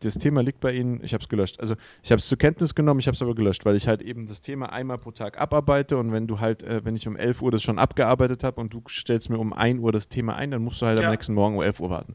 das 0.00 0.14
Thema 0.14 0.42
liegt 0.42 0.60
bei 0.60 0.72
Ihnen, 0.72 1.00
ich 1.02 1.12
habe 1.12 1.22
es 1.22 1.28
gelöscht. 1.28 1.60
Also 1.60 1.74
ich 2.02 2.10
habe 2.10 2.20
es 2.20 2.26
zur 2.26 2.38
Kenntnis 2.38 2.74
genommen, 2.74 3.00
ich 3.00 3.06
habe 3.06 3.14
es 3.14 3.20
aber 3.20 3.34
gelöscht, 3.34 3.66
weil 3.66 3.76
ich 3.76 3.86
halt 3.86 4.00
eben 4.00 4.26
das 4.26 4.40
Thema 4.40 4.72
einmal 4.72 4.96
pro 4.96 5.10
Tag 5.10 5.38
abarbeite 5.38 5.98
und 5.98 6.10
wenn 6.10 6.26
du 6.26 6.40
halt, 6.40 6.62
äh, 6.62 6.82
wenn 6.84 6.96
ich 6.96 7.06
um 7.06 7.16
11 7.16 7.42
Uhr 7.42 7.50
das 7.50 7.62
schon 7.62 7.78
abgearbeitet 7.78 8.44
habe 8.44 8.60
und 8.62 8.72
du 8.72 8.82
stellst 8.88 9.28
mir 9.28 9.38
um 9.38 9.52
1 9.52 9.80
Uhr 9.80 9.92
das 9.92 10.08
Thema 10.08 10.36
ein, 10.36 10.52
dann 10.52 10.62
musst 10.62 10.80
du 10.80 10.86
halt 10.86 10.98
Ja. 10.98 11.04
am 11.06 11.10
nächsten 11.10 11.34
Morgen 11.34 11.56
um 11.56 11.62
11 11.62 11.80
Uhr 11.80 11.90
warten. 11.90 12.14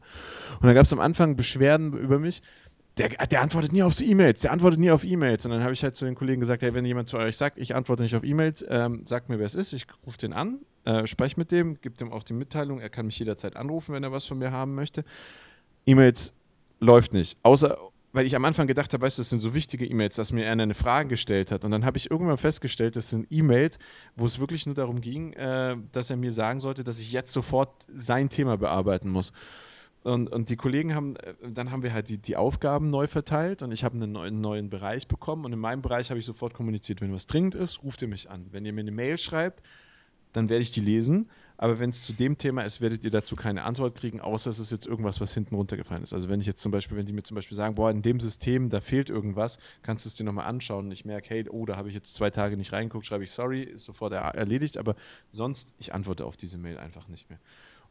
Und 0.60 0.66
dann 0.66 0.74
gab 0.74 0.84
es 0.86 0.92
am 0.92 1.00
Anfang 1.00 1.36
Beschwerden 1.36 1.92
über 1.96 2.18
mich, 2.18 2.42
der, 2.96 3.08
der 3.08 3.40
antwortet 3.40 3.72
nie 3.72 3.82
auf 3.82 4.00
E-Mails, 4.00 4.40
der 4.40 4.52
antwortet 4.52 4.80
nie 4.80 4.90
auf 4.90 5.04
E-Mails. 5.04 5.44
Und 5.44 5.52
dann 5.52 5.62
habe 5.62 5.72
ich 5.72 5.82
halt 5.82 5.96
zu 5.96 6.04
den 6.04 6.14
Kollegen 6.14 6.40
gesagt, 6.40 6.62
hey, 6.62 6.74
wenn 6.74 6.84
jemand 6.84 7.08
zu 7.08 7.16
euch 7.16 7.36
sagt, 7.36 7.58
ich 7.58 7.74
antworte 7.74 8.02
nicht 8.02 8.14
auf 8.14 8.24
E-Mails, 8.24 8.64
ähm, 8.68 9.02
sagt 9.06 9.28
mir, 9.28 9.38
wer 9.38 9.46
es 9.46 9.54
ist, 9.54 9.72
ich 9.72 9.86
rufe 10.06 10.18
den 10.18 10.32
an, 10.32 10.60
äh, 10.84 11.06
spreche 11.06 11.36
mit 11.38 11.50
dem, 11.52 11.80
gebe 11.80 11.96
dem 11.96 12.12
auch 12.12 12.22
die 12.22 12.32
Mitteilung, 12.32 12.80
er 12.80 12.90
kann 12.90 13.06
mich 13.06 13.18
jederzeit 13.18 13.56
anrufen, 13.56 13.94
wenn 13.94 14.02
er 14.02 14.12
was 14.12 14.26
von 14.26 14.38
mir 14.38 14.50
haben 14.52 14.74
möchte. 14.74 15.04
E-Mails 15.86 16.34
läuft 16.80 17.14
nicht. 17.14 17.38
Außer 17.42 17.78
weil 18.12 18.26
ich 18.26 18.34
am 18.34 18.44
Anfang 18.44 18.66
gedacht 18.66 18.92
habe, 18.92 19.02
weißt 19.02 19.18
du, 19.18 19.20
das 19.20 19.30
sind 19.30 19.38
so 19.38 19.54
wichtige 19.54 19.86
E-Mails, 19.86 20.16
dass 20.16 20.32
mir 20.32 20.50
einer 20.50 20.64
eine 20.64 20.74
Frage 20.74 21.10
gestellt 21.10 21.52
hat. 21.52 21.64
Und 21.64 21.70
dann 21.70 21.84
habe 21.84 21.96
ich 21.96 22.10
irgendwann 22.10 22.38
festgestellt, 22.38 22.96
das 22.96 23.10
sind 23.10 23.26
E-Mails, 23.30 23.78
wo 24.16 24.26
es 24.26 24.40
wirklich 24.40 24.66
nur 24.66 24.74
darum 24.74 25.00
ging, 25.00 25.32
äh, 25.34 25.76
dass 25.92 26.10
er 26.10 26.16
mir 26.16 26.32
sagen 26.32 26.60
sollte, 26.60 26.82
dass 26.82 26.98
ich 26.98 27.12
jetzt 27.12 27.32
sofort 27.32 27.86
sein 27.92 28.28
Thema 28.28 28.56
bearbeiten 28.56 29.10
muss. 29.10 29.32
Und, 30.02 30.28
und 30.32 30.48
die 30.48 30.56
Kollegen 30.56 30.94
haben, 30.94 31.16
äh, 31.16 31.34
dann 31.52 31.70
haben 31.70 31.82
wir 31.82 31.92
halt 31.92 32.08
die, 32.08 32.18
die 32.18 32.36
Aufgaben 32.36 32.88
neu 32.88 33.06
verteilt 33.06 33.62
und 33.62 33.72
ich 33.72 33.84
habe 33.84 33.96
einen 33.96 34.12
neuen, 34.12 34.40
neuen 34.40 34.70
Bereich 34.70 35.06
bekommen. 35.08 35.44
Und 35.44 35.52
in 35.52 35.58
meinem 35.58 35.82
Bereich 35.82 36.10
habe 36.10 36.18
ich 36.18 36.26
sofort 36.26 36.54
kommuniziert, 36.54 37.00
wenn 37.00 37.12
was 37.12 37.26
dringend 37.26 37.54
ist, 37.54 37.82
ruft 37.82 38.00
ihr 38.02 38.08
mich 38.08 38.30
an. 38.30 38.46
Wenn 38.50 38.64
ihr 38.64 38.72
mir 38.72 38.80
eine 38.80 38.92
Mail 38.92 39.18
schreibt, 39.18 39.62
dann 40.32 40.48
werde 40.48 40.62
ich 40.62 40.70
die 40.70 40.80
lesen. 40.80 41.28
Aber 41.58 41.78
wenn 41.78 41.90
es 41.90 42.04
zu 42.04 42.14
dem 42.14 42.38
Thema 42.38 42.62
ist, 42.62 42.80
werdet 42.80 43.04
ihr 43.04 43.10
dazu 43.10 43.36
keine 43.36 43.64
Antwort 43.64 43.94
kriegen, 43.94 44.20
außer 44.20 44.48
es 44.48 44.58
ist 44.58 44.70
jetzt 44.70 44.86
irgendwas, 44.86 45.20
was 45.20 45.34
hinten 45.34 45.54
runtergefallen 45.54 46.02
ist. 46.02 46.14
Also 46.14 46.30
wenn 46.30 46.40
ich 46.40 46.46
jetzt 46.46 46.62
zum 46.62 46.72
Beispiel, 46.72 46.96
wenn 46.96 47.04
die 47.04 47.12
mir 47.12 47.22
zum 47.22 47.34
Beispiel 47.34 47.56
sagen, 47.56 47.74
boah, 47.74 47.90
in 47.90 48.00
dem 48.00 48.18
System, 48.18 48.70
da 48.70 48.80
fehlt 48.80 49.10
irgendwas, 49.10 49.58
kannst 49.82 50.06
du 50.06 50.08
es 50.08 50.14
dir 50.14 50.24
nochmal 50.24 50.46
anschauen 50.46 50.86
und 50.86 50.92
ich 50.92 51.04
merke, 51.04 51.28
hey, 51.28 51.44
oh, 51.50 51.66
da 51.66 51.76
habe 51.76 51.88
ich 51.90 51.94
jetzt 51.94 52.14
zwei 52.14 52.30
Tage 52.30 52.56
nicht 52.56 52.72
reingeguckt, 52.72 53.04
schreibe 53.04 53.24
ich 53.24 53.32
sorry, 53.32 53.64
ist 53.64 53.84
sofort 53.84 54.14
erledigt, 54.14 54.78
aber 54.78 54.96
sonst, 55.32 55.74
ich 55.78 55.92
antworte 55.92 56.24
auf 56.24 56.38
diese 56.38 56.56
Mail 56.56 56.78
einfach 56.78 57.08
nicht 57.08 57.28
mehr. 57.28 57.40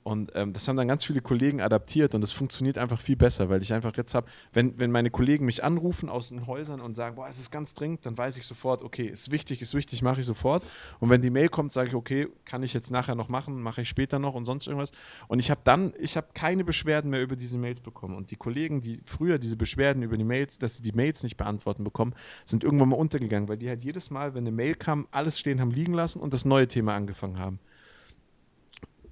Und 0.09 0.31
ähm, 0.33 0.53
das 0.53 0.67
haben 0.67 0.75
dann 0.75 0.87
ganz 0.87 1.03
viele 1.03 1.21
Kollegen 1.21 1.61
adaptiert 1.61 2.15
und 2.15 2.21
das 2.21 2.31
funktioniert 2.31 2.79
einfach 2.79 2.99
viel 2.99 3.15
besser, 3.15 3.47
weil 3.49 3.61
ich 3.61 3.73
einfach 3.73 3.95
jetzt 3.95 4.15
habe, 4.15 4.25
wenn, 4.53 4.79
wenn 4.79 4.89
meine 4.89 5.11
Kollegen 5.11 5.45
mich 5.45 5.63
anrufen 5.63 6.09
aus 6.09 6.29
den 6.29 6.47
Häusern 6.47 6.81
und 6.81 6.95
sagen, 6.95 7.15
boah, 7.15 7.27
es 7.29 7.37
ist 7.37 7.51
ganz 7.51 7.75
dringend, 7.75 8.07
dann 8.07 8.17
weiß 8.17 8.35
ich 8.37 8.47
sofort, 8.47 8.81
okay, 8.81 9.05
ist 9.05 9.29
wichtig, 9.29 9.61
ist 9.61 9.75
wichtig, 9.75 10.01
mache 10.01 10.21
ich 10.21 10.25
sofort. 10.25 10.63
Und 10.99 11.11
wenn 11.11 11.21
die 11.21 11.29
Mail 11.29 11.47
kommt, 11.47 11.73
sage 11.73 11.89
ich, 11.89 11.93
okay, 11.93 12.27
kann 12.43 12.63
ich 12.63 12.73
jetzt 12.73 12.89
nachher 12.89 13.13
noch 13.13 13.29
machen, 13.29 13.61
mache 13.61 13.81
ich 13.81 13.89
später 13.89 14.17
noch 14.17 14.33
und 14.33 14.45
sonst 14.45 14.65
irgendwas. 14.65 14.93
Und 15.27 15.37
ich 15.37 15.51
habe 15.51 15.61
dann, 15.63 15.93
ich 15.99 16.17
habe 16.17 16.29
keine 16.33 16.63
Beschwerden 16.63 17.11
mehr 17.11 17.21
über 17.21 17.35
diese 17.35 17.59
Mails 17.59 17.79
bekommen. 17.79 18.15
Und 18.15 18.31
die 18.31 18.35
Kollegen, 18.35 18.81
die 18.81 19.01
früher 19.05 19.37
diese 19.37 19.57
Beschwerden 19.57 20.01
über 20.01 20.17
die 20.17 20.23
Mails, 20.23 20.57
dass 20.57 20.77
sie 20.77 20.81
die 20.81 20.93
Mails 20.93 21.21
nicht 21.21 21.37
beantworten 21.37 21.83
bekommen, 21.83 22.15
sind 22.45 22.63
irgendwann 22.63 22.89
mal 22.89 22.95
untergegangen, 22.95 23.47
weil 23.47 23.57
die 23.57 23.69
halt 23.69 23.83
jedes 23.83 24.09
Mal, 24.09 24.33
wenn 24.33 24.41
eine 24.41 24.51
Mail 24.51 24.73
kam, 24.73 25.07
alles 25.11 25.37
stehen 25.37 25.61
haben 25.61 25.69
liegen 25.69 25.93
lassen 25.93 26.19
und 26.19 26.33
das 26.33 26.45
neue 26.45 26.67
Thema 26.67 26.95
angefangen 26.95 27.37
haben. 27.37 27.59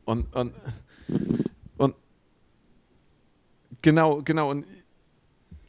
Und, 0.07 0.33
und, 0.33 0.53
und 1.77 1.95
genau, 3.81 4.21
genau. 4.23 4.51
Und 4.51 4.65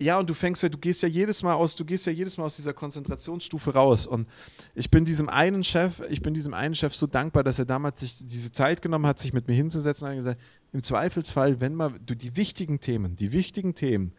ja, 0.01 0.19
und 0.19 0.31
du 0.31 0.35
fängst 0.35 0.63
ja, 0.63 0.69
du 0.69 0.79
gehst 0.79 1.03
ja 1.03 1.09
jedes 1.09 1.43
Mal 1.43 1.55
aus, 1.55 1.75
du 1.75 1.85
gehst 1.85 2.07
ja 2.07 2.13
jedes 2.13 2.39
Mal 2.39 2.45
aus 2.45 2.55
dieser 2.55 2.73
Konzentrationsstufe 2.73 3.75
raus. 3.75 4.07
Und 4.07 4.29
ich 4.75 4.91
bin 4.91 5.05
diesem 5.05 5.29
einen 5.29 5.65
Chef, 5.65 6.01
ich 6.09 6.23
bin 6.23 6.35
diesem 6.35 6.55
einen 6.55 6.77
Chef 6.77 6.95
so 6.95 7.09
dankbar, 7.09 7.43
dass 7.43 7.59
er 7.59 7.65
damals 7.65 8.01
sich 8.01 8.17
diese 8.19 8.53
Zeit 8.53 8.81
genommen 8.81 9.07
hat, 9.07 9.19
sich 9.19 9.33
mit 9.33 9.49
mir 9.49 9.55
hinzusetzen 9.55 10.05
und 10.05 10.11
hat 10.11 10.19
gesagt, 10.19 10.41
im 10.73 10.83
Zweifelsfall, 10.83 11.61
wenn 11.61 11.75
mal 11.75 11.95
du 12.07 12.15
die 12.15 12.37
wichtigen 12.37 12.79
Themen, 12.79 13.17
die 13.17 13.33
wichtigen 13.33 13.75
Themen, 13.75 14.13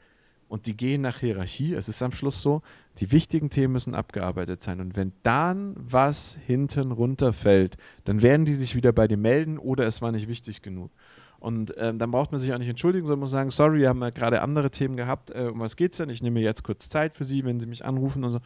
und 0.50 0.66
die 0.66 0.76
gehen 0.76 1.02
nach 1.02 1.20
Hierarchie, 1.20 1.76
es 1.76 1.88
ist 1.88 2.02
am 2.02 2.12
Schluss 2.12 2.42
so, 2.42 2.64
die 2.98 3.12
wichtigen 3.12 3.52
Themen 3.52 3.74
müssen 3.74 3.94
abgearbeitet 3.96 4.62
sein. 4.62 4.82
Und 4.82 4.98
wenn 4.98 5.14
dann 5.22 5.76
was 5.78 6.38
hinten 6.46 6.92
runterfällt, 6.92 7.78
dann 8.04 8.22
werden 8.24 8.46
die 8.46 8.56
sich 8.56 8.76
wieder 8.76 8.92
bei 8.92 9.08
dir 9.08 9.18
melden 9.18 9.60
oder 9.60 9.86
es 9.86 10.02
war 10.02 10.12
nicht 10.12 10.28
wichtig 10.28 10.64
genug. 10.64 10.92
Und 11.40 11.74
ähm, 11.78 12.00
dann 12.00 12.12
braucht 12.12 12.32
man 12.32 12.40
sich 12.40 12.54
auch 12.54 12.58
nicht 12.58 12.68
entschuldigen, 12.70 13.06
sondern 13.06 13.22
muss 13.22 13.32
sagen, 13.32 13.50
sorry, 13.50 13.80
wir 13.80 13.90
haben 13.90 14.02
ja 14.02 14.10
gerade 14.10 14.42
andere 14.42 14.70
Themen 14.72 14.98
gehabt, 14.98 15.32
äh, 15.32 15.44
um 15.52 15.60
was 15.60 15.76
geht 15.78 15.94
es 15.94 15.98
denn? 15.98 16.10
Ich 16.10 16.22
nehme 16.22 16.42
jetzt 16.42 16.64
kurz 16.64 16.90
Zeit 16.90 17.16
für 17.16 17.24
Sie, 17.24 17.46
wenn 17.46 17.60
Sie 17.60 17.68
mich 17.68 17.86
anrufen 17.86 18.24
und 18.26 18.32
so. 18.32 18.40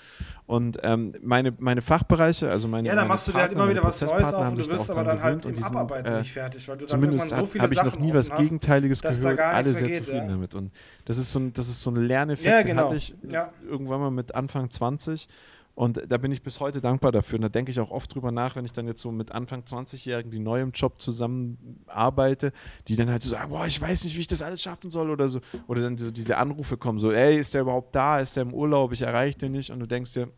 Und 0.45 0.77
ähm, 0.83 1.13
meine, 1.21 1.53
meine 1.57 1.81
Fachbereiche, 1.81 2.49
also 2.51 2.67
meine 2.67 2.87
Ja, 2.87 2.95
dann 2.95 3.07
machst 3.07 3.25
Partner, 3.25 3.33
du 3.33 3.55
dir 3.55 3.59
halt 3.63 3.71
immer 3.71 3.81
wieder 3.81 3.83
was 3.87 4.01
Neues 4.01 4.33
auf 4.33 4.47
und 4.49 4.59
du 4.59 4.67
wirst 4.71 4.91
aber 4.91 5.03
dann 5.03 5.23
halt 5.23 5.45
im 5.45 5.53
sind, 5.55 5.65
Abarbeiten 5.65 6.13
äh, 6.13 6.17
nicht 6.19 6.31
fertig, 6.31 6.67
weil 6.67 6.77
du 6.77 6.85
dann 6.85 6.89
zumindest 7.01 7.29
so 7.29 7.45
viele 7.45 7.63
habe 7.63 7.73
ich 7.73 7.83
noch 7.83 7.97
nie 7.97 8.13
was 8.13 8.29
hast, 8.29 8.39
Gegenteiliges 8.41 9.01
gehört, 9.01 9.39
alle 9.39 9.73
sehr 9.73 9.87
geht, 9.87 9.97
zufrieden 9.97 10.27
ja. 10.27 10.33
damit. 10.33 10.53
Und 10.53 10.71
das 11.05 11.17
ist 11.17 11.31
so 11.31 11.39
ein, 11.39 11.53
das 11.53 11.67
ist 11.69 11.81
so 11.81 11.89
ein 11.89 11.95
Lerneffekt, 11.95 12.47
Ja, 12.47 12.57
den 12.59 12.67
genau. 12.67 12.83
hatte 12.83 12.95
ich 12.95 13.15
Ja. 13.27 13.51
irgendwann 13.67 14.01
mal 14.01 14.11
mit 14.11 14.35
Anfang 14.35 14.69
20 14.69 15.27
und 15.75 16.03
da 16.07 16.17
bin 16.17 16.31
ich 16.31 16.43
bis 16.43 16.59
heute 16.59 16.81
dankbar 16.81 17.11
dafür. 17.11 17.37
Und 17.37 17.41
da 17.41 17.49
denke 17.49 17.71
ich 17.71 17.79
auch 17.79 17.89
oft 17.89 18.13
drüber 18.13 18.31
nach, 18.31 18.55
wenn 18.55 18.63
ich 18.63 18.73
dann 18.73 18.85
jetzt 18.85 19.01
so 19.01 19.11
mit 19.11 19.31
Anfang 19.31 19.61
20-Jährigen, 19.61 20.29
die 20.31 20.37
neu 20.37 20.61
im 20.61 20.71
Job 20.71 21.01
zusammenarbeite, 21.01 22.53
die 22.87 22.95
dann 22.95 23.09
halt 23.09 23.23
so 23.23 23.31
sagen, 23.31 23.49
boah, 23.49 23.65
ich 23.65 23.81
weiß 23.81 24.03
nicht, 24.03 24.15
wie 24.15 24.19
ich 24.19 24.27
das 24.27 24.43
alles 24.43 24.61
schaffen 24.61 24.91
soll 24.91 25.09
oder 25.09 25.27
so. 25.29 25.41
Oder 25.67 25.81
dann 25.81 25.97
so 25.97 26.11
diese 26.11 26.37
Anrufe 26.37 26.77
kommen, 26.77 26.99
so, 26.99 27.11
ey, 27.11 27.39
ist 27.39 27.55
der 27.55 27.61
überhaupt 27.61 27.95
da? 27.95 28.19
Ist 28.19 28.35
der 28.35 28.43
im 28.43 28.53
Urlaub? 28.53 28.91
Ich 28.91 29.01
erreiche 29.01 29.37
den 29.37 29.53
nicht. 29.53 29.71
Und 29.71 29.79
du 29.79 29.87
denkst 29.87 30.13
dir, 30.13 30.29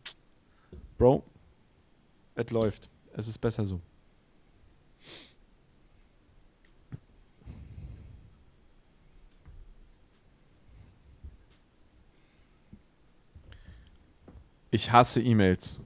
Bro, 0.96 1.22
es 2.34 2.50
läuft. 2.50 2.88
Es 3.12 3.28
ist 3.28 3.38
besser 3.38 3.66
so. 3.66 3.80
Ich 14.76 14.92
hasse 14.92 15.22
E-Mails. 15.22 15.76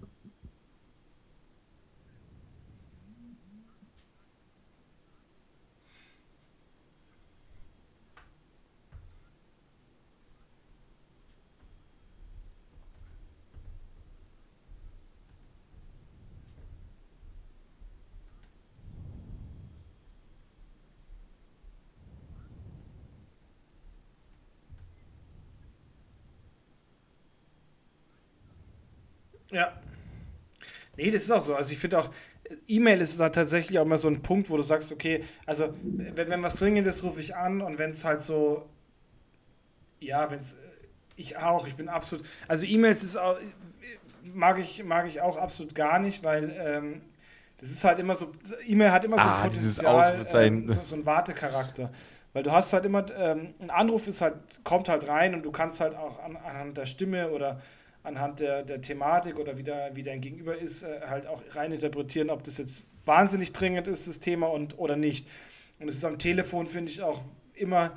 Ja. 29.51 29.73
Nee, 30.97 31.11
das 31.11 31.25
ist 31.25 31.31
auch 31.31 31.43
so. 31.43 31.55
Also 31.55 31.73
ich 31.73 31.79
finde 31.79 31.99
auch, 31.99 32.11
E-Mail 32.67 33.01
ist 33.01 33.19
da 33.21 33.29
tatsächlich 33.29 33.79
auch 33.79 33.85
immer 33.85 33.99
so 33.99 34.09
ein 34.09 34.23
Punkt, 34.23 34.51
wo 34.51 34.57
du 34.57 34.63
sagst, 34.63 34.93
okay, 34.93 35.25
also 35.47 35.73
wenn, 35.83 36.29
wenn 36.29 36.43
was 36.43 36.57
dringend 36.57 36.87
ist, 36.87 37.03
rufe 37.05 37.21
ich 37.21 37.37
an 37.37 37.61
und 37.61 37.79
wenn 37.79 37.91
es 37.91 38.05
halt 38.05 38.23
so, 38.23 38.69
ja, 40.01 40.31
wenn 40.31 40.39
es, 40.39 40.57
ich 41.17 41.37
auch, 41.37 41.67
ich 41.67 41.77
bin 41.77 41.89
absolut, 41.89 42.27
also 42.49 42.67
E-Mails 42.67 43.03
ist 43.03 43.17
auch, 43.17 43.37
mag 44.23 44.59
ich, 44.59 44.83
mag 44.85 45.07
ich 45.07 45.21
auch 45.21 45.37
absolut 45.37 45.75
gar 45.75 45.99
nicht, 45.99 46.25
weil 46.25 46.57
ähm, 46.59 47.03
das 47.59 47.71
ist 47.71 47.85
halt 47.85 47.99
immer 47.99 48.15
so, 48.15 48.33
E-Mail 48.67 48.91
hat 48.91 49.05
immer 49.05 49.19
so 49.19 49.29
Ah, 49.29 49.43
ein 49.43 49.51
dieses 49.51 49.83
Potenzial, 49.83 50.27
ähm, 50.33 50.67
so, 50.67 50.83
so 50.83 50.97
ein 50.97 51.07
Wartecharakter. 51.07 51.91
Weil 52.33 52.43
du 52.43 52.53
hast 52.53 52.73
halt 52.73 52.85
immer, 52.85 53.05
ähm, 53.17 53.55
ein 53.59 53.71
Anruf 53.71 54.07
ist 54.07 54.21
halt, 54.21 54.35
kommt 54.65 54.89
halt 54.89 55.09
rein 55.09 55.35
und 55.35 55.45
du 55.45 55.51
kannst 55.51 55.81
halt 55.81 55.95
auch 55.95 56.23
an, 56.23 56.37
anhand 56.37 56.79
der 56.79 56.87
Stimme 56.87 57.31
oder 57.31 57.61
anhand 58.03 58.41
der, 58.41 58.63
der 58.63 58.81
Thematik 58.81 59.39
oder 59.39 59.59
wie, 59.59 59.63
da, 59.63 59.91
wie 59.95 60.03
dein 60.03 60.21
Gegenüber 60.21 60.57
ist, 60.57 60.83
äh, 60.83 61.01
halt 61.07 61.27
auch 61.27 61.43
rein 61.51 61.73
interpretieren, 61.73 62.31
ob 62.31 62.45
das 62.45 62.59
jetzt 62.59 62.87
wahnsinnig 63.05 63.53
dringend 63.53 63.89
ist, 63.89 64.07
das 64.07 64.19
Thema 64.19 64.47
und, 64.47 64.79
oder 64.79 64.97
nicht. 64.97 65.29
Und 65.79 65.89
es 65.89 65.97
ist 65.97 66.05
am 66.05 66.19
Telefon, 66.19 66.67
finde 66.67 66.91
ich, 66.91 67.03
auch 67.03 67.23
immer 67.55 67.97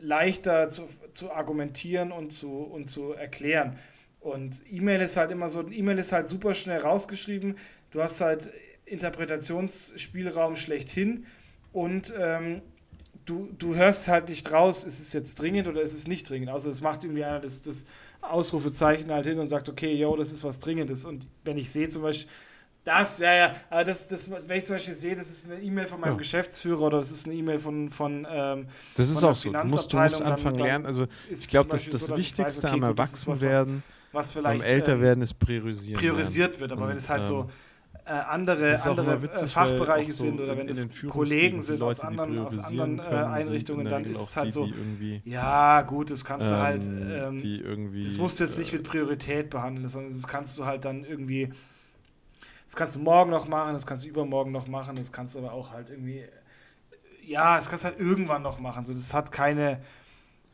leichter 0.00 0.68
zu, 0.68 0.88
zu 1.12 1.32
argumentieren 1.32 2.12
und 2.12 2.30
zu, 2.30 2.50
und 2.50 2.88
zu 2.88 3.12
erklären. 3.12 3.78
Und 4.20 4.62
E-Mail 4.70 5.00
ist 5.00 5.16
halt 5.16 5.30
immer 5.30 5.48
so, 5.48 5.66
E-Mail 5.68 5.98
ist 5.98 6.12
halt 6.12 6.28
super 6.28 6.54
schnell 6.54 6.80
rausgeschrieben. 6.80 7.56
Du 7.90 8.02
hast 8.02 8.20
halt 8.20 8.50
Interpretationsspielraum 8.84 10.56
schlechthin 10.56 11.26
und 11.72 12.12
ähm, 12.18 12.62
du, 13.24 13.50
du 13.58 13.74
hörst 13.74 14.08
halt 14.08 14.28
nicht 14.28 14.50
raus, 14.52 14.84
ist 14.84 15.00
es 15.00 15.12
jetzt 15.12 15.40
dringend 15.40 15.68
oder 15.68 15.82
ist 15.82 15.94
es 15.94 16.08
nicht 16.08 16.28
dringend. 16.28 16.50
Also 16.50 16.70
es 16.70 16.80
macht 16.80 17.04
irgendwie 17.04 17.24
einer 17.24 17.40
das, 17.40 17.62
das 17.62 17.84
Ausrufezeichen 18.30 19.10
halt 19.10 19.26
hin 19.26 19.38
und 19.38 19.48
sagt, 19.48 19.68
okay, 19.68 19.94
yo, 19.94 20.16
das 20.16 20.32
ist 20.32 20.44
was 20.44 20.58
Dringendes. 20.60 21.04
Und 21.04 21.26
wenn 21.44 21.58
ich 21.58 21.70
sehe 21.70 21.88
zum 21.88 22.02
Beispiel, 22.02 22.28
das, 22.84 23.18
ja, 23.18 23.34
ja, 23.34 23.54
aber 23.68 23.84
das, 23.84 24.08
das, 24.08 24.30
wenn 24.48 24.58
ich 24.58 24.64
zum 24.64 24.76
Beispiel 24.76 24.94
sehe, 24.94 25.14
das 25.14 25.28
ist 25.30 25.50
eine 25.50 25.60
E-Mail 25.60 25.84
von 25.86 26.00
meinem 26.00 26.12
Ja. 26.12 26.16
Geschäftsführer 26.18 26.82
oder 26.82 26.98
das 26.98 27.10
ist 27.10 27.26
eine 27.26 27.34
E-Mail 27.34 27.58
von, 27.58 27.90
von 27.90 28.26
ähm, 28.30 28.66
Das 28.94 29.10
ist 29.10 29.22
auch 29.22 29.34
so. 29.34 29.52
Du 29.52 29.64
musst, 29.64 29.92
du 29.92 29.96
musst 29.98 30.22
anfangen 30.22 30.58
lernen. 30.58 30.86
Also 30.86 31.06
ich 31.30 31.48
glaube, 31.48 31.68
das, 31.70 31.86
das 31.86 32.06
so, 32.06 32.16
Wichtigste 32.16 32.44
weiß, 32.62 32.64
okay, 32.64 32.68
am 32.82 32.82
ist 32.82 32.98
was, 32.98 33.26
was- 33.26 33.42
Erwachsenwerden, 33.42 33.82
was 34.12 34.28
am 34.28 34.32
vielleicht 34.42 34.64
älter 34.64 34.92
ähm, 34.94 35.00
werden, 35.02 35.22
ist 35.22 35.34
priorisieren. 35.38 36.00
priorisiert 36.00 36.52
lernen. 36.52 36.60
wird. 36.60 36.72
Aber 36.72 36.82
Und, 36.84 36.88
wenn 36.90 36.96
es 36.96 37.10
halt 37.10 37.26
so 37.26 37.40
ähm, 37.42 37.48
äh, 38.08 38.12
andere, 38.12 38.82
andere 38.82 39.22
witzig, 39.22 39.38
äh, 39.38 39.42
weil 39.42 39.66
Fachbereiche 39.66 40.12
so 40.12 40.24
sind 40.24 40.40
oder 40.40 40.52
in- 40.52 40.58
wenn 40.58 40.68
es 40.68 40.88
Kollegen 41.08 41.60
sind 41.60 41.82
aus 41.82 41.98
Leute, 41.98 42.00
die 42.00 42.06
anderen, 42.06 42.38
aus 42.46 42.58
anderen 42.58 42.98
äh, 42.98 43.02
können, 43.02 43.24
Einrichtungen, 43.24 43.88
dann 43.88 44.04
ist 44.04 44.18
es 44.30 44.36
halt 44.36 44.46
die, 44.46 44.50
so, 44.52 44.64
ja 45.24 45.82
gut, 45.82 46.10
das 46.10 46.24
kannst 46.24 46.50
du 46.50 46.56
halt, 46.56 46.86
ähm, 46.86 47.10
ähm, 47.10 47.38
die 47.38 47.60
irgendwie, 47.60 48.02
das 48.04 48.16
musst 48.18 48.40
du 48.40 48.44
jetzt 48.44 48.58
nicht 48.58 48.72
äh, 48.72 48.76
mit 48.76 48.88
Priorität 48.88 49.50
behandeln, 49.50 49.88
sondern 49.88 50.10
das 50.12 50.26
kannst 50.26 50.56
du 50.58 50.64
halt 50.64 50.84
dann 50.84 51.04
irgendwie, 51.04 51.50
das 52.66 52.76
kannst 52.76 52.96
du 52.96 53.00
morgen 53.00 53.30
noch 53.30 53.48
machen, 53.48 53.72
das 53.74 53.86
kannst 53.86 54.04
du 54.04 54.08
übermorgen 54.08 54.52
noch 54.52 54.68
machen, 54.68 54.96
das 54.96 55.12
kannst 55.12 55.34
du 55.34 55.38
aber 55.40 55.52
auch 55.52 55.72
halt 55.72 55.90
irgendwie, 55.90 56.24
ja, 57.24 57.56
das 57.56 57.68
kannst 57.68 57.84
du 57.84 57.88
halt 57.90 57.98
irgendwann 58.00 58.42
noch 58.42 58.58
machen. 58.58 58.84
So, 58.84 58.92
das 58.94 59.12
hat 59.14 59.32
keine, 59.32 59.82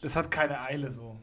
das 0.01 0.17
hat 0.17 0.31
keine 0.31 0.61
Eile 0.61 0.91
so. 0.91 1.17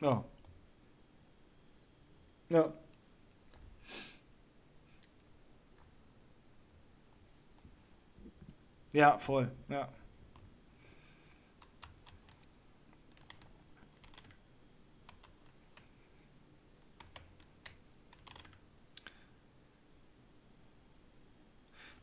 Ja. 0.00 0.24
Ja. 2.50 2.72
Ja, 8.92 9.18
voll, 9.18 9.50
ja. 9.68 9.88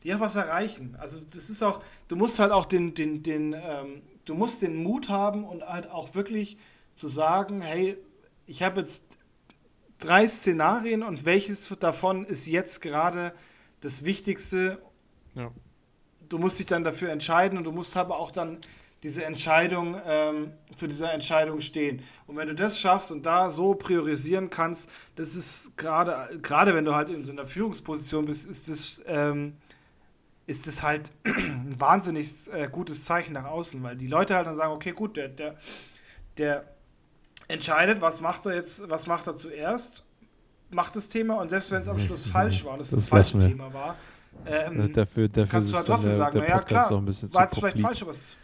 die 0.02 0.14
auch 0.14 0.20
was 0.20 0.36
erreichen. 0.36 0.96
Also 0.98 1.22
das 1.30 1.50
ist 1.50 1.62
auch, 1.62 1.82
du 2.08 2.16
musst 2.16 2.38
halt 2.38 2.52
auch 2.52 2.64
den, 2.64 2.94
den, 2.94 3.22
den, 3.22 3.52
ähm, 3.52 4.02
du 4.24 4.34
musst 4.34 4.62
den 4.62 4.82
Mut 4.82 5.08
haben 5.08 5.44
und 5.44 5.66
halt 5.66 5.90
auch 5.90 6.14
wirklich 6.14 6.56
zu 6.98 7.08
sagen, 7.08 7.60
hey, 7.60 7.96
ich 8.46 8.62
habe 8.62 8.80
jetzt 8.80 9.18
drei 9.98 10.26
Szenarien 10.26 11.02
und 11.02 11.24
welches 11.24 11.68
davon 11.80 12.24
ist 12.24 12.46
jetzt 12.46 12.80
gerade 12.80 13.32
das 13.80 14.04
Wichtigste? 14.04 14.80
Ja. 15.34 15.50
Du 16.28 16.38
musst 16.38 16.58
dich 16.58 16.66
dann 16.66 16.84
dafür 16.84 17.10
entscheiden 17.10 17.58
und 17.58 17.64
du 17.64 17.72
musst 17.72 17.96
aber 17.96 18.18
auch 18.18 18.30
dann 18.30 18.58
diese 19.02 19.24
Entscheidung, 19.24 20.00
ähm, 20.04 20.52
zu 20.74 20.88
dieser 20.88 21.12
Entscheidung 21.12 21.60
stehen. 21.60 22.02
Und 22.26 22.36
wenn 22.36 22.48
du 22.48 22.54
das 22.54 22.80
schaffst 22.80 23.12
und 23.12 23.24
da 23.24 23.48
so 23.48 23.74
priorisieren 23.74 24.50
kannst, 24.50 24.90
das 25.14 25.36
ist 25.36 25.76
gerade, 25.76 26.38
gerade 26.42 26.74
wenn 26.74 26.84
du 26.84 26.94
halt 26.94 27.10
in 27.10 27.22
so 27.22 27.30
einer 27.32 27.46
Führungsposition 27.46 28.26
bist, 28.26 28.46
ist 28.46 28.68
das 28.68 29.00
ähm, 29.06 29.56
ist 30.48 30.66
es 30.66 30.82
halt 30.82 31.12
ein 31.24 31.74
wahnsinnig 31.78 32.52
äh, 32.52 32.68
gutes 32.72 33.04
Zeichen 33.04 33.34
nach 33.34 33.44
außen, 33.44 33.80
weil 33.82 33.96
die 33.96 34.06
Leute 34.08 34.34
halt 34.34 34.46
dann 34.46 34.56
sagen, 34.56 34.72
okay, 34.72 34.92
gut, 34.92 35.16
der, 35.16 35.28
der, 35.28 35.56
der 36.38 36.64
entscheidet, 37.48 38.00
was 38.00 38.20
macht 38.20 38.46
er 38.46 38.54
jetzt, 38.54 38.88
was 38.88 39.06
macht 39.06 39.26
er 39.26 39.34
zuerst, 39.34 40.04
macht 40.70 40.94
das 40.96 41.08
Thema 41.08 41.40
und 41.40 41.48
selbst 41.48 41.70
wenn 41.70 41.82
es 41.82 41.88
am 41.88 41.98
Schluss 41.98 42.26
falsch 42.26 42.64
war, 42.64 42.76
dass 42.76 42.90
das, 42.90 43.00
das 43.00 43.08
falsche 43.08 43.38
Thema 43.38 43.72
war, 43.72 43.96
ähm, 44.46 44.92
dafür, 44.92 45.28
dafür 45.28 45.46
kannst 45.46 45.72
du 45.72 45.76
halt 45.76 45.86
trotzdem 45.86 46.10
der, 46.10 46.18
sagen, 46.18 46.38
naja, 46.38 46.60
klar, 46.60 46.90
war 46.90 47.42
jetzt 47.44 47.58
vielleicht 47.58 47.80
falsch, 47.80 48.02
aber 48.02 48.10
es 48.10 48.36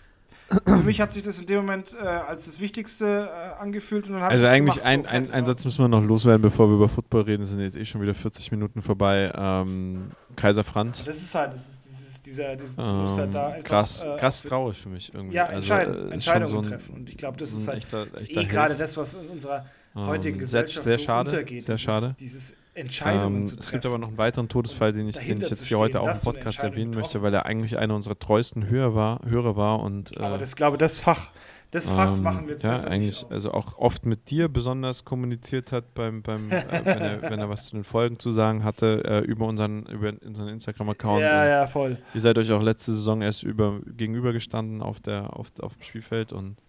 für 0.66 0.82
mich 0.82 1.00
hat 1.00 1.12
sich 1.12 1.22
das 1.22 1.38
in 1.38 1.46
dem 1.46 1.56
Moment 1.56 1.96
äh, 2.00 2.06
als 2.06 2.46
das 2.46 2.60
Wichtigste 2.60 3.30
äh, 3.32 3.60
angefühlt. 3.60 4.06
Und 4.06 4.14
dann 4.14 4.22
also 4.22 4.46
eigentlich 4.46 4.76
gemacht, 4.76 4.86
ein, 4.86 5.04
so 5.04 5.10
ein, 5.10 5.30
ein 5.30 5.46
Satz 5.46 5.64
müssen 5.64 5.82
wir 5.82 5.88
noch 5.88 6.02
loswerden, 6.02 6.42
bevor 6.42 6.68
wir 6.68 6.74
über 6.74 6.88
Football 6.88 7.22
reden. 7.22 7.44
sind 7.44 7.60
jetzt 7.60 7.76
eh 7.76 7.84
schon 7.84 8.00
wieder 8.02 8.14
40 8.14 8.50
Minuten 8.52 8.82
vorbei. 8.82 9.32
Ähm, 9.34 10.10
Kaiser 10.36 10.64
Franz. 10.64 11.04
Das 11.04 11.16
ist 11.16 11.34
halt, 11.34 11.54
das 11.54 11.68
ist, 11.68 11.83
dieser, 12.24 12.56
dieses, 12.56 12.78
ähm, 12.78 12.86
halt 12.86 13.34
da 13.34 13.48
einfach, 13.48 13.62
krass, 13.62 14.02
äh, 14.02 14.16
krass 14.16 14.42
traurig 14.42 14.78
für 14.78 14.88
mich 14.88 15.12
irgendwie. 15.14 15.36
Ja, 15.36 15.46
Entscheid 15.46 15.88
also, 15.88 16.08
Entscheidungen 16.08 16.64
so 16.64 16.70
treffen. 16.70 16.94
Und 16.94 17.10
ich 17.10 17.16
glaube, 17.16 17.36
das 17.36 17.52
ist 17.52 17.68
halt 17.68 17.78
echter, 17.78 18.06
echter 18.14 18.40
eh 18.40 18.44
gerade 18.44 18.76
das, 18.76 18.96
was 18.96 19.14
in 19.14 19.28
unserer 19.28 19.66
ähm, 19.94 20.06
heutigen 20.06 20.38
Gesellschaft 20.38 20.84
sehr, 20.84 20.94
sehr 20.94 20.98
so 20.98 21.04
schade, 21.04 21.30
untergeht. 21.30 21.62
Sehr 21.62 21.78
schade. 21.78 22.14
Dieses, 22.18 22.54
Entscheidungen 22.74 23.38
ähm, 23.38 23.46
zu 23.46 23.54
treffen. 23.54 23.64
Es 23.64 23.70
gibt 23.70 23.86
aber 23.86 23.98
noch 23.98 24.08
einen 24.08 24.18
weiteren 24.18 24.48
Todesfall, 24.48 24.92
den 24.92 25.08
ich, 25.08 25.16
den 25.16 25.40
ich 25.40 25.48
jetzt 25.48 25.66
hier 25.66 25.78
heute 25.78 26.00
auch 26.00 26.08
im 26.08 26.20
Podcast 26.20 26.62
erwähnen 26.62 26.92
möchte, 26.92 27.22
weil 27.22 27.32
er 27.32 27.46
eigentlich 27.46 27.78
einer 27.78 27.94
unserer 27.94 28.18
treuesten 28.18 28.68
Hörer 28.68 28.94
war, 28.94 29.20
Hörer 29.24 29.56
war 29.56 29.80
und. 29.80 30.16
Äh, 30.16 30.22
aber 30.22 30.38
das 30.38 30.56
glaube 30.56 30.76
das 30.76 30.98
Fach, 30.98 31.30
das 31.74 31.90
Fass 31.90 32.18
ähm, 32.18 32.24
machen 32.24 32.46
wir 32.46 32.52
jetzt 32.52 32.62
Ja, 32.62 32.76
eigentlich, 32.84 33.24
auch. 33.24 33.30
also 33.32 33.50
auch 33.50 33.78
oft 33.78 34.06
mit 34.06 34.30
dir 34.30 34.48
besonders 34.48 35.04
kommuniziert 35.04 35.72
hat, 35.72 35.92
beim, 35.92 36.22
beim 36.22 36.48
äh, 36.48 36.62
wenn, 36.84 37.02
er, 37.02 37.22
wenn 37.22 37.40
er 37.40 37.48
was 37.50 37.66
zu 37.66 37.74
den 37.74 37.82
Folgen 37.82 38.16
zu 38.16 38.30
sagen 38.30 38.62
hatte, 38.62 39.02
äh, 39.04 39.18
über 39.24 39.46
unseren, 39.46 39.84
über 39.86 40.12
unseren 40.24 40.48
Instagram-Account. 40.50 41.22
Ja, 41.22 41.44
ja, 41.44 41.66
voll. 41.66 41.98
Ihr 42.14 42.20
seid 42.20 42.38
euch 42.38 42.52
auch 42.52 42.62
letzte 42.62 42.92
Saison 42.92 43.22
erst 43.22 43.42
über, 43.42 43.80
gegenübergestanden 43.88 44.82
auf, 44.82 45.00
der, 45.00 45.36
auf, 45.36 45.48
auf 45.58 45.74
dem 45.74 45.82
Spielfeld 45.82 46.32
und 46.32 46.62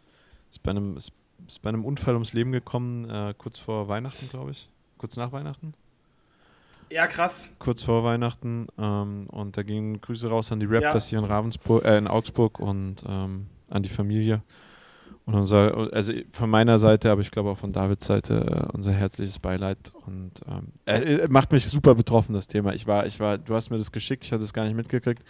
ist 0.49 0.63
bei 0.63 0.71
einem, 0.71 0.97
ist, 0.97 1.11
ist 1.47 1.61
bei 1.61 1.69
einem 1.69 1.85
Unfall 1.85 2.15
ums 2.15 2.33
Leben 2.33 2.51
gekommen, 2.51 3.07
äh, 3.07 3.35
kurz 3.37 3.59
vor 3.59 3.87
Weihnachten, 3.87 4.27
glaube 4.29 4.51
ich. 4.51 4.69
Kurz 4.97 5.17
nach 5.17 5.31
Weihnachten. 5.31 5.75
Ja, 6.89 7.05
krass. 7.05 7.51
Kurz 7.59 7.83
vor 7.83 8.03
Weihnachten. 8.03 8.69
Ähm, 8.79 9.27
und 9.29 9.55
da 9.55 9.61
gingen 9.61 10.01
Grüße 10.01 10.27
raus 10.29 10.51
an 10.51 10.59
die 10.59 10.65
Raptors 10.65 11.11
ja. 11.11 11.19
hier 11.19 11.19
in 11.19 11.25
Ravensburg, 11.25 11.85
äh, 11.85 11.95
in 11.95 12.07
Augsburg 12.07 12.59
und 12.59 13.03
ähm, 13.07 13.45
an 13.69 13.83
die 13.83 13.89
Familie. 13.89 14.41
Und 15.25 15.33
unser, 15.33 15.91
also 15.91 16.13
von 16.31 16.49
meiner 16.49 16.77
Seite, 16.77 17.09
aber 17.09 17.21
ich 17.21 17.31
glaube 17.31 17.49
auch 17.49 17.57
von 17.57 17.71
Davids 17.71 18.05
Seite, 18.05 18.67
äh, 18.69 18.75
unser 18.75 18.91
herzliches 18.91 19.39
Beileid. 19.39 19.91
Und 20.05 20.41
ähm, 20.47 20.67
äh, 20.85 21.27
macht 21.29 21.51
mich 21.51 21.65
super 21.65 21.95
betroffen, 21.95 22.33
das 22.33 22.47
Thema. 22.47 22.73
Ich 22.73 22.85
war, 22.85 23.07
ich 23.07 23.19
war, 23.19 23.39
du 23.39 23.55
hast 23.55 23.71
mir 23.71 23.77
das 23.77 23.91
geschickt, 23.91 24.23
ich 24.23 24.31
hatte 24.31 24.43
es 24.43 24.53
gar 24.53 24.65
nicht 24.65 24.75
mitgekriegt. 24.75 25.23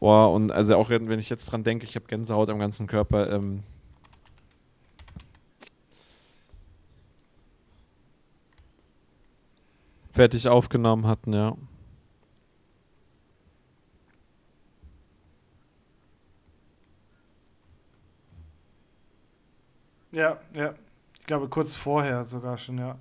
Boah, 0.00 0.32
und 0.32 0.52
also 0.52 0.76
auch 0.76 0.90
wenn 0.90 1.18
ich 1.18 1.30
jetzt 1.30 1.46
dran 1.46 1.64
denke, 1.64 1.86
ich 1.86 1.96
habe 1.96 2.06
Gänsehaut 2.06 2.48
am 2.50 2.58
ganzen 2.58 2.86
Körper. 2.86 3.30
Ähm, 3.30 3.62
fertig 10.10 10.48
aufgenommen 10.48 11.06
hatten, 11.06 11.32
ja. 11.32 11.56
Ja, 20.14 20.38
ja. 20.54 20.74
Ich 21.20 21.26
glaube 21.26 21.48
kurz 21.48 21.74
vorher 21.76 22.24
sogar 22.24 22.56
schon, 22.58 22.78
ja. 22.78 22.98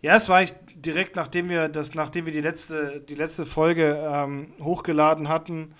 Ja, 0.00 0.14
es 0.16 0.28
war 0.28 0.42
ich 0.42 0.54
direkt 0.88 1.16
nachdem 1.16 1.50
wir 1.50 1.68
das, 1.68 1.94
nachdem 1.94 2.24
wir 2.24 2.32
die 2.32 2.40
letzte, 2.40 3.00
die 3.00 3.14
letzte 3.14 3.44
Folge 3.44 4.02
ähm, 4.10 4.54
hochgeladen 4.58 5.28
hatten, 5.28 5.74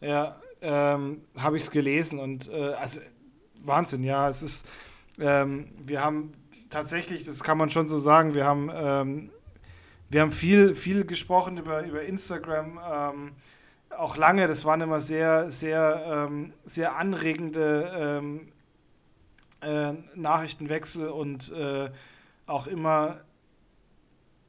ja, 0.00 0.36
ähm, 0.62 1.22
habe 1.36 1.56
ich 1.56 1.64
es 1.64 1.70
gelesen 1.72 2.20
und 2.20 2.48
äh, 2.48 2.74
also 2.74 3.00
Wahnsinn, 3.64 4.04
ja, 4.04 4.28
es 4.28 4.44
ist, 4.44 4.70
ähm, 5.18 5.66
wir 5.84 6.00
haben 6.00 6.30
tatsächlich, 6.70 7.24
das 7.24 7.42
kann 7.42 7.58
man 7.58 7.70
schon 7.70 7.88
so 7.88 7.98
sagen, 7.98 8.34
wir 8.34 8.44
haben, 8.44 8.70
ähm, 8.72 9.30
wir 10.10 10.20
haben 10.20 10.30
viel, 10.30 10.76
viel 10.76 11.04
gesprochen 11.04 11.58
über, 11.58 11.84
über 11.84 12.02
Instagram, 12.02 12.78
ähm, 12.88 13.32
auch 13.98 14.16
lange, 14.16 14.46
das 14.46 14.64
waren 14.64 14.80
immer 14.80 15.00
sehr, 15.00 15.50
sehr, 15.50 16.28
ähm, 16.28 16.52
sehr 16.64 16.96
anregende 16.96 18.22
äh, 19.60 19.92
Nachrichtenwechsel 20.14 21.08
und 21.08 21.50
äh, 21.50 21.90
auch 22.46 22.68
immer 22.68 23.18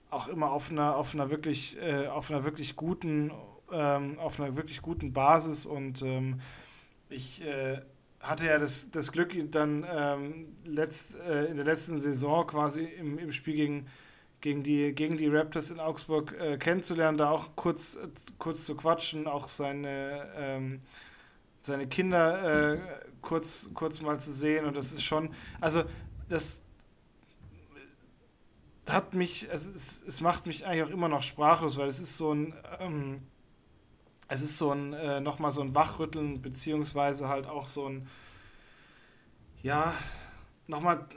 auch 0.10 0.28
immer 0.28 0.52
auf 0.52 0.72
einer, 0.72 0.96
auf 0.96 1.14
einer 1.14 1.30
wirklich, 1.30 1.78
äh, 1.82 2.08
auf 2.08 2.32
einer 2.32 2.44
wirklich 2.44 2.76
guten, 2.76 3.32
ähm, 3.72 4.18
auf 4.20 4.40
einer 4.40 4.56
wirklich 4.56 4.82
guten 4.82 5.14
Basis 5.14 5.66
und 5.66 6.02
ähm, 6.02 6.40
ich 7.10 7.44
äh, 7.44 7.82
hatte 8.20 8.46
ja 8.46 8.58
das, 8.58 8.90
das 8.92 9.12
Glück, 9.12 9.36
ihn 9.36 9.52
dann 9.52 9.86
ähm, 9.90 10.56
letzt, 10.66 11.16
äh, 11.20 11.46
in 11.46 11.58
der 11.58 11.66
letzten 11.66 12.00
Saison 12.00 12.48
quasi 12.48 12.84
im, 12.84 13.18
im 13.18 13.32
Spiel 13.32 13.56
gegen, 13.56 13.88
gegen, 14.42 14.64
die, 14.64 14.94
gegen 14.94 15.18
die 15.18 15.28
Raptors 15.28 15.72
in 15.72 15.80
Augsburg 15.80 16.36
äh, 16.40 16.58
kennenzulernen, 16.58 17.18
da 17.18 17.30
auch 17.30 17.56
kurz, 17.56 18.00
kurz 18.38 18.66
zu 18.66 18.76
quatschen, 18.76 19.28
auch 19.28 19.48
seine, 19.48 20.28
ähm, 20.36 20.80
seine 21.60 21.88
Kinder 21.88 22.74
äh, 22.74 22.80
kurz, 23.22 23.70
kurz 23.74 24.02
mal 24.02 24.20
zu 24.20 24.32
sehen 24.32 24.66
und 24.66 24.78
das 24.78 24.92
ist 24.92 25.04
schon, 25.04 25.30
also 25.60 25.84
das, 26.30 26.64
hat 28.92 29.14
mich, 29.14 29.48
es, 29.52 29.68
es, 29.70 30.04
es 30.08 30.22
macht 30.22 30.46
mich 30.46 30.66
eigentlich 30.66 30.84
auch 30.84 30.94
immer 30.94 31.10
noch 31.10 31.24
sprachlos, 31.24 31.78
weil 31.78 31.88
es 31.88 32.00
ist 32.00 32.18
so 32.18 32.34
ein, 32.34 32.54
ähm, 32.80 33.22
es 34.28 34.42
ist 34.42 34.58
so 34.58 34.72
ein, 34.72 34.94
äh, 34.94 35.20
nochmal 35.20 35.52
so 35.52 35.62
ein 35.62 35.74
Wachrütteln, 35.76 36.42
beziehungsweise 36.42 37.28
halt 37.30 37.48
auch 37.48 37.68
so 37.68 37.88
ein, 37.88 38.08
ja, 39.64 39.94
nochmal 40.68 41.08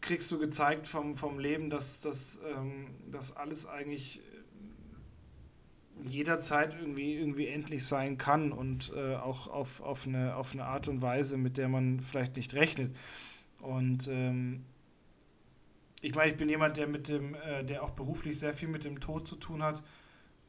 kriegst 0.00 0.30
du 0.30 0.38
gezeigt 0.38 0.86
vom, 0.86 1.16
vom 1.16 1.38
Leben, 1.38 1.70
dass, 1.70 2.00
dass, 2.00 2.40
ähm, 2.54 2.94
dass 3.10 3.36
alles 3.36 3.66
eigentlich 3.66 4.20
jederzeit 6.06 6.76
irgendwie, 6.78 7.16
irgendwie 7.16 7.48
endlich 7.48 7.84
sein 7.84 8.18
kann 8.18 8.52
und 8.52 8.92
äh, 8.94 9.16
auch 9.16 9.48
auf, 9.48 9.80
auf, 9.80 10.06
eine, 10.06 10.36
auf 10.36 10.52
eine 10.52 10.64
Art 10.64 10.88
und 10.88 11.02
Weise, 11.02 11.36
mit 11.36 11.58
der 11.58 11.68
man 11.68 12.00
vielleicht 12.00 12.36
nicht 12.36 12.54
rechnet. 12.54 12.96
Und 13.60 14.06
ähm, 14.08 14.64
ich 16.02 16.14
meine, 16.14 16.30
ich 16.30 16.36
bin 16.36 16.48
jemand, 16.48 16.76
der 16.76 16.86
mit 16.86 17.08
dem, 17.08 17.34
äh, 17.34 17.64
der 17.64 17.82
auch 17.82 17.90
beruflich 17.90 18.38
sehr 18.38 18.52
viel 18.52 18.68
mit 18.68 18.84
dem 18.84 19.00
Tod 19.00 19.26
zu 19.26 19.36
tun 19.36 19.62
hat. 19.62 19.82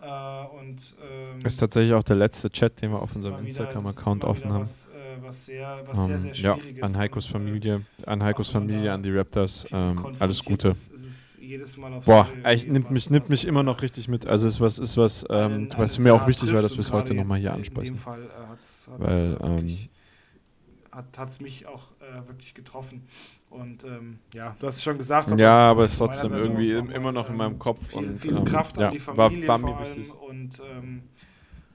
Äh, 0.02 0.45
und, 0.58 0.95
ähm, 1.04 1.39
ist 1.43 1.58
tatsächlich 1.58 1.93
auch 1.93 2.04
der 2.04 2.16
letzte 2.16 2.50
Chat, 2.50 2.82
den 2.82 2.91
wir 2.91 3.02
auf 3.02 3.14
unserem 3.18 3.38
Instagram-Account 3.43 4.24
offen 4.24 4.54
haben. 4.54 4.62
Was, 4.62 4.88
äh, 4.88 5.22
was, 5.22 5.45
sehr, 5.47 5.82
was 5.86 5.97
um, 6.00 6.06
sehr, 6.06 6.20
sehr 6.20 6.34
schwierig 6.34 6.78
ja, 6.78 6.84
an 6.84 6.97
Heikos 6.97 7.26
ist. 7.26 7.32
Familie, 7.32 7.86
an 8.06 8.24
Heikos 8.24 8.50
Familie, 8.50 8.93
an 8.93 9.04
die 9.04 9.12
Raptors, 9.12 9.68
ähm, 9.74 10.16
alles 10.20 10.41
Gute. 10.45 10.70
Ist, 10.70 11.38
ist 11.41 11.78
Boah, 12.06 12.30
ey, 12.43 12.66
nimmt 12.70 12.91
mich, 12.91 13.10
nimmt 13.10 13.30
mich 13.30 13.45
immer 13.45 13.64
noch 13.64 13.82
richtig 13.82 14.08
mit. 14.08 14.26
Also 14.26 14.47
ist 14.47 14.62
was, 14.62 14.80
ist 14.80 14.95
was, 14.95 15.26
ähm, 15.30 15.70
was 15.76 16.00
mir 16.00 16.14
auch 16.14 16.26
wichtig 16.28 16.54
war, 16.54 16.62
dass 16.62 16.74
wir 16.74 16.80
es 16.80 16.93
heute 16.93 17.14
nochmal 17.14 17.39
hier 17.39 17.52
ansprechen. 17.52 17.88
In 17.88 17.93
dem 17.95 18.00
Fall 18.00 18.24
äh, 18.24 18.47
hat's, 18.47 18.89
hat's 18.89 19.10
Weil, 19.10 19.38
ähm, 19.43 19.89
hat 20.91 21.30
es 21.30 21.41
mich 21.41 21.66
auch 21.68 21.91
äh, 22.00 22.26
wirklich 22.26 22.54
getroffen. 22.54 23.04
Und 23.50 23.84
ähm, 23.84 24.20
ja, 24.34 24.56
du 24.60 24.68
hast 24.68 24.78
es 24.78 24.84
schon 24.84 24.97
gesagt. 24.97 25.32
Aber 25.32 25.41
ja, 25.41 25.72
aber 25.72 25.86
es 25.86 25.93
ist 25.93 25.97
trotzdem 25.97 26.34
irgendwie 26.34 26.72
immer 26.72 27.12
noch 27.12 27.30
in 27.30 27.36
meinem 27.36 27.58
Kopf. 27.58 27.88
Viel, 27.88 28.10
und, 28.10 28.16
viel 28.16 28.38
ähm, 28.38 28.45
Kraft 28.45 28.78
an 28.78 28.84
ja, 28.84 28.91
die 28.91 29.00
Familie 29.00 29.47
war, 29.47 29.62
war 29.62 29.76
vor 29.76 29.80
allem 29.80 30.12
und 30.12 30.62
ähm, 30.72 31.04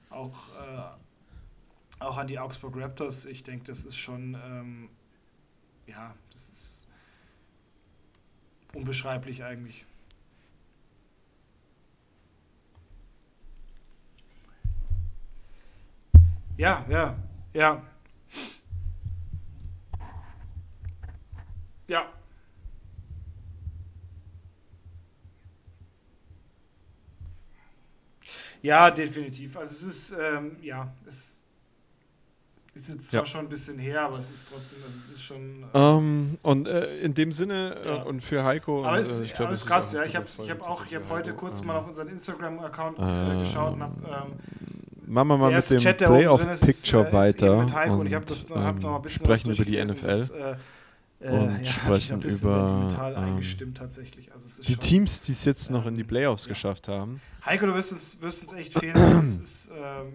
auch, 0.09 0.49
äh, 0.49 2.03
auch 2.03 2.17
an 2.17 2.27
die 2.27 2.39
Augsburg 2.39 2.77
Raptors. 2.77 3.25
Ich 3.25 3.43
denke, 3.43 3.65
das 3.65 3.83
ist 3.83 3.97
schon, 3.97 4.37
ähm, 4.45 4.89
ja, 5.85 6.15
das 6.31 6.49
ist 6.49 6.87
unbeschreiblich 8.73 9.43
eigentlich. 9.43 9.85
Ja, 16.57 16.85
ja, 16.89 17.17
ja. 17.53 17.81
Ja. 21.87 22.05
Ja, 28.61 28.89
definitiv. 28.89 29.57
Also 29.57 29.71
es 29.71 29.83
ist, 29.83 30.15
ähm, 30.19 30.57
ja, 30.63 30.91
es 31.05 31.43
ist 32.73 32.89
jetzt 32.89 33.09
zwar 33.09 33.19
ja. 33.21 33.25
schon 33.25 33.41
ein 33.41 33.49
bisschen 33.49 33.77
her, 33.77 34.01
aber 34.01 34.17
es 34.17 34.31
ist 34.31 34.49
trotzdem, 34.51 34.79
also 34.83 34.97
es 34.97 35.09
ist 35.11 35.21
schon. 35.21 35.63
Äh 35.71 35.77
um, 35.77 36.03
ähm, 36.03 36.37
und 36.41 36.67
äh, 36.67 36.97
in 36.97 37.13
dem 37.13 37.31
Sinne 37.31 37.75
äh, 37.75 37.87
ja. 37.87 38.01
und 38.01 38.21
für 38.21 38.43
Heiko. 38.43 38.83
Aber 38.83 38.97
es, 38.97 39.21
äh, 39.21 39.25
ich 39.25 39.35
glaub, 39.35 39.51
ist 39.51 39.67
krass, 39.67 39.93
ja. 39.93 40.03
Ich 40.03 40.15
habe 40.15 40.25
ich 40.41 40.49
hab 40.49 40.61
auch, 40.63 40.85
ich 40.85 40.95
habe 40.95 41.07
heute 41.09 41.33
kurz 41.33 41.63
mal 41.63 41.75
auf 41.75 41.87
unseren 41.87 42.07
Instagram-Account 42.09 42.97
äh, 42.97 43.39
geschaut 43.39 43.73
und 43.73 43.83
habe 43.83 43.95
ähm, 44.03 45.13
machen 45.13 45.27
wir 45.27 45.37
mal 45.37 45.51
mit 45.51 45.69
dem 45.69 45.77
Chat, 45.77 45.97
Playoff 45.99 46.41
Picture 46.41 47.05
ist, 47.05 47.13
weiter. 47.13 47.57
Mit 47.57 47.73
Heiko 47.73 47.93
und, 47.93 47.99
und 47.99 48.07
ich 48.07 48.13
habe 48.15 48.25
das 48.25 48.49
hab 48.49 48.79
noch 48.79 48.95
ein 48.95 49.01
bisschen 49.03 49.25
sprechen 49.25 49.51
über 49.51 49.63
die 49.63 49.83
NFL. 49.83 50.07
Das, 50.07 50.31
äh, 51.25 51.31
und 51.31 51.65
ja, 51.65 51.71
sprechen 51.71 52.21
über 52.21 53.13
ähm, 53.17 53.73
tatsächlich. 53.73 54.31
Also 54.31 54.63
die 54.63 54.75
Teams, 54.75 55.21
die 55.21 55.31
es 55.31 55.45
jetzt 55.45 55.71
noch 55.71 55.85
in 55.85 55.95
die 55.95 56.03
Playoffs 56.03 56.45
ja. 56.45 56.49
geschafft 56.49 56.87
haben. 56.87 57.21
Heiko, 57.45 57.65
du 57.65 57.75
wirst 57.75 57.91
uns, 57.91 58.21
wirst 58.21 58.43
uns 58.43 58.53
echt 58.53 58.77
fehlen. 58.77 58.93
das 58.93 59.37
ist, 59.37 59.71
ähm, 59.71 60.13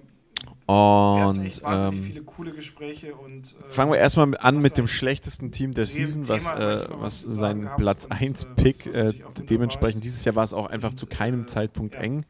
und 0.67 1.45
echt 1.45 1.63
wahnsinnig 1.63 1.99
ähm, 1.99 2.05
viele 2.05 2.23
coole 2.23 2.53
Gespräche 2.53 3.15
und 3.15 3.57
äh, 3.57 3.71
fangen 3.71 3.91
wir 3.91 3.99
erstmal 3.99 4.37
an 4.39 4.59
mit 4.59 4.79
dem 4.79 4.87
schlechtesten 4.87 5.51
Team 5.51 5.73
der 5.73 5.85
Season, 5.85 6.29
was, 6.29 6.49
äh, 6.51 6.87
was 6.91 7.21
seinen 7.21 7.69
Platz 7.77 8.07
1 8.07 8.47
Pick 8.57 8.87
äh, 8.87 9.13
dementsprechend 9.49 10.05
dieses 10.05 10.25
Jahr 10.25 10.37
war 10.37 10.45
es 10.45 10.55
auch 10.55 10.67
einfach 10.67 10.91
und, 10.91 10.97
zu 10.97 11.07
keinem 11.07 11.43
äh, 11.43 11.47
Zeitpunkt 11.47 11.97
eng. 11.97 12.25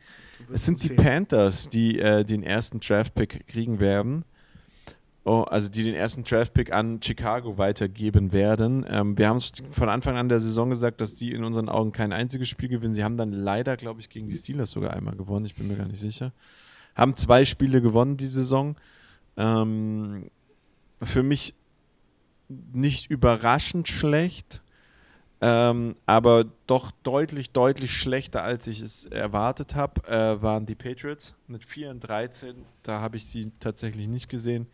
Es 0.53 0.64
sind 0.64 0.83
die 0.83 0.89
fehlen. 0.89 1.03
Panthers, 1.03 1.68
die 1.68 1.99
äh, 1.99 2.24
den 2.24 2.43
ersten 2.43 2.81
Draft 2.81 3.14
Pick 3.14 3.47
kriegen 3.47 3.78
werden. 3.78 4.24
Oh, 5.22 5.42
also 5.42 5.68
die 5.68 5.84
den 5.84 5.94
ersten 5.94 6.24
Draft-Pick 6.24 6.72
an 6.72 7.00
Chicago 7.02 7.58
weitergeben 7.58 8.32
werden. 8.32 8.86
Ähm, 8.88 9.18
wir 9.18 9.28
haben 9.28 9.36
es 9.36 9.52
von 9.70 9.90
Anfang 9.90 10.16
an 10.16 10.30
der 10.30 10.40
Saison 10.40 10.70
gesagt, 10.70 11.02
dass 11.02 11.14
die 11.14 11.32
in 11.32 11.44
unseren 11.44 11.68
Augen 11.68 11.92
kein 11.92 12.12
einziges 12.12 12.48
Spiel 12.48 12.70
gewinnen. 12.70 12.94
Sie 12.94 13.04
haben 13.04 13.18
dann 13.18 13.32
leider, 13.32 13.76
glaube 13.76 14.00
ich, 14.00 14.08
gegen 14.08 14.28
die 14.28 14.36
Steelers 14.36 14.70
sogar 14.70 14.94
einmal 14.94 15.16
gewonnen. 15.16 15.44
Ich 15.44 15.54
bin 15.54 15.68
mir 15.68 15.76
gar 15.76 15.88
nicht 15.88 16.00
sicher. 16.00 16.32
Haben 16.94 17.16
zwei 17.16 17.44
Spiele 17.44 17.82
gewonnen 17.82 18.16
die 18.16 18.28
Saison. 18.28 18.76
Ähm, 19.36 20.30
für 21.02 21.22
mich 21.22 21.54
nicht 22.48 23.10
überraschend 23.10 23.88
schlecht, 23.88 24.62
ähm, 25.42 25.96
aber 26.04 26.44
doch 26.66 26.90
deutlich, 27.02 27.50
deutlich 27.52 27.92
schlechter, 27.92 28.42
als 28.42 28.66
ich 28.66 28.82
es 28.82 29.06
erwartet 29.06 29.74
habe, 29.74 30.06
äh, 30.06 30.42
waren 30.42 30.66
die 30.66 30.74
Patriots 30.74 31.34
mit 31.46 31.64
4 31.64 31.90
und 31.90 32.00
13. 32.00 32.66
Da 32.82 33.00
habe 33.00 33.16
ich 33.16 33.26
sie 33.26 33.50
tatsächlich 33.60 34.08
nicht 34.08 34.28
gesehen. 34.28 34.66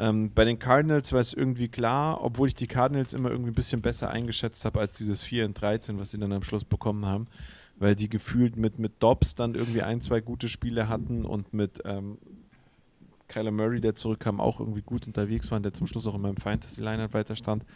Ähm, 0.00 0.32
bei 0.34 0.46
den 0.46 0.58
Cardinals 0.58 1.12
war 1.12 1.20
es 1.20 1.34
irgendwie 1.34 1.68
klar, 1.68 2.24
obwohl 2.24 2.48
ich 2.48 2.54
die 2.54 2.66
Cardinals 2.66 3.12
immer 3.12 3.30
irgendwie 3.30 3.50
ein 3.50 3.54
bisschen 3.54 3.82
besser 3.82 4.10
eingeschätzt 4.10 4.64
habe 4.64 4.80
als 4.80 4.96
dieses 4.96 5.22
4 5.24 5.44
und 5.44 5.60
13, 5.60 5.98
was 5.98 6.10
sie 6.10 6.18
dann 6.18 6.32
am 6.32 6.42
Schluss 6.42 6.64
bekommen 6.64 7.04
haben, 7.04 7.26
weil 7.76 7.94
die 7.94 8.08
gefühlt 8.08 8.56
mit, 8.56 8.78
mit 8.78 9.02
Dobbs 9.02 9.34
dann 9.34 9.54
irgendwie 9.54 9.82
ein, 9.82 10.00
zwei 10.00 10.22
gute 10.22 10.48
Spiele 10.48 10.88
hatten 10.88 11.26
und 11.26 11.52
mit 11.52 11.82
ähm, 11.84 12.16
Kyler 13.28 13.50
Murray, 13.50 13.82
der 13.82 13.94
zurückkam, 13.94 14.40
auch 14.40 14.58
irgendwie 14.58 14.80
gut 14.80 15.06
unterwegs 15.06 15.50
war, 15.50 15.60
der 15.60 15.74
zum 15.74 15.86
Schluss 15.86 16.06
auch 16.06 16.14
in 16.14 16.22
meinem 16.22 16.38
Fantasy-Line 16.38 17.12
weiter 17.12 17.36
stand. 17.36 17.66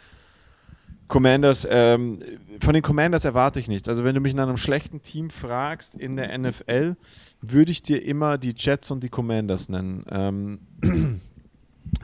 Commanders, 1.07 1.67
ähm, 1.69 2.23
von 2.59 2.73
den 2.73 2.81
Commanders 2.81 3.25
erwarte 3.25 3.59
ich 3.59 3.67
nichts. 3.67 3.87
Also 3.87 4.03
wenn 4.03 4.15
du 4.15 4.21
mich 4.21 4.33
nach 4.33 4.47
einem 4.47 4.57
schlechten 4.57 5.03
Team 5.03 5.29
fragst 5.29 5.93
in 5.93 6.15
der 6.15 6.35
NFL, 6.35 6.95
würde 7.41 7.71
ich 7.71 7.83
dir 7.83 8.03
immer 8.03 8.39
die 8.39 8.55
Jets 8.57 8.89
und 8.89 9.03
die 9.03 9.09
Commanders 9.09 9.69
nennen. 9.69 10.03
Ähm, 10.09 10.59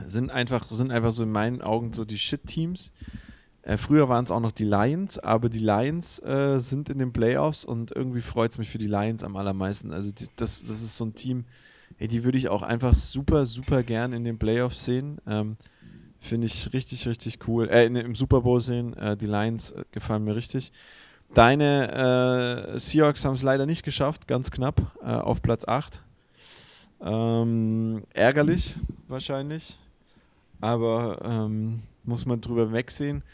sind 0.06 0.30
einfach, 0.30 0.70
sind 0.70 0.90
einfach 0.90 1.10
so 1.10 1.22
in 1.22 1.32
meinen 1.32 1.62
Augen 1.62 1.92
so 1.92 2.04
die 2.04 2.18
Shit-Teams. 2.18 2.92
Äh, 3.62 3.76
früher 3.76 4.08
waren 4.08 4.24
es 4.24 4.30
auch 4.30 4.40
noch 4.40 4.52
die 4.52 4.64
Lions, 4.64 5.18
aber 5.18 5.48
die 5.48 5.60
Lions 5.60 6.18
äh, 6.20 6.58
sind 6.58 6.88
in 6.88 6.98
den 6.98 7.12
Playoffs 7.12 7.64
und 7.64 7.92
irgendwie 7.92 8.20
freut 8.20 8.50
es 8.50 8.58
mich 8.58 8.68
für 8.68 8.78
die 8.78 8.88
Lions 8.88 9.22
am 9.22 9.36
allermeisten. 9.36 9.92
Also 9.92 10.10
die, 10.10 10.26
das, 10.36 10.62
das 10.62 10.82
ist 10.82 10.96
so 10.96 11.04
ein 11.04 11.14
Team, 11.14 11.44
ey, 11.98 12.08
die 12.08 12.24
würde 12.24 12.38
ich 12.38 12.48
auch 12.48 12.62
einfach 12.62 12.94
super, 12.94 13.46
super 13.46 13.82
gern 13.82 14.12
in 14.12 14.24
den 14.24 14.38
Playoffs 14.38 14.84
sehen. 14.84 15.18
Ähm, 15.26 15.56
Finde 16.22 16.46
ich 16.46 16.72
richtig, 16.72 17.08
richtig 17.08 17.40
cool. 17.48 17.68
Äh, 17.68 17.86
in, 17.86 17.96
im 17.96 18.14
Super 18.14 18.42
Bowl 18.42 18.60
sehen. 18.60 18.96
Äh, 18.96 19.16
die 19.16 19.26
Lions 19.26 19.72
äh, 19.72 19.82
gefallen 19.90 20.22
mir 20.22 20.36
richtig. 20.36 20.72
Deine 21.34 22.74
äh, 22.74 22.78
Seahawks 22.78 23.24
haben 23.24 23.34
es 23.34 23.42
leider 23.42 23.66
nicht 23.66 23.82
geschafft, 23.82 24.28
ganz 24.28 24.50
knapp, 24.50 24.92
auf 25.00 25.40
Platz 25.40 25.66
8. 25.66 26.02
Ähm, 27.04 28.04
ärgerlich 28.14 28.76
wahrscheinlich, 29.08 29.76
aber 30.60 31.20
ähm, 31.24 31.82
muss 32.04 32.26
man 32.26 32.40
drüber 32.40 32.72
wegsehen. 32.72 33.24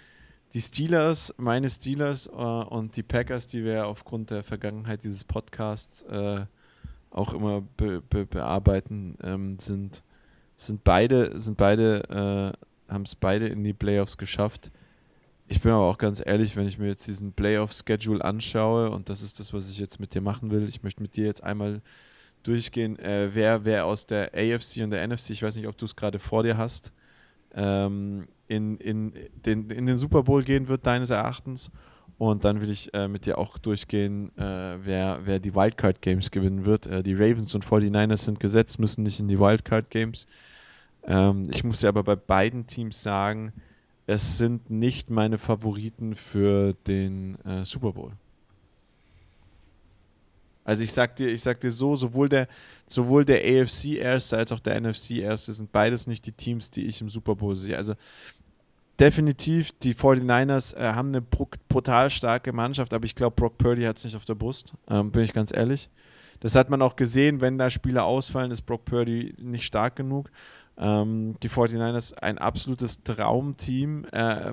Die 0.54 0.62
Steelers, 0.62 1.34
meine 1.36 1.68
Steelers 1.68 2.28
äh, 2.28 2.30
und 2.30 2.96
die 2.96 3.02
Packers, 3.02 3.46
die 3.46 3.64
wir 3.64 3.86
aufgrund 3.86 4.30
der 4.30 4.42
Vergangenheit 4.42 5.04
dieses 5.04 5.22
Podcasts 5.22 6.02
äh, 6.04 6.46
auch 7.10 7.34
immer 7.34 7.60
be 7.76 8.00
be 8.00 8.24
bearbeiten, 8.24 9.18
ähm, 9.22 9.58
sind, 9.58 10.02
sind 10.56 10.82
beide, 10.82 11.38
sind 11.38 11.58
beide, 11.58 12.54
äh, 12.88 12.92
haben 12.92 13.02
es 13.02 13.14
beide 13.14 13.48
in 13.48 13.62
die 13.64 13.74
Playoffs 13.74 14.16
geschafft. 14.16 14.70
Ich 15.46 15.60
bin 15.60 15.72
aber 15.72 15.84
auch 15.84 15.98
ganz 15.98 16.22
ehrlich, 16.24 16.56
wenn 16.56 16.66
ich 16.66 16.78
mir 16.78 16.88
jetzt 16.88 17.06
diesen 17.06 17.32
Playoff-Schedule 17.32 18.24
anschaue, 18.24 18.90
und 18.90 19.10
das 19.10 19.20
ist 19.22 19.40
das, 19.40 19.52
was 19.52 19.68
ich 19.68 19.78
jetzt 19.78 20.00
mit 20.00 20.14
dir 20.14 20.22
machen 20.22 20.50
will, 20.50 20.66
ich 20.66 20.82
möchte 20.82 21.02
mit 21.02 21.16
dir 21.16 21.26
jetzt 21.26 21.42
einmal 21.42 21.82
durchgehen, 22.48 22.98
äh, 22.98 23.30
wer, 23.32 23.64
wer 23.64 23.84
aus 23.84 24.06
der 24.06 24.32
AFC 24.34 24.82
und 24.82 24.90
der 24.90 25.06
NFC, 25.06 25.30
ich 25.30 25.42
weiß 25.42 25.56
nicht, 25.56 25.68
ob 25.68 25.76
du 25.76 25.84
es 25.84 25.94
gerade 25.94 26.18
vor 26.18 26.42
dir 26.42 26.56
hast, 26.56 26.92
ähm, 27.54 28.26
in, 28.46 28.78
in, 28.78 29.12
den, 29.44 29.70
in 29.70 29.86
den 29.86 29.98
Super 29.98 30.22
Bowl 30.22 30.42
gehen 30.42 30.68
wird, 30.68 30.86
deines 30.86 31.10
Erachtens. 31.10 31.70
Und 32.16 32.44
dann 32.44 32.60
will 32.60 32.70
ich 32.70 32.92
äh, 32.94 33.06
mit 33.06 33.26
dir 33.26 33.38
auch 33.38 33.58
durchgehen, 33.58 34.36
äh, 34.36 34.76
wer, 34.84 35.20
wer 35.24 35.38
die 35.38 35.54
Wildcard 35.54 36.02
Games 36.02 36.32
gewinnen 36.32 36.64
wird. 36.64 36.86
Äh, 36.86 37.02
die 37.04 37.14
Ravens 37.14 37.54
und 37.54 37.64
49ers 37.64 38.24
sind 38.24 38.40
gesetzt, 38.40 38.80
müssen 38.80 39.04
nicht 39.04 39.20
in 39.20 39.28
die 39.28 39.38
Wildcard 39.38 39.88
Games. 39.90 40.26
Ähm, 41.04 41.44
ich 41.50 41.62
muss 41.62 41.80
dir 41.80 41.88
aber 41.88 42.02
bei 42.02 42.16
beiden 42.16 42.66
Teams 42.66 43.02
sagen, 43.02 43.52
es 44.06 44.38
sind 44.38 44.68
nicht 44.68 45.10
meine 45.10 45.38
Favoriten 45.38 46.14
für 46.16 46.72
den 46.86 47.36
äh, 47.44 47.64
Super 47.64 47.92
Bowl. 47.92 48.12
Also 50.68 50.82
ich 50.82 50.92
sag 50.92 51.16
dir, 51.16 51.28
ich 51.28 51.40
sag 51.40 51.62
dir 51.62 51.70
so, 51.70 51.96
sowohl 51.96 52.28
der, 52.28 52.46
sowohl 52.86 53.24
der 53.24 53.38
AFC 53.38 53.94
Erste 53.94 54.36
als 54.36 54.52
auch 54.52 54.60
der 54.60 54.78
NFC 54.78 55.12
Erste 55.12 55.50
sind 55.54 55.72
beides 55.72 56.06
nicht 56.06 56.26
die 56.26 56.32
Teams, 56.32 56.70
die 56.70 56.84
ich 56.84 57.00
im 57.00 57.08
Super 57.08 57.36
Bowl 57.36 57.54
sehe. 57.54 57.74
Also 57.74 57.94
definitiv, 59.00 59.72
die 59.78 59.94
49ers 59.94 60.76
äh, 60.76 60.92
haben 60.92 61.08
eine 61.08 61.22
brutal 61.22 62.10
starke 62.10 62.52
Mannschaft, 62.52 62.92
aber 62.92 63.06
ich 63.06 63.14
glaube, 63.14 63.34
Brock 63.34 63.56
Purdy 63.56 63.84
hat 63.84 63.96
es 63.96 64.04
nicht 64.04 64.14
auf 64.14 64.26
der 64.26 64.34
Brust, 64.34 64.74
ähm, 64.90 65.10
bin 65.10 65.22
ich 65.22 65.32
ganz 65.32 65.56
ehrlich. 65.56 65.88
Das 66.40 66.54
hat 66.54 66.68
man 66.68 66.82
auch 66.82 66.96
gesehen, 66.96 67.40
wenn 67.40 67.56
da 67.56 67.70
Spieler 67.70 68.04
ausfallen, 68.04 68.50
ist 68.50 68.66
Brock 68.66 68.84
Purdy 68.84 69.34
nicht 69.38 69.64
stark 69.64 69.96
genug. 69.96 70.30
Ähm, 70.76 71.36
die 71.42 71.48
49ers 71.48 72.12
ein 72.12 72.36
absolutes 72.36 73.02
Traumteam. 73.04 74.04
Äh, 74.12 74.52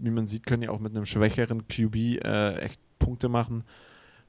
wie 0.00 0.10
man 0.10 0.26
sieht, 0.26 0.44
können 0.44 0.62
die 0.62 0.68
auch 0.68 0.80
mit 0.80 0.96
einem 0.96 1.06
schwächeren 1.06 1.68
QB 1.68 1.94
äh, 2.24 2.56
echt 2.56 2.80
Punkte 2.98 3.28
machen. 3.28 3.62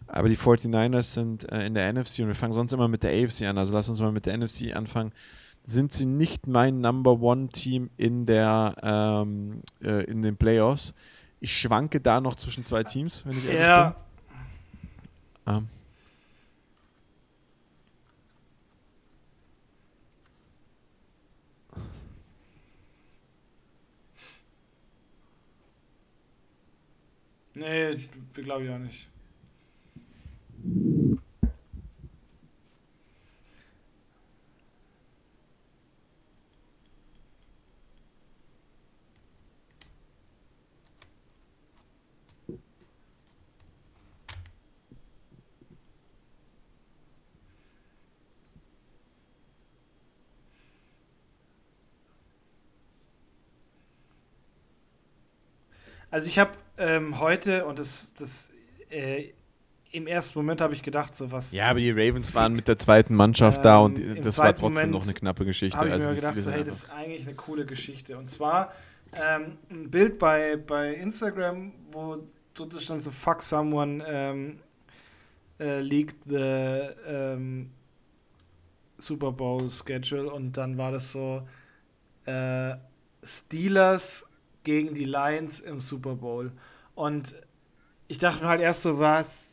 Aber 0.07 0.29
die 0.29 0.37
49ers 0.37 1.13
sind 1.13 1.51
äh, 1.51 1.65
in 1.65 1.73
der 1.73 1.91
NFC 1.91 2.19
und 2.19 2.27
wir 2.27 2.35
fangen 2.35 2.53
sonst 2.53 2.71
immer 2.73 2.87
mit 2.87 3.03
der 3.03 3.11
AFC 3.11 3.43
an. 3.43 3.57
Also 3.57 3.73
lass 3.73 3.89
uns 3.89 3.99
mal 4.01 4.11
mit 4.11 4.25
der 4.25 4.37
NFC 4.37 4.75
anfangen. 4.75 5.11
Sind 5.65 5.93
sie 5.93 6.05
nicht 6.05 6.47
mein 6.47 6.81
Number 6.81 7.21
One 7.21 7.49
Team 7.49 7.89
in 7.97 8.25
der 8.25 8.75
ähm, 8.83 9.61
äh, 9.81 10.03
in 10.03 10.21
den 10.21 10.35
Playoffs? 10.35 10.93
Ich 11.39 11.57
schwanke 11.57 12.01
da 12.01 12.21
noch 12.21 12.35
zwischen 12.35 12.65
zwei 12.65 12.83
Teams, 12.83 13.25
wenn 13.25 13.37
ich 13.37 13.45
ehrlich 13.45 13.61
ja. 13.61 13.95
bin. 15.45 15.55
Ähm. 15.55 15.69
Nee, 27.55 28.09
glaube 28.33 28.65
ich 28.65 28.69
auch 28.71 28.79
nicht. 28.79 29.07
Also 56.13 56.27
ich 56.27 56.37
habe 56.37 56.51
ähm, 56.77 57.19
heute, 57.19 57.65
und 57.65 57.79
das, 57.79 58.13
das 58.13 58.51
äh, 58.91 59.29
im 59.91 60.05
ersten 60.05 60.37
Moment 60.37 60.61
habe 60.61 60.71
ich 60.75 60.83
gedacht, 60.83 61.15
so 61.15 61.31
was. 61.31 61.53
Ja, 61.53 61.69
aber 61.69 61.79
die 61.79 61.89
Ravens 61.89 62.35
waren 62.35 62.53
mit 62.53 62.67
der 62.67 62.77
zweiten 62.77 63.15
Mannschaft 63.15 63.57
ähm, 63.57 63.63
da 63.63 63.77
und 63.79 63.99
das 64.23 64.37
war 64.37 64.53
trotzdem 64.53 64.73
Moment 64.73 64.91
noch 64.91 65.01
eine 65.01 65.13
knappe 65.15 65.43
Geschichte. 65.43 65.75
Habe 65.75 65.87
ich 65.87 65.93
also 65.93 66.09
mir 66.09 66.15
gedacht, 66.15 66.39
so, 66.39 66.51
hey, 66.51 66.63
das 66.63 66.83
ist 66.83 66.91
eigentlich 66.91 67.25
eine 67.25 67.33
coole 67.33 67.65
Geschichte. 67.65 68.15
Und 68.15 68.29
zwar 68.29 68.73
ähm, 69.13 69.57
ein 69.71 69.89
Bild 69.89 70.19
bei, 70.19 70.55
bei 70.55 70.93
Instagram, 70.93 71.71
wo 71.91 72.19
dort 72.53 72.79
stand 72.79 73.01
so 73.01 73.09
fuck 73.09 73.41
someone 73.41 74.05
ähm, 74.07 74.59
äh, 75.59 75.79
leaked 75.79 76.17
the 76.27 76.89
ähm, 77.07 77.71
Super 78.99 79.31
Bowl 79.31 79.67
Schedule 79.71 80.31
und 80.31 80.57
dann 80.57 80.77
war 80.77 80.91
das 80.91 81.11
so 81.11 81.41
äh, 82.27 82.75
Steelers 83.23 84.27
gegen 84.63 84.93
die 84.93 85.05
Lions 85.05 85.59
im 85.59 85.79
Super 85.79 86.15
Bowl. 86.15 86.51
Und 86.95 87.35
ich 88.07 88.17
dachte 88.17 88.43
mir 88.43 88.49
halt 88.49 88.61
erst 88.61 88.83
so, 88.83 88.99
was. 88.99 89.49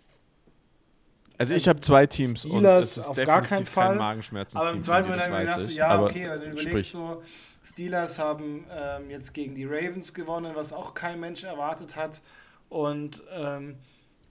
Also 1.38 1.54
ich 1.54 1.68
habe 1.68 1.80
zwei 1.80 2.06
Teams 2.06 2.40
Steelers 2.40 2.56
und 2.56 2.66
es 2.66 2.96
ist 2.98 3.08
auf 3.08 3.16
gar 3.16 3.42
keinen 3.42 3.64
Fall. 3.64 3.88
kein 3.88 3.98
Magenschmerzen 3.98 4.58
Aber 4.58 4.70
im 4.72 4.82
zweiten 4.82 5.08
Moment 5.08 5.30
habe 5.30 5.44
ich 5.44 5.50
gedacht, 5.50 5.62
so, 5.62 5.70
ja, 5.70 6.02
okay, 6.02 6.26
dann 6.26 6.42
überlegst 6.42 6.68
sprich. 6.68 6.90
so, 6.90 7.22
Steelers 7.62 8.18
haben 8.18 8.66
ähm, 8.70 9.11
jetzt 9.11 9.32
gegen 9.32 9.54
die 9.54 9.64
Ravens 9.64 10.12
gewonnen, 10.12 10.54
was 10.54 10.72
auch 10.72 10.92
kein 10.92 11.18
Mensch 11.18 11.44
erwartet 11.44 11.96
hat. 11.96 12.20
Und 12.68 13.22
ähm, 13.32 13.76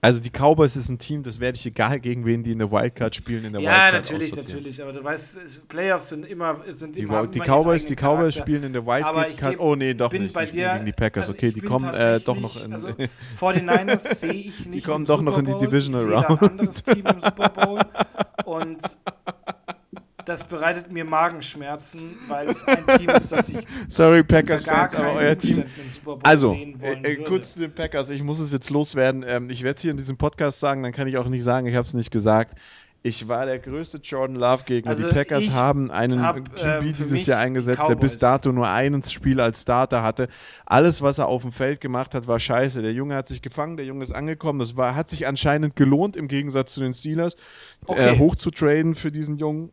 also 0.02 0.20
die 0.20 0.30
Cowboys 0.30 0.76
ist 0.76 0.88
ein 0.88 0.98
Team, 0.98 1.22
das 1.22 1.40
werde 1.40 1.56
ich 1.56 1.66
egal 1.66 2.00
gegen 2.00 2.24
wen 2.24 2.42
die 2.42 2.52
in 2.52 2.58
der 2.58 2.70
Wildcard 2.70 3.14
spielen 3.14 3.44
in 3.44 3.52
der 3.52 3.60
ja, 3.60 3.70
Wildcard. 3.70 3.92
Ja, 3.92 4.00
natürlich, 4.00 4.36
natürlich. 4.36 4.82
Aber 4.82 4.92
du 4.92 5.04
weißt, 5.04 5.68
Playoffs 5.68 6.08
sind 6.08 6.26
immer 6.26 6.56
sind 6.72 6.96
die, 6.96 7.02
immer, 7.02 7.26
die 7.26 7.40
Cowboys, 7.40 7.84
die 7.84 7.96
Cowboys 7.96 8.34
spielen 8.34 8.64
in 8.64 8.72
der 8.72 8.86
Wildcard. 8.86 9.58
Oh 9.58 9.74
nee, 9.74 9.92
doch 9.92 10.12
nicht. 10.12 10.34
Bei 10.34 10.46
dir, 10.46 10.72
gegen 10.72 10.86
die 10.86 10.92
Packers. 10.92 11.26
Also 11.26 11.36
okay, 11.36 11.52
die 11.52 11.60
kommen 11.60 11.92
äh, 11.92 12.18
doch 12.20 12.40
noch 12.40 12.64
in. 12.64 12.72
Also 12.72 12.88
vor 13.36 13.52
den 13.52 13.66
Niners 13.66 14.04
sehe 14.20 14.32
ich 14.32 14.66
nicht. 14.66 14.74
Die 14.74 14.80
kommen 14.80 15.04
doch 15.04 15.20
noch 15.20 15.38
in 15.38 15.44
die 15.44 15.58
Divisional 15.58 16.12
Round. 16.14 16.42
ein 16.42 16.48
anderes 16.50 16.82
Team 16.82 17.04
im 17.06 17.20
Super 17.20 17.48
Bowl 17.50 17.80
und 18.46 18.80
das 20.24 20.44
bereitet 20.44 20.90
mir 20.92 21.04
Magenschmerzen, 21.04 22.16
weil 22.28 22.48
es 22.48 22.66
ein 22.66 22.86
Team 22.98 23.10
ist, 23.10 23.32
das 23.32 23.48
ich 23.48 23.58
Sorry 23.88 24.22
Packers 24.22 24.64
Fans, 24.64 24.94
aber 24.94 25.14
euer 25.14 25.36
Team 25.36 25.64
also 26.22 26.54
äh, 26.54 27.16
kurz 27.16 27.52
zu 27.52 27.60
den 27.60 27.74
Packers, 27.74 28.10
ich 28.10 28.22
muss 28.22 28.40
es 28.40 28.52
jetzt 28.52 28.70
loswerden. 28.70 29.24
Ähm, 29.26 29.50
ich 29.50 29.62
werde 29.62 29.76
es 29.76 29.82
hier 29.82 29.90
in 29.90 29.96
diesem 29.96 30.16
Podcast 30.16 30.60
sagen, 30.60 30.82
dann 30.82 30.92
kann 30.92 31.08
ich 31.08 31.16
auch 31.18 31.28
nicht 31.28 31.44
sagen, 31.44 31.66
ich 31.66 31.74
habe 31.74 31.86
es 31.86 31.94
nicht 31.94 32.10
gesagt. 32.10 32.58
Ich 33.02 33.28
war 33.28 33.46
der 33.46 33.58
größte 33.58 33.98
Jordan 33.98 34.36
Love 34.36 34.64
Gegner. 34.64 34.90
Also 34.90 35.08
die 35.08 35.14
Packers 35.14 35.52
haben 35.52 35.90
einen 35.90 36.20
hab, 36.20 36.36
QB 36.36 36.62
ähm, 36.62 36.94
dieses 36.98 37.24
Jahr 37.24 37.40
eingesetzt, 37.40 37.80
der 37.88 37.94
bis 37.94 38.18
dato 38.18 38.52
nur 38.52 38.68
ein 38.68 39.02
Spiel 39.02 39.40
als 39.40 39.62
Starter 39.62 40.02
hatte. 40.02 40.28
Alles, 40.66 41.00
was 41.00 41.16
er 41.16 41.26
auf 41.26 41.40
dem 41.40 41.50
Feld 41.50 41.80
gemacht 41.80 42.14
hat, 42.14 42.26
war 42.26 42.38
scheiße. 42.38 42.82
Der 42.82 42.92
Junge 42.92 43.16
hat 43.16 43.26
sich 43.26 43.40
gefangen, 43.40 43.78
der 43.78 43.86
Junge 43.86 44.02
ist 44.02 44.12
angekommen. 44.12 44.58
Das 44.58 44.76
war, 44.76 44.94
hat 44.94 45.08
sich 45.08 45.26
anscheinend 45.26 45.76
gelohnt, 45.76 46.14
im 46.14 46.28
Gegensatz 46.28 46.74
zu 46.74 46.80
den 46.80 46.92
Steelers, 46.92 47.36
okay. 47.86 48.16
äh, 48.16 48.18
hoch 48.18 48.34
zu 48.34 48.50
traden 48.50 48.94
für 48.94 49.10
diesen 49.10 49.38
Jungen. 49.38 49.72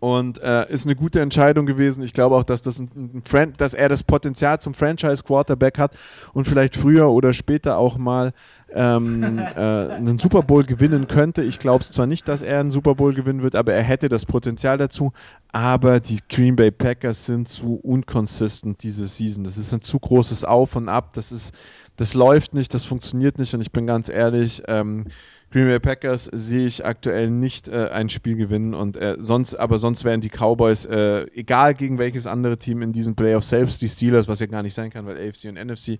Und 0.00 0.40
äh, 0.40 0.70
ist 0.70 0.86
eine 0.86 0.94
gute 0.94 1.20
Entscheidung 1.20 1.66
gewesen. 1.66 2.04
Ich 2.04 2.12
glaube 2.12 2.36
auch, 2.36 2.44
dass, 2.44 2.62
das 2.62 2.78
ein, 2.78 3.22
ein 3.34 3.52
dass 3.56 3.74
er 3.74 3.88
das 3.88 4.04
Potenzial 4.04 4.60
zum 4.60 4.72
Franchise-Quarterback 4.72 5.78
hat 5.78 5.98
und 6.32 6.46
vielleicht 6.46 6.76
früher 6.76 7.10
oder 7.10 7.32
später 7.32 7.78
auch 7.78 7.98
mal 7.98 8.32
ähm, 8.72 9.38
äh, 9.56 9.60
einen 9.60 10.18
Super 10.18 10.42
Bowl 10.42 10.64
gewinnen 10.64 11.08
könnte. 11.08 11.42
Ich 11.42 11.58
glaube 11.58 11.82
es 11.82 11.90
zwar 11.90 12.06
nicht, 12.06 12.28
dass 12.28 12.42
er 12.42 12.60
einen 12.60 12.70
Super 12.70 12.94
Bowl 12.94 13.12
gewinnen 13.12 13.42
wird, 13.42 13.56
aber 13.56 13.72
er 13.72 13.82
hätte 13.82 14.08
das 14.08 14.24
Potenzial 14.24 14.78
dazu. 14.78 15.12
Aber 15.50 15.98
die 15.98 16.20
Green 16.28 16.54
Bay 16.54 16.70
Packers 16.70 17.26
sind 17.26 17.48
zu 17.48 17.80
unconsistent 17.82 18.82
diese 18.82 19.08
Season. 19.08 19.42
Das 19.42 19.56
ist 19.56 19.72
ein 19.72 19.82
zu 19.82 19.98
großes 19.98 20.44
Auf 20.44 20.76
und 20.76 20.88
Ab. 20.88 21.14
Das 21.14 21.32
ist, 21.32 21.52
das 21.96 22.14
läuft 22.14 22.54
nicht, 22.54 22.72
das 22.72 22.84
funktioniert 22.84 23.38
nicht. 23.38 23.52
Und 23.54 23.62
ich 23.62 23.72
bin 23.72 23.86
ganz 23.86 24.08
ehrlich, 24.08 24.62
ähm, 24.68 25.06
Green 25.50 25.66
Bay 25.66 25.78
Packers 25.78 26.26
sehe 26.26 26.66
ich 26.66 26.84
aktuell 26.84 27.30
nicht 27.30 27.68
äh, 27.68 27.88
ein 27.88 28.08
Spiel 28.10 28.36
gewinnen 28.36 28.74
und 28.74 28.96
äh, 28.96 29.16
sonst, 29.18 29.54
aber 29.54 29.78
sonst 29.78 30.04
wären 30.04 30.20
die 30.20 30.28
Cowboys, 30.28 30.84
äh, 30.84 31.26
egal 31.34 31.74
gegen 31.74 31.98
welches 31.98 32.26
andere 32.26 32.58
Team 32.58 32.82
in 32.82 32.92
diesen 32.92 33.14
Playoffs, 33.14 33.48
selbst 33.48 33.80
die 33.80 33.88
Steelers, 33.88 34.28
was 34.28 34.40
ja 34.40 34.46
gar 34.46 34.62
nicht 34.62 34.74
sein 34.74 34.90
kann, 34.90 35.06
weil 35.06 35.16
AFC 35.16 35.46
und 35.46 35.54
NFC, 35.54 35.98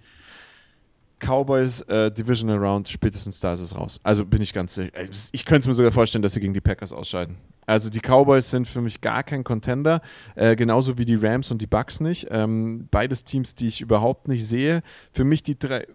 Cowboys 1.19 1.81
äh, 1.83 2.11
Divisional 2.13 2.59
Round, 2.59 2.89
spätestens 2.89 3.41
da 3.41 3.53
ist 3.53 3.61
es 3.61 3.75
raus. 3.75 3.99
Also 4.03 4.25
bin 4.25 4.41
ich 4.41 4.53
ganz 4.53 4.75
sicher. 4.75 4.93
Ich 5.33 5.45
könnte 5.45 5.63
es 5.63 5.67
mir 5.67 5.75
sogar 5.75 5.93
vorstellen, 5.93 6.23
dass 6.23 6.35
sie 6.35 6.41
gegen 6.41 6.55
die 6.55 6.61
Packers 6.61 6.93
ausscheiden. 6.93 7.37
Also 7.67 7.91
die 7.91 8.01
Cowboys 8.01 8.51
sind 8.51 8.67
für 8.67 8.81
mich 8.81 9.01
gar 9.01 9.23
kein 9.23 9.45
Contender, 9.45 10.01
äh, 10.37 10.57
genauso 10.57 10.97
wie 10.97 11.05
die 11.05 11.17
Rams 11.17 11.51
und 11.51 11.61
die 11.61 11.67
Bucks 11.67 12.01
nicht. 12.01 12.29
Ähm, 12.31 12.89
beides 12.91 13.25
Teams, 13.25 13.55
die 13.55 13.67
ich 13.67 13.81
überhaupt 13.81 14.29
nicht 14.29 14.47
sehe. 14.47 14.83
Für 15.13 15.25
mich 15.25 15.43
die 15.43 15.59
drei, 15.59 15.87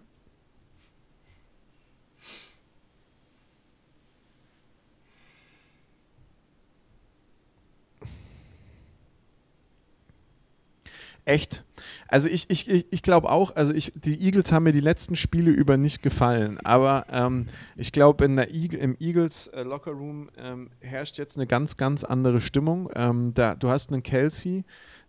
Echt? 11.26 11.64
Also 12.06 12.28
ich, 12.28 12.50
ich, 12.50 12.68
ich, 12.68 12.86
ich 12.90 13.02
glaube 13.02 13.30
auch, 13.30 13.56
also 13.56 13.72
ich, 13.72 13.92
die 13.94 14.20
Eagles 14.20 14.52
haben 14.52 14.64
mir 14.64 14.72
die 14.72 14.80
letzten 14.80 15.16
Spiele 15.16 15.50
über 15.50 15.78
nicht 15.78 16.02
gefallen, 16.02 16.58
aber 16.62 17.06
ähm, 17.10 17.46
ich 17.76 17.92
glaube, 17.92 18.26
im 18.26 18.96
Eagles 19.00 19.46
äh, 19.48 19.62
Locker 19.62 19.92
Room 19.92 20.28
ähm, 20.36 20.68
herrscht 20.80 21.16
jetzt 21.16 21.38
eine 21.38 21.46
ganz, 21.46 21.78
ganz 21.78 22.04
andere 22.04 22.42
Stimmung. 22.42 22.90
Ähm, 22.94 23.32
da, 23.32 23.54
du 23.54 23.70
hast 23.70 23.90
einen 23.90 24.02
Kelsey, 24.02 24.64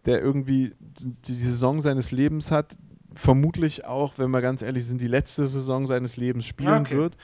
der 0.06 0.22
irgendwie 0.22 0.72
die 1.02 1.34
Saison 1.34 1.82
seines 1.82 2.12
Lebens 2.12 2.50
hat, 2.50 2.78
vermutlich 3.14 3.86
auch, 3.86 4.14
wenn 4.18 4.32
wir 4.32 4.42
ganz 4.42 4.62
ehrlich 4.62 4.86
sind, 4.86 5.02
die 5.02 5.08
letzte 5.08 5.48
Saison 5.48 5.86
seines 5.86 6.16
Lebens 6.16 6.46
spielen 6.46 6.82
okay. 6.82 6.96
wird 6.96 7.18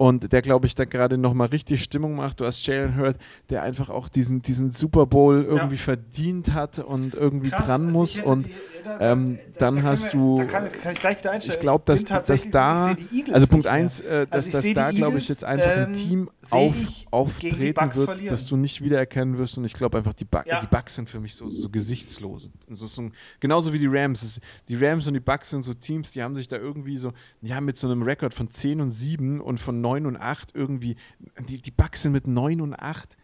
und 0.00 0.32
der, 0.32 0.40
glaube 0.40 0.66
ich, 0.66 0.74
da 0.74 0.86
gerade 0.86 1.18
nochmal 1.18 1.48
richtig 1.48 1.82
Stimmung 1.82 2.16
macht. 2.16 2.40
Du 2.40 2.46
hast 2.46 2.66
Jalen 2.66 2.96
Hurt, 2.96 3.18
der 3.50 3.62
einfach 3.62 3.90
auch 3.90 4.08
diesen, 4.08 4.40
diesen 4.40 4.70
Super 4.70 5.04
Bowl 5.04 5.44
irgendwie 5.44 5.74
ja. 5.74 5.82
verdient 5.82 6.54
hat 6.54 6.78
und 6.78 7.14
irgendwie 7.14 7.50
Krass, 7.50 7.66
dran 7.66 7.88
also 7.88 7.98
muss. 7.98 8.18
und 8.18 8.46
die, 8.46 8.50
da, 8.82 9.12
ähm, 9.12 9.38
da, 9.52 9.58
dann 9.58 9.76
da 9.76 9.82
hast 9.82 10.14
wir, 10.14 10.18
du. 10.18 10.46
Kann, 10.46 10.72
kann, 10.72 10.92
ich 10.94 11.00
gleich 11.00 11.18
wieder 11.18 11.32
einstellen. 11.32 11.54
Ich 11.54 11.60
glaube, 11.60 11.84
dass, 11.84 12.04
dass 12.04 12.48
da. 12.48 12.96
Also 13.30 13.46
Punkt 13.48 13.66
1, 13.66 14.00
äh, 14.00 14.26
dass, 14.26 14.46
also 14.46 14.58
dass 14.58 14.74
da, 14.74 14.90
glaube 14.90 15.18
ich, 15.18 15.28
jetzt 15.28 15.44
einfach 15.44 15.70
ähm, 15.70 15.88
ein 15.88 15.92
Team 15.92 16.30
auf, 16.50 16.76
auftreten 17.10 17.94
wird, 17.94 18.04
verlieren. 18.06 18.28
dass 18.28 18.46
du 18.46 18.56
nicht 18.56 18.82
wiedererkennen 18.82 19.36
wirst. 19.36 19.58
Und 19.58 19.66
ich 19.66 19.74
glaube 19.74 19.98
einfach, 19.98 20.14
die, 20.14 20.24
Bugs, 20.24 20.46
ja. 20.46 20.60
die 20.60 20.66
Bugs 20.66 20.94
sind 20.94 21.10
für 21.10 21.20
mich 21.20 21.34
so, 21.34 21.50
so 21.50 21.68
gesichtslos. 21.68 22.50
Also 22.70 22.86
so 22.86 23.02
ein, 23.02 23.12
genauso 23.38 23.70
wie 23.74 23.78
die 23.78 23.86
Rams. 23.86 24.40
Die 24.66 24.76
Rams 24.76 25.06
und 25.06 25.12
die 25.12 25.20
Bugs 25.20 25.50
sind 25.50 25.62
so 25.62 25.74
Teams, 25.74 26.12
die 26.12 26.22
haben 26.22 26.34
sich 26.34 26.48
da 26.48 26.56
irgendwie 26.56 26.96
so, 26.96 27.12
ja, 27.42 27.60
mit 27.60 27.76
so 27.76 27.86
einem 27.86 28.00
Rekord 28.02 28.32
von 28.32 28.50
10 28.50 28.80
und 28.80 28.88
7 28.88 29.42
und 29.42 29.60
von 29.60 29.80
9 29.80 29.89
und 29.90 30.16
8 30.16 30.54
irgendwie. 30.54 30.96
Die, 31.48 31.60
die 31.60 31.70
Bugs 31.70 32.02
sind 32.02 32.12
mit 32.12 32.26
9 32.26 32.60
und 32.60 32.74
8 32.74 33.16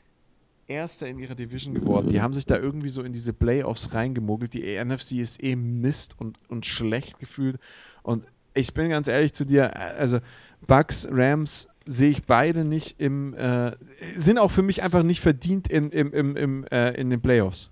Erster 0.69 1.07
in 1.07 1.21
ihrer 1.21 1.37
Division 1.37 1.75
geworden. 1.75 2.09
Die 2.09 2.21
haben 2.21 2.35
sich 2.35 2.45
da 2.45 2.59
irgendwie 2.59 2.89
so 2.89 3.03
in 3.03 3.13
diese 3.13 3.33
Playoffs 3.33 3.95
reingemogelt. 3.95 4.53
Die 4.53 4.83
NFC 4.85 5.13
ist 5.13 5.41
eh 5.43 5.55
Mist 5.55 6.19
und, 6.19 6.39
und 6.49 6.67
schlecht 6.67 7.19
gefühlt. 7.19 7.59
Und 8.03 8.27
ich 8.53 8.75
bin 8.75 8.89
ganz 8.89 9.07
ehrlich 9.07 9.33
zu 9.33 9.45
dir, 9.45 9.77
also 9.77 10.19
Bucks, 10.67 11.07
Rams 11.09 11.69
sehe 11.87 12.11
ich 12.11 12.25
beide 12.25 12.65
nicht 12.65 13.01
im, 13.01 13.35
äh, 13.35 13.77
sind 14.17 14.39
auch 14.39 14.51
für 14.51 14.63
mich 14.63 14.83
einfach 14.83 15.05
nicht 15.05 15.21
verdient 15.21 15.69
in, 15.69 15.91
im, 15.91 16.13
im, 16.13 16.37
im, 16.37 16.65
äh, 16.65 17.01
in 17.01 17.11
den 17.11 17.21
Playoffs. 17.21 17.71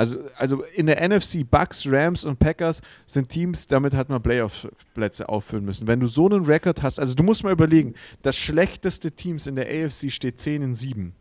Also, 0.00 0.18
also 0.36 0.62
in 0.76 0.86
der 0.86 1.06
NFC, 1.06 1.44
Bucks, 1.44 1.86
Rams 1.86 2.24
und 2.24 2.38
Packers 2.38 2.80
sind 3.04 3.28
Teams, 3.28 3.66
damit 3.66 3.92
hat 3.92 4.08
man 4.08 4.22
Playoff-Plätze 4.22 5.28
auffüllen 5.28 5.66
müssen. 5.66 5.86
Wenn 5.88 6.00
du 6.00 6.06
so 6.06 6.26
einen 6.26 6.46
Rekord 6.46 6.82
hast, 6.82 6.98
also 6.98 7.14
du 7.14 7.22
musst 7.22 7.44
mal 7.44 7.52
überlegen, 7.52 7.92
das 8.22 8.38
schlechteste 8.38 9.12
Teams 9.12 9.46
in 9.46 9.56
der 9.56 9.66
AFC 9.66 10.10
steht 10.10 10.40
10 10.40 10.62
in 10.62 10.74
7. 10.74 11.12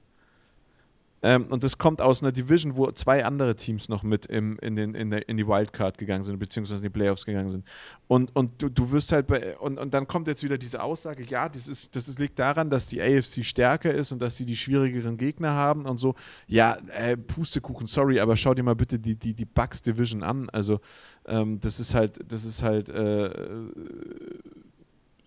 Ähm, 1.22 1.48
und 1.50 1.64
das 1.64 1.78
kommt 1.78 2.02
aus 2.02 2.22
einer 2.22 2.32
Division, 2.32 2.78
wo 2.78 2.90
zwei 2.92 3.26
andere 3.26 3.56
Teams 3.56 3.90
noch 3.90 4.04
mit 4.04 4.26
im, 4.28 4.58
in, 4.60 4.76
den, 4.76 4.96
in, 4.96 5.10
der, 5.10 5.28
in 5.28 5.38
die 5.38 5.48
Wildcard 5.48 5.98
gegangen 5.98 6.24
sind, 6.24 6.40
beziehungsweise 6.40 6.80
in 6.80 6.84
die 6.84 6.90
Playoffs 6.90 7.26
gegangen 7.26 7.50
sind. 7.50 7.66
Und, 8.08 8.34
und 8.36 8.62
du, 8.62 8.70
du 8.70 8.92
wirst 8.92 9.12
halt 9.12 9.28
bei, 9.28 9.58
und, 9.58 9.78
und 9.78 9.94
dann 9.94 10.08
kommt 10.08 10.28
jetzt 10.28 10.44
wieder 10.44 10.58
diese 10.58 10.82
Aussage, 10.82 11.24
ja, 11.26 11.50
das, 11.50 11.68
ist, 11.68 11.96
das 11.96 12.08
ist, 12.08 12.20
liegt 12.20 12.40
daran, 12.40 12.70
dass 12.70 12.88
die 12.88 13.02
AFC 13.02 13.44
stärker 13.44 13.94
ist 13.94 14.12
und 14.12 14.22
dass 14.22 14.38
sie 14.38 14.46
die 14.46 14.56
schwierigeren 14.56 15.18
Gegner 15.18 15.52
haben 15.52 15.86
und 15.86 15.98
so. 15.98 16.16
Ja, 16.48 16.78
äh, 16.94 17.18
Pustekuchen, 17.18 17.88
sorry, 17.88 18.20
aber 18.20 18.38
schau 18.38 18.54
dir 18.54 18.64
mal 18.64 18.76
bitte 18.76 18.98
die, 18.98 19.16
die, 19.16 19.34
die 19.34 19.46
Bucks 19.46 19.82
Division 19.82 20.24
an. 20.24 20.50
Also, 20.52 20.80
ähm, 21.26 21.60
das 21.60 21.80
ist 21.80 21.96
halt, 21.96 22.20
das 22.32 22.46
ist 22.46 22.64
halt 22.64 22.90
äh, 22.90 23.30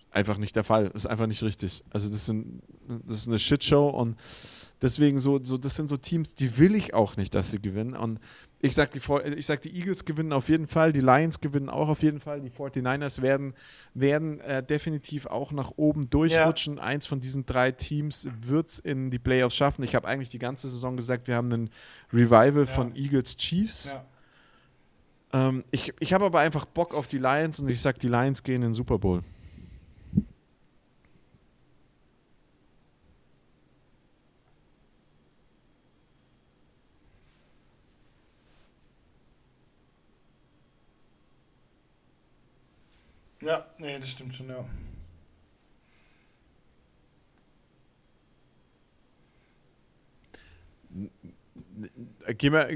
einfach 0.09 0.37
nicht 0.37 0.55
der 0.55 0.63
Fall. 0.63 0.89
Das 0.89 1.05
ist 1.05 1.07
einfach 1.07 1.27
nicht 1.27 1.43
richtig. 1.43 1.83
Also, 1.91 2.09
das, 2.09 2.25
sind, 2.25 2.63
das 3.05 3.19
ist 3.19 3.27
eine 3.27 3.37
Shitshow 3.37 3.89
und 3.89 4.17
Deswegen 4.83 5.17
so, 5.17 5.41
so, 5.41 5.57
das 5.57 5.75
sind 5.75 5.87
so 5.87 5.95
Teams, 5.95 6.33
die 6.33 6.57
will 6.57 6.75
ich 6.75 6.93
auch 6.93 7.15
nicht, 7.15 7.33
dass 7.35 7.51
sie 7.51 7.61
gewinnen. 7.61 7.95
Und 7.95 8.19
ich 8.59 8.75
sage, 8.75 8.91
die, 8.91 9.41
sag, 9.41 9.61
die 9.61 9.73
Eagles 9.73 10.03
gewinnen 10.03 10.33
auf 10.33 10.49
jeden 10.49 10.67
Fall, 10.67 10.91
die 10.91 10.99
Lions 10.99 11.39
gewinnen 11.39 11.69
auch 11.69 11.87
auf 11.87 12.03
jeden 12.03 12.19
Fall, 12.19 12.41
die 12.41 12.49
49ers 12.49 13.21
werden, 13.21 13.53
werden 13.93 14.41
äh, 14.41 14.61
definitiv 14.61 15.25
auch 15.25 15.53
nach 15.53 15.71
oben 15.77 16.09
durchrutschen. 16.09 16.77
Ja. 16.77 16.83
Eins 16.83 17.05
von 17.05 17.21
diesen 17.21 17.45
drei 17.45 17.71
Teams 17.71 18.27
wird 18.41 18.67
es 18.67 18.79
in 18.79 19.09
die 19.09 19.19
Playoffs 19.19 19.55
schaffen. 19.55 19.83
Ich 19.83 19.95
habe 19.95 20.05
eigentlich 20.05 20.29
die 20.29 20.39
ganze 20.39 20.67
Saison 20.67 20.97
gesagt, 20.97 21.29
wir 21.29 21.37
haben 21.37 21.53
einen 21.53 21.69
Revival 22.11 22.65
ja. 22.65 22.65
von 22.65 22.93
Eagles 22.93 23.37
Chiefs. 23.37 23.93
Ja. 25.31 25.47
Ähm, 25.47 25.63
ich 25.71 25.93
ich 25.99 26.11
habe 26.11 26.25
aber 26.25 26.41
einfach 26.41 26.65
Bock 26.65 26.93
auf 26.93 27.07
die 27.07 27.19
Lions 27.19 27.61
und 27.61 27.69
ich 27.69 27.79
sag, 27.79 27.99
die 27.99 28.09
Lions 28.09 28.43
gehen 28.43 28.55
in 28.55 28.61
den 28.61 28.73
Super 28.73 28.99
Bowl. 28.99 29.21
Ja, 43.43 43.65
nee, 43.77 43.99
das 43.99 44.09
stimmt 44.09 44.33
schon, 44.33 44.49
ja. 44.49 44.65
Gehen 52.37 52.53
wir, 52.53 52.67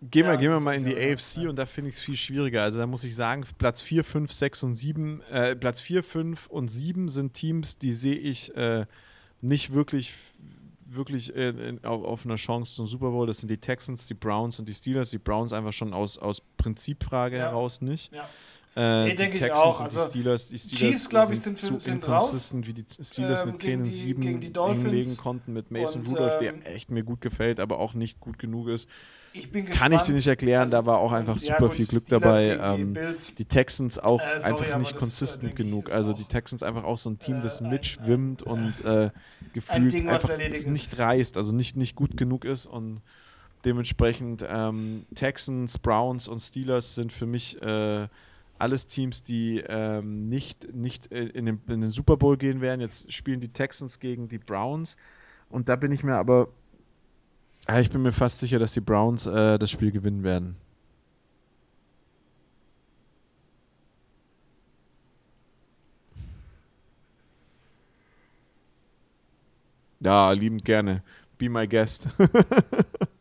gehen 0.00 0.26
wir, 0.26 0.32
Ja, 0.32 0.36
gehen 0.36 0.50
wir 0.50 0.60
mal 0.60 0.76
in 0.76 0.84
die 0.84 0.92
ja, 0.92 1.12
AFC 1.12 1.38
ja. 1.38 1.50
und 1.50 1.56
da 1.56 1.66
finde 1.66 1.90
ich 1.90 1.96
es 1.96 2.02
viel 2.02 2.16
schwieriger. 2.16 2.62
Also 2.62 2.78
da 2.78 2.86
muss 2.86 3.04
ich 3.04 3.14
sagen, 3.14 3.44
Platz 3.58 3.80
4, 3.80 4.04
5, 4.04 4.32
6 4.32 4.62
und 4.62 4.74
7, 4.74 5.20
äh, 5.30 5.56
Platz 5.56 5.80
4, 5.80 6.02
5 6.02 6.46
und 6.46 6.68
7 6.68 7.08
sind 7.08 7.34
Teams, 7.34 7.76
die 7.78 7.92
sehe 7.92 8.16
ich 8.16 8.54
äh, 8.56 8.86
nicht 9.40 9.72
wirklich, 9.72 10.14
wirklich 10.86 11.34
äh, 11.34 11.50
in, 11.50 11.84
auf, 11.84 12.04
auf 12.04 12.24
einer 12.24 12.36
Chance 12.36 12.74
zum 12.74 12.86
Super 12.86 13.10
Bowl. 13.10 13.26
Das 13.26 13.38
sind 13.38 13.50
die 13.50 13.58
Texans, 13.58 14.06
die 14.06 14.14
Browns 14.14 14.58
und 14.58 14.68
die 14.68 14.74
Steelers. 14.74 15.10
Die 15.10 15.18
Browns 15.18 15.52
einfach 15.52 15.72
schon 15.72 15.92
aus, 15.92 16.16
aus 16.16 16.40
Prinzipfrage 16.56 17.36
heraus 17.36 17.82
nicht. 17.82 18.12
Ja. 18.12 18.28
Äh, 18.74 19.04
Nee, 19.04 19.14
die 19.14 19.28
Texans 19.28 19.76
und 19.80 19.82
Also, 19.84 20.04
die 20.04 20.10
Steelers, 20.10 20.46
die 20.48 20.58
Steelers 20.58 20.78
Chiefs, 20.78 21.08
glaub 21.10 21.30
ich, 21.30 21.40
sind 21.40 21.58
so 21.58 21.78
sind 21.78 22.08
raus. 22.08 22.24
inconsistent, 22.28 22.66
wie 22.66 22.72
die 22.72 22.84
Steelers 23.02 23.42
Ähm, 23.42 23.48
eine 23.50 23.56
10 23.58 23.70
gegen 23.70 23.82
und 23.82 23.84
die- 23.84 23.90
7 23.94 24.22
gegen 24.22 24.40
die 24.40 24.52
Dolphins. 24.52 24.82
hinlegen 24.84 25.16
konnten 25.18 25.52
mit 25.52 25.70
Mason 25.70 26.00
Und, 26.00 26.08
Rudolph, 26.10 26.38
der 26.38 26.54
ähm, 26.54 26.62
echt 26.62 26.90
mir 26.90 27.04
gut 27.04 27.20
gefällt, 27.20 27.60
aber 27.60 27.78
auch 27.78 27.92
nicht 27.92 28.18
gut 28.20 28.38
genug 28.38 28.68
ist. 28.68 28.88
Ich 29.34 29.50
bin 29.50 29.66
Kann 29.66 29.92
ich 29.92 30.00
dir 30.02 30.12
nicht 30.14 30.26
erklären, 30.26 30.70
da 30.70 30.84
war 30.86 30.98
auch 30.98 31.12
einfach 31.12 31.36
super 31.38 31.68
viel 31.70 31.86
Glück 31.86 32.06
dabei. 32.08 32.58
Ähm, 32.60 32.94
die 33.38 33.44
Texans 33.44 33.98
auch 33.98 34.20
Äh, 34.20 34.40
sorry, 34.40 34.64
einfach 34.64 34.78
nicht 34.78 34.94
das, 34.94 35.00
äh, 35.50 35.54
genug. 35.54 35.90
Also 35.92 36.12
die 36.14 36.24
Texans 36.24 36.62
einfach 36.62 36.84
auch 36.84 36.98
so 36.98 37.10
ein 37.10 37.18
Team, 37.18 37.40
das 37.42 37.60
äh, 37.60 37.64
ein- 37.64 37.70
mitschwimmt 37.70 38.42
und 38.42 38.84
äh, 38.86 39.10
gefühlt 39.52 39.92
Ding, 39.92 40.06
was 40.06 40.30
einfach 40.30 40.66
nicht 40.70 40.98
reißt, 40.98 41.36
also 41.36 41.54
nicht, 41.54 41.76
nicht 41.76 41.94
gut 41.94 42.16
genug 42.16 42.44
ist 42.46 42.64
und 42.66 43.00
dementsprechend 43.64 44.44
ähm, 44.48 45.04
Texans, 45.14 45.78
Browns 45.78 46.28
und 46.28 46.40
Steelers 46.40 46.94
sind 46.94 47.12
für 47.12 47.26
mich 47.26 47.60
äh, 47.62 48.08
alles 48.62 48.86
Teams, 48.86 49.24
die 49.24 49.62
ähm, 49.66 50.28
nicht, 50.28 50.72
nicht 50.72 51.10
äh, 51.10 51.24
in, 51.24 51.46
den, 51.46 51.60
in 51.66 51.80
den 51.80 51.90
Super 51.90 52.16
Bowl 52.16 52.36
gehen 52.36 52.60
werden. 52.60 52.80
Jetzt 52.80 53.12
spielen 53.12 53.40
die 53.40 53.52
Texans 53.52 53.98
gegen 53.98 54.28
die 54.28 54.38
Browns 54.38 54.96
und 55.50 55.68
da 55.68 55.74
bin 55.76 55.90
ich 55.90 56.04
mir 56.04 56.14
aber, 56.14 56.48
ah, 57.66 57.80
ich 57.80 57.90
bin 57.90 58.02
mir 58.02 58.12
fast 58.12 58.38
sicher, 58.38 58.60
dass 58.60 58.72
die 58.72 58.80
Browns 58.80 59.26
äh, 59.26 59.58
das 59.58 59.70
Spiel 59.70 59.90
gewinnen 59.90 60.22
werden. 60.22 60.56
Ja, 70.00 70.30
liebend 70.32 70.64
gerne. 70.64 71.02
Be 71.36 71.48
my 71.48 71.66
guest. 71.66 72.08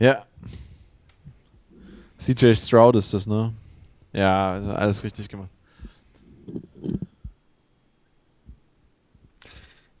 ja. 0.00 0.24
CJ 2.18 2.54
Stroud 2.56 2.96
ist 2.96 3.14
das, 3.14 3.26
ne? 3.26 3.52
Ja, 4.12 4.52
also 4.52 4.72
alles 4.72 5.04
richtig 5.04 5.28
gemacht. 5.28 5.50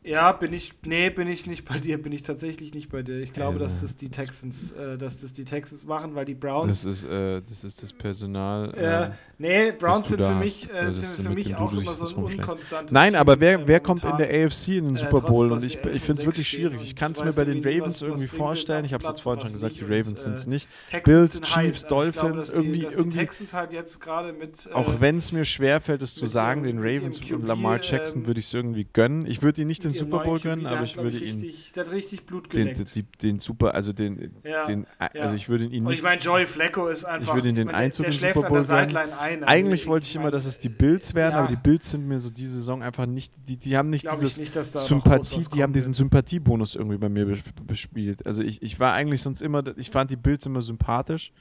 Ja, 0.02 0.32
bin 0.32 0.54
ich, 0.54 0.72
nee, 0.86 1.10
bin 1.10 1.28
ich 1.28 1.46
nicht 1.46 1.66
bei 1.68 1.78
dir, 1.78 2.00
bin 2.00 2.10
ich 2.12 2.22
tatsächlich 2.22 2.72
nicht 2.72 2.88
bei 2.90 3.02
dir. 3.02 3.18
Ich 3.20 3.34
glaube, 3.34 3.54
Also- 3.54 3.64
dass 3.64 3.80
das 3.82 3.96
die 3.96 4.08
Texans, 4.08 4.72
äh, 4.72 4.96
dass 4.96 5.20
das 5.20 5.34
die 5.34 5.44
Texans 5.44 5.84
machen, 5.84 6.14
weil 6.14 6.24
die 6.24 6.34
Browns. 6.34 6.68
Das 6.68 6.84
ist, 6.86 7.04
äh, 7.04 7.42
das, 7.42 7.64
ist 7.64 7.82
das 7.82 7.92
Personal. 7.92 8.72
äh, 8.74 9.10
nee, 9.36 9.72
Browns 9.72 10.08
sind 10.08 10.22
für 10.22 10.34
mich, 10.34 10.70
äh, 10.72 10.90
sind 10.90 11.26
für 11.26 11.34
mich 11.34 11.54
auch 11.54 11.70
immer 11.74 11.90
so 11.92 12.16
ein 12.16 12.24
unkonstantes 12.24 12.92
Nein, 12.94 13.10
Team, 13.10 13.20
aber 13.20 13.38
wer, 13.40 13.60
äh, 13.60 13.62
wer 13.68 13.80
kommt 13.80 14.02
in 14.04 14.16
der 14.16 14.28
AFC 14.46 14.78
in 14.78 14.86
den 14.86 14.96
Äh, 14.96 15.00
Super 15.00 15.20
trotz, 15.20 15.26
Bowl? 15.30 15.48
dass 15.50 15.62
Und 15.62 15.68
ich, 15.68 15.76
11 15.84 15.94
ich 15.96 16.02
finde 16.02 16.20
es 16.20 16.26
wirklich 16.26 16.46
6 16.46 16.48
stehen 16.48 16.66
schwierig. 16.70 16.82
Ich 16.82 16.96
kann 16.96 17.12
es 17.12 17.22
mir 17.22 17.32
bei 17.34 17.44
den 17.44 17.58
Ravens 17.62 17.94
was- 17.96 18.02
irgendwie 18.02 18.30
was 18.30 18.36
vorstellen. 18.38 18.84
Ich 18.86 18.94
habe 18.94 19.02
es 19.02 19.08
jetzt 19.08 19.20
vorhin 19.20 19.42
schon 19.42 19.52
gesagt, 19.52 19.78
die 19.80 19.84
Ravens 19.84 20.08
und, 20.08 20.16
sind 20.16 20.34
es 20.34 20.46
äh, 20.46 20.48
nicht. 20.48 20.68
Texans 20.90 21.04
Bills, 21.04 21.40
Chiefs. 21.42 21.84
Also 21.84 21.88
Dolphins, 21.88 22.48
irgendwie- 22.54 22.82
irgendwie- 22.84 23.18
Texans 23.18 23.52
halt 23.52 23.74
jetzt 23.74 24.00
gerade 24.00 24.32
mit. 24.32 24.66
äh, 24.66 24.72
Auch 24.72 24.94
wenn 25.00 25.18
es 25.18 25.30
mir 25.32 25.44
schwerfällt, 25.44 26.00
es 26.00 26.14
zu 26.14 26.24
sagen, 26.26 26.62
den 26.62 26.78
Ravens 26.78 27.20
und 27.30 27.44
Lamar 27.46 27.80
Jackson 27.82 28.20
ähm, 28.22 28.26
würde 28.28 28.40
ich 28.40 28.46
es 28.46 28.54
irgendwie 28.54 28.86
gönnen. 28.90 29.26
Ich 29.26 29.42
würde 29.42 29.60
ihn 29.60 29.66
nicht 29.66 29.84
den 29.92 29.98
Super 29.98 30.18
Bowl 30.24 30.40
gönnen, 30.40 30.64
der 30.64 30.72
aber 30.72 30.84
ich 30.84 30.92
glaub 30.94 31.04
würde 31.04 31.18
ihn 31.18 31.40
Richtig, 31.40 31.72
der 31.72 31.84
hat 31.84 31.92
richtig 31.92 32.24
Blut 32.26 32.52
den, 32.52 32.72
geleckt. 32.72 32.96
den, 32.96 33.06
den 33.22 33.38
Super, 33.40 33.74
also 33.74 33.92
den, 33.92 34.32
Ja, 34.44 34.64
den 34.64 34.86
also 34.98 35.18
ja. 35.18 35.34
ich 35.34 35.48
würde 35.48 35.64
ihn 35.64 35.84
Und 35.86 35.92
ich 35.92 35.98
nicht 35.98 36.02
meine, 36.02 36.20
Joey 36.20 36.46
Flacco 36.46 36.88
ist 36.88 37.04
einfach. 37.04 37.34
würde 37.34 37.48
ihn 37.48 37.54
den 37.54 37.68
ich 37.68 37.74
Einzug 37.74 38.04
der 38.04 38.12
den 38.12 38.18
schläft 38.18 38.34
Super 38.34 38.46
an 38.48 38.52
der 38.52 38.58
Bowl 38.60 38.66
gönnen. 38.66 38.96
Ein. 39.18 39.42
Also 39.42 39.46
Eigentlich 39.46 39.80
ich 39.82 39.86
wollte 39.86 40.06
ich 40.06 40.16
immer, 40.16 40.30
dass 40.30 40.44
es 40.44 40.58
die 40.58 40.68
Bills 40.68 41.14
werden, 41.14 41.34
ja. 41.34 41.38
aber 41.40 41.48
die 41.48 41.56
Bills 41.56 41.90
sind 41.90 42.06
mir 42.08 42.18
so 42.18 42.30
diese 42.30 42.56
Saison 42.56 42.82
einfach 42.82 43.06
nicht, 43.06 43.32
die, 43.48 43.56
die 43.56 43.76
haben 43.76 43.90
nicht 43.90 44.02
Glaube 44.02 44.24
ich 44.26 44.34
dieses 44.34 44.54
nicht, 44.54 44.80
Sympathie, 44.86 45.44
die 45.54 45.62
haben 45.62 45.72
diesen. 45.72 45.94
Sympathiebonus 45.94 46.76
irgendwie 46.76 46.98
bei 46.98 47.08
mir 47.08 47.26
bes- 47.26 47.42
bespielt. 47.66 48.26
Also 48.26 48.42
ich, 48.42 48.62
ich 48.62 48.80
war 48.80 48.94
eigentlich 48.94 49.22
sonst 49.22 49.42
immer, 49.42 49.62
ich 49.76 49.90
fand 49.90 50.10
die 50.10 50.16
Bills 50.16 50.46
immer 50.46 50.62
sympathisch, 50.62 51.32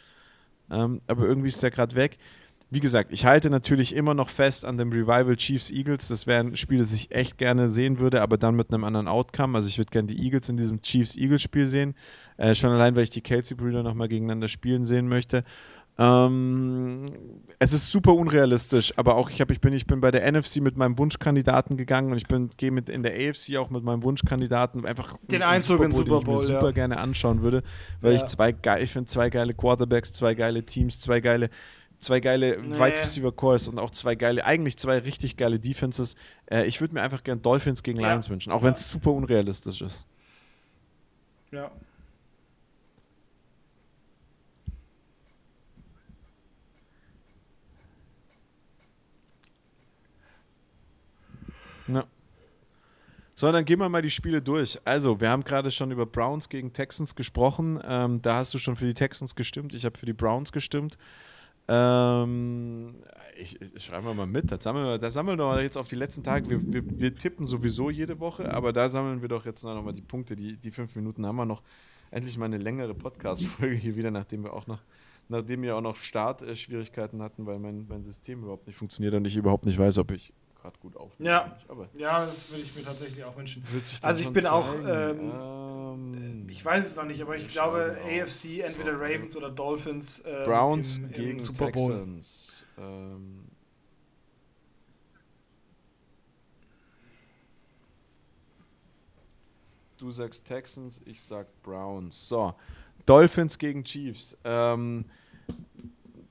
ähm, 0.71 1.01
aber 1.07 1.25
irgendwie 1.25 1.47
ist 1.47 1.61
der 1.63 1.71
gerade 1.71 1.95
weg. 1.95 2.17
Wie 2.71 2.79
gesagt, 2.79 3.11
ich 3.11 3.25
halte 3.25 3.49
natürlich 3.49 3.95
immer 3.95 4.13
noch 4.13 4.29
fest 4.29 4.63
an 4.63 4.77
dem 4.77 4.91
Revival 4.91 5.35
Chiefs 5.35 5.71
Eagles. 5.71 6.07
Das 6.07 6.27
wäre 6.27 6.41
ein 6.41 6.55
Spiel, 6.55 6.77
das 6.77 6.93
ich 6.93 7.11
echt 7.11 7.37
gerne 7.39 7.67
sehen 7.69 7.97
würde, 7.97 8.21
aber 8.21 8.37
dann 8.37 8.55
mit 8.55 8.71
einem 8.71 8.83
anderen 8.83 9.07
Outcome. 9.07 9.55
Also 9.57 9.67
ich 9.67 9.77
würde 9.79 9.89
gerne 9.89 10.07
die 10.07 10.23
Eagles 10.23 10.49
in 10.49 10.57
diesem 10.57 10.79
Chiefs 10.81 11.15
Eagles 11.15 11.41
Spiel 11.41 11.65
sehen. 11.65 11.95
Äh, 12.37 12.53
schon 12.53 12.71
allein, 12.71 12.95
weil 12.95 13.03
ich 13.03 13.09
die 13.09 13.21
Kelsey-Brüder 13.21 13.81
nochmal 13.81 14.07
gegeneinander 14.07 14.47
spielen 14.47 14.85
sehen 14.85 15.07
möchte. 15.07 15.43
Ähm, 16.01 17.11
es 17.59 17.73
ist 17.73 17.89
super 17.91 18.13
unrealistisch, 18.13 18.93
aber 18.95 19.15
auch 19.15 19.29
ich, 19.29 19.41
hab, 19.41 19.51
ich, 19.51 19.59
bin, 19.59 19.73
ich 19.73 19.85
bin 19.85 19.99
bei 19.99 20.11
der 20.11 20.31
NFC 20.31 20.61
mit 20.61 20.77
meinem 20.77 20.97
Wunschkandidaten 20.97 21.75
gegangen 21.75 22.11
und 22.11 22.17
ich 22.17 22.25
bin 22.27 22.49
gehe 22.55 22.71
mit 22.71 22.87
in 22.87 23.03
der 23.03 23.11
AFC 23.13 23.57
auch 23.57 23.69
mit 23.69 23.83
meinem 23.83 24.01
Wunschkandidaten 24.03 24.85
einfach 24.85 25.17
Den 25.29 25.41
Einzug 25.43 25.79
in 25.81 25.89
den 25.89 25.91
Super 25.91 26.19
ich 26.21 26.27
mir 26.27 26.33
Bowl, 26.35 26.41
ja. 26.41 26.59
super 26.59 26.71
gerne 26.71 26.99
anschauen 26.99 27.41
würde, 27.41 27.63
weil 27.99 28.13
Ja. 28.13 28.17
ich 28.19 28.25
zwei 28.27 28.53
geil, 28.53 28.81
ich 28.81 28.91
finde 28.91 29.07
zwei 29.07 29.29
geile 29.29 29.53
Quarterbacks, 29.53 30.13
zwei 30.13 30.35
geile 30.35 30.63
Teams, 30.63 31.01
zwei 31.01 31.19
geile 31.19 31.49
zwei 31.99 32.19
geile 32.19 32.57
Nee. 32.61 32.75
Wide 32.75 32.99
Receiver 32.99 33.31
Cores 33.31 33.67
und 33.67 33.77
auch 33.79 33.91
zwei 33.91 34.15
geile, 34.15 34.45
eigentlich 34.45 34.77
zwei 34.77 34.97
richtig 34.99 35.37
geile 35.37 35.59
Defenses. 35.59 36.15
Äh, 36.49 36.65
ich 36.65 36.81
würde 36.81 36.93
mir 36.93 37.01
einfach 37.01 37.23
gern 37.23 37.41
Dolphins 37.41 37.83
gegen 37.83 37.99
Ja. 37.99 38.11
Lions 38.11 38.29
wünschen, 38.29 38.51
auch 38.51 38.63
wenn 38.63 38.73
es 38.73 38.89
super 38.89 39.11
unrealistisch 39.11 39.81
ist. 39.81 40.05
Ja. 41.51 41.71
Ja. 51.87 52.05
So, 53.35 53.51
dann 53.51 53.63
gehen 53.63 53.79
wir 53.79 53.87
mal 53.87 54.01
die 54.01 54.09
Spiele 54.09 54.41
durch. 54.41 54.77
Also, 54.83 55.21
wir 55.21 55.29
haben 55.29 55.43
gerade 55.43 55.71
schon 55.71 55.91
über 55.91 56.05
Browns 56.05 56.49
gegen 56.49 56.73
Texans 56.73 57.15
gesprochen. 57.15 57.79
Ähm, 57.87 58.21
da 58.21 58.35
hast 58.35 58.53
du 58.53 58.57
schon 58.57 58.75
für 58.75 58.85
die 58.85 58.93
Texans 58.93 59.33
gestimmt. 59.33 59.73
Ich 59.73 59.85
habe 59.85 59.97
für 59.97 60.05
die 60.05 60.13
Browns 60.13 60.51
gestimmt. 60.51 60.97
Ähm, 61.69 62.95
ich, 63.37 63.61
ich 63.61 63.85
schreibe 63.85 64.13
mal 64.13 64.25
mit. 64.25 64.51
Das 64.51 64.63
sammeln, 64.63 64.85
wir, 64.85 64.97
das 64.97 65.13
sammeln 65.13 65.37
wir 65.37 65.61
jetzt 65.61 65.77
auf 65.77 65.87
die 65.87 65.95
letzten 65.95 66.23
Tage. 66.23 66.49
Wir, 66.49 66.61
wir, 66.73 66.83
wir 66.99 67.15
tippen 67.15 67.45
sowieso 67.45 67.89
jede 67.89 68.19
Woche, 68.19 68.51
aber 68.51 68.73
da 68.73 68.89
sammeln 68.89 69.21
wir 69.21 69.29
doch 69.29 69.45
jetzt 69.45 69.63
noch 69.63 69.81
mal 69.81 69.93
die 69.93 70.01
Punkte. 70.01 70.35
Die, 70.35 70.57
die 70.57 70.71
fünf 70.71 70.95
Minuten 70.95 71.25
haben 71.25 71.35
wir 71.35 71.45
noch. 71.45 71.61
Endlich 72.11 72.37
mal 72.39 72.45
eine 72.45 72.57
längere 72.57 72.95
Podcast-Folge 72.95 73.75
hier 73.75 73.95
wieder, 73.95 74.09
nachdem 74.09 74.43
wir 74.43 74.53
auch 74.53 74.65
noch, 74.65 74.81
nachdem 75.27 75.61
wir 75.61 75.75
auch 75.75 75.81
noch 75.81 75.95
Startschwierigkeiten 75.95 77.21
hatten, 77.21 77.45
weil 77.45 77.59
mein, 77.59 77.85
mein 77.87 78.01
System 78.01 78.41
überhaupt 78.41 78.65
nicht 78.65 78.77
funktioniert 78.77 79.13
und 79.13 79.25
ich 79.25 79.35
überhaupt 79.35 79.65
nicht 79.65 79.77
weiß, 79.77 79.99
ob 79.99 80.09
ich 80.09 80.33
gerade 80.59 80.77
gut 80.79 80.97
aufnehme. 80.97 81.29
Ja. 81.29 81.57
ja, 81.99 82.25
das 82.25 82.49
würde 82.49 82.63
ich 82.63 82.75
mir 82.75 82.83
tatsächlich 82.83 83.23
auch 83.23 83.37
wünschen. 83.37 83.63
Also 84.01 84.23
ich 84.23 84.29
bin 84.31 84.47
auch, 84.47 84.73
zeigen. 84.73 85.19
ähm, 85.19 85.31
Ähm, 85.89 86.28
Ich 86.49 86.65
weiß 86.65 86.87
es 86.87 86.95
noch 86.95 87.05
nicht, 87.05 87.21
aber 87.21 87.35
ich 87.35 87.43
Wir 87.43 87.49
glaube 87.49 87.97
AFC, 88.03 88.59
entweder. 88.61 88.99
Ravens 88.99 89.37
oder 89.37 89.49
Dolphins 89.49 90.23
ähm, 90.25 90.45
Browns 90.45 90.97
im, 90.97 91.05
im 91.05 91.11
gegen 91.11 91.39
Super 91.39 91.71
Bowl. 91.71 91.91
Texans. 91.91 92.65
Ähm, 92.77 93.45
du 99.97 100.11
sagst 100.11 100.45
Texans, 100.45 101.01
ich 101.05 101.21
sag 101.21 101.47
Browns. 101.61 102.27
So, 102.27 102.53
Dolphins 103.05 103.57
gegen 103.57 103.83
Chiefs. 103.83 104.35
Ähm, 104.43 105.05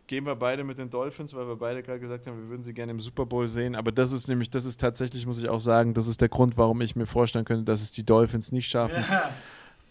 gehen 0.07 0.25
wir 0.25 0.35
beide 0.35 0.65
mit 0.65 0.79
den 0.79 0.91
Dolphins, 0.91 1.35
weil 1.35 1.47
wir 1.47 1.57
beide 1.57 1.83
gerade 1.83 2.01
gesagt 2.01 2.27
haben, 2.27 2.43
wir 2.43 2.49
würden 2.49 2.63
sie 2.63 2.75
gerne 2.75 2.93
im 2.93 3.01
Super 3.01 3.27
Bowl 3.27 3.47
sehen. 3.47 3.77
Aber 3.77 3.93
das 3.93 4.13
ist 4.13 4.27
nämlich, 4.27 4.51
das 4.51 4.65
ist 4.65 4.81
tatsächlich, 4.81 5.27
muss 5.27 5.39
ich 5.39 5.49
auch 5.49 5.61
sagen, 5.61 5.95
das 5.95 6.09
ist 6.09 6.21
der 6.21 6.29
Grund, 6.29 6.57
warum 6.57 6.81
ich 6.81 6.97
mir 6.97 7.07
vorstellen 7.07 7.45
könnte, 7.45 7.65
dass 7.65 7.83
es 7.83 7.91
die 7.91 8.05
Dolphins 8.05 8.51
nicht 8.51 8.69
schaffen. 8.69 9.05
Ja. 9.09 9.31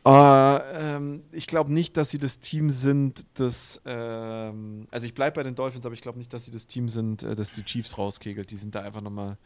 Ähm, 0.10 1.24
ich 1.32 1.48
glaube 1.48 1.74
nicht, 1.74 1.98
dass 1.98 2.10
sie 2.10 2.20
das 2.20 2.40
Team 2.40 2.70
sind, 2.70 3.26
das. 3.34 3.82
Ähm, 3.86 4.88
also, 4.92 5.06
ich 5.06 5.14
bleibe 5.14 5.36
bei 5.36 5.44
den 5.44 5.56
Dolphins, 5.56 5.86
aber 5.86 5.94
ich 5.94 6.02
glaube 6.02 6.18
nicht, 6.18 6.32
dass 6.34 6.46
sie 6.46 6.52
das 6.52 6.68
Team 6.68 6.88
sind, 6.90 7.24
äh, 7.24 7.36
das 7.36 7.52
die 7.52 7.64
Chiefs 7.64 7.98
rauskegelt. 7.98 8.52
Die 8.52 8.58
sind 8.58 8.76
da 8.76 8.82
einfach 8.82 9.02
nochmal 9.02 9.38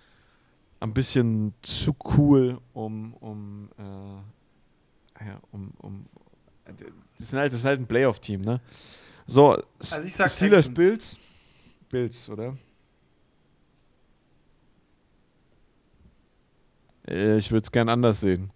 ein 0.80 0.93
bisschen 0.93 1.53
zu 1.62 1.95
cool, 2.18 2.59
um. 2.74 3.14
um 3.16 3.70
äh, 3.78 5.26
ja, 5.26 5.39
um, 5.51 5.72
um 5.80 6.05
das, 7.18 7.30
sind 7.30 7.39
halt, 7.39 7.51
das 7.51 7.59
ist 7.59 7.66
halt 7.66 7.80
ein 7.80 7.88
Playoff-Team, 7.88 8.41
ne? 8.41 8.62
So, 9.28 9.51
also 9.80 10.07
ich 10.07 10.16
sag 10.16 10.30
Steelers 10.30 10.66
Texans. 10.66 10.74
Bills. 10.76 11.20
Bills, 11.89 12.30
oder? 12.30 12.57
Äh, 17.07 17.38
ich 17.38 17.51
würde 17.51 17.64
es 17.64 17.72
gern 17.72 17.89
anders 17.89 18.22
sehen. 18.22 18.51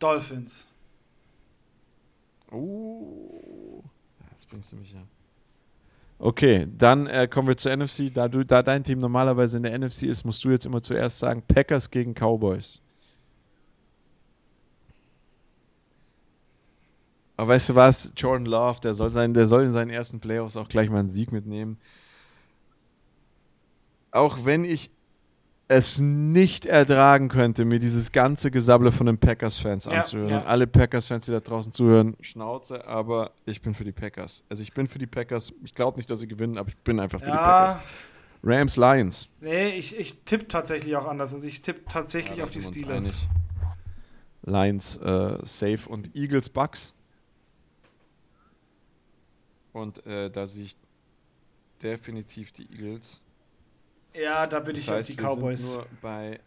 Dolphins. 0.00 0.66
Oh, 2.50 3.82
jetzt 4.30 4.48
bringst 4.48 4.72
du 4.72 4.76
mich 4.76 4.92
ja. 4.92 5.02
Okay, 6.18 6.66
dann 6.76 7.06
äh, 7.06 7.28
kommen 7.28 7.48
wir 7.48 7.56
zur 7.56 7.74
NFC. 7.74 8.12
Da, 8.12 8.28
du, 8.28 8.44
da 8.44 8.62
dein 8.62 8.84
Team 8.84 8.98
normalerweise 8.98 9.56
in 9.56 9.62
der 9.62 9.78
NFC 9.78 10.02
ist, 10.02 10.24
musst 10.24 10.44
du 10.44 10.50
jetzt 10.50 10.66
immer 10.66 10.82
zuerst 10.82 11.18
sagen: 11.18 11.42
Packers 11.46 11.90
gegen 11.90 12.14
Cowboys. 12.14 12.82
Aber 17.36 17.48
weißt 17.48 17.70
du 17.70 17.74
was? 17.74 18.12
Jordan 18.14 18.44
Love, 18.44 18.80
der 18.80 18.92
soll, 18.92 19.08
sein, 19.08 19.32
der 19.32 19.46
soll 19.46 19.64
in 19.64 19.72
seinen 19.72 19.88
ersten 19.88 20.20
Playoffs 20.20 20.58
auch 20.58 20.68
gleich 20.68 20.90
mal 20.90 20.98
einen 20.98 21.08
Sieg 21.08 21.32
mitnehmen. 21.32 21.78
Auch 24.10 24.44
wenn 24.44 24.62
ich 24.62 24.90
es 25.70 26.00
nicht 26.00 26.66
ertragen 26.66 27.28
könnte, 27.28 27.64
mir 27.64 27.78
dieses 27.78 28.10
ganze 28.10 28.50
Gesabbel 28.50 28.90
von 28.90 29.06
den 29.06 29.18
Packers-Fans 29.18 29.84
ja, 29.84 29.92
anzuhören. 29.92 30.30
Ja. 30.30 30.38
Und 30.38 30.46
alle 30.48 30.66
Packers-Fans, 30.66 31.26
die 31.26 31.30
da 31.30 31.38
draußen 31.38 31.70
zuhören, 31.70 32.16
Schnauze, 32.20 32.84
aber 32.88 33.30
ich 33.46 33.62
bin 33.62 33.72
für 33.72 33.84
die 33.84 33.92
Packers. 33.92 34.42
Also 34.48 34.64
ich 34.64 34.72
bin 34.72 34.88
für 34.88 34.98
die 34.98 35.06
Packers. 35.06 35.52
Ich 35.62 35.72
glaube 35.72 35.96
nicht, 35.98 36.10
dass 36.10 36.18
sie 36.18 36.26
gewinnen, 36.26 36.58
aber 36.58 36.70
ich 36.70 36.76
bin 36.78 36.98
einfach 36.98 37.20
für 37.20 37.28
ja. 37.28 37.36
die 37.36 37.38
Packers. 37.38 37.76
Rams, 38.42 38.76
Lions. 38.76 39.28
Nee, 39.40 39.68
ich, 39.76 39.96
ich 39.96 40.24
tippe 40.24 40.48
tatsächlich 40.48 40.96
auch 40.96 41.06
anders. 41.06 41.32
Also 41.32 41.46
ich 41.46 41.62
tippe 41.62 41.84
tatsächlich 41.86 42.42
auf 42.42 42.50
die 42.50 42.62
Steelers. 42.62 43.28
Lions 44.42 44.96
äh, 44.96 45.38
safe 45.44 45.88
und 45.88 46.16
Eagles, 46.16 46.48
Bucks. 46.48 46.94
Und 49.72 50.04
äh, 50.04 50.30
da 50.30 50.48
sehe 50.48 50.64
ich 50.64 50.76
definitiv 51.80 52.50
die 52.50 52.68
Eagles. 52.72 53.20
Ja, 54.14 54.46
da 54.46 54.60
bin 54.60 54.74
das 54.74 54.84
ich 54.84 54.90
heißt, 54.90 55.10
auf 55.10 55.16
die 55.16 55.22
Cowboys. 55.22 55.60
Wir 55.60 55.66
sind 55.66 55.76
nur 55.76 55.86
bei 56.00 56.40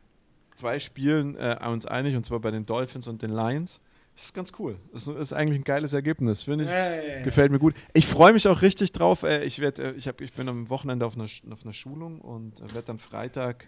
zwei 0.53 0.79
Spielen 0.79 1.35
äh, 1.35 1.57
uns 1.67 1.85
einig, 1.85 2.15
und 2.15 2.25
zwar 2.25 2.39
bei 2.39 2.51
den 2.51 2.65
Dolphins 2.65 3.07
und 3.07 3.21
den 3.21 3.31
Lions. 3.31 3.79
Das 4.15 4.25
ist 4.25 4.33
ganz 4.33 4.51
cool. 4.59 4.77
Das 4.91 5.07
ist 5.07 5.33
eigentlich 5.33 5.59
ein 5.59 5.63
geiles 5.63 5.93
Ergebnis, 5.93 6.43
finde 6.43 6.65
ich. 6.65 6.69
Hey. 6.69 7.23
Gefällt 7.23 7.51
mir 7.51 7.57
gut. 7.57 7.73
Ich 7.93 8.05
freue 8.05 8.31
mich 8.33 8.47
auch 8.47 8.61
richtig 8.61 8.91
drauf. 8.91 9.23
Äh, 9.23 9.43
ich, 9.43 9.59
werd, 9.59 9.79
äh, 9.79 9.93
ich, 9.93 10.07
hab, 10.07 10.21
ich 10.21 10.33
bin 10.33 10.47
am 10.47 10.69
Wochenende 10.69 11.05
auf 11.05 11.15
einer, 11.15 11.27
auf 11.51 11.63
einer 11.63 11.73
Schulung 11.73 12.21
und 12.21 12.59
äh, 12.59 12.73
werde 12.73 12.83
dann 12.83 12.99
Freitag 12.99 13.67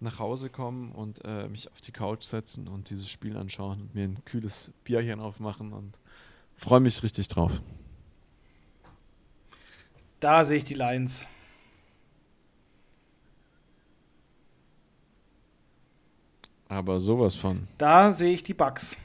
nach 0.00 0.18
Hause 0.18 0.50
kommen 0.50 0.92
und 0.92 1.24
äh, 1.24 1.48
mich 1.48 1.70
auf 1.72 1.80
die 1.80 1.92
Couch 1.92 2.24
setzen 2.24 2.68
und 2.68 2.90
dieses 2.90 3.08
Spiel 3.08 3.36
anschauen 3.36 3.82
und 3.82 3.94
mir 3.94 4.04
ein 4.04 4.24
kühles 4.24 4.72
Bierchen 4.84 5.20
aufmachen 5.20 5.72
und 5.72 5.94
freue 6.56 6.80
mich 6.80 7.02
richtig 7.02 7.28
drauf. 7.28 7.62
Da 10.20 10.44
sehe 10.44 10.58
ich 10.58 10.64
die 10.64 10.74
Lions. 10.74 11.26
Aber 16.70 17.00
sowas 17.00 17.34
von. 17.34 17.66
Da 17.78 18.12
sehe 18.12 18.32
ich 18.32 18.44
die 18.44 18.54
Bugs. 18.54 18.96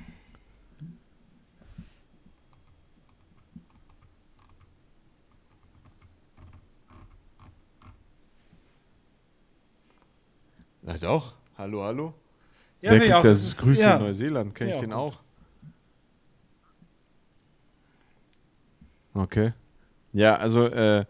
Na 10.84 10.96
doch. 11.00 11.34
Hallo, 11.58 11.84
hallo. 11.84 12.14
Ja, 12.82 12.92
Wer 12.92 13.00
kriegt 13.00 13.14
auch, 13.14 13.22
das, 13.24 13.44
das 13.44 13.58
Grüße 13.58 13.82
ja. 13.82 13.96
in 13.96 14.04
Neuseeland? 14.04 14.54
Kenne 14.54 14.70
ich 14.70 14.76
ja, 14.76 14.82
den 14.82 14.94
auch? 14.94 15.18
Okay. 19.16 19.54
Ja, 20.14 20.36
also 20.36 20.68
äh, 20.68 21.06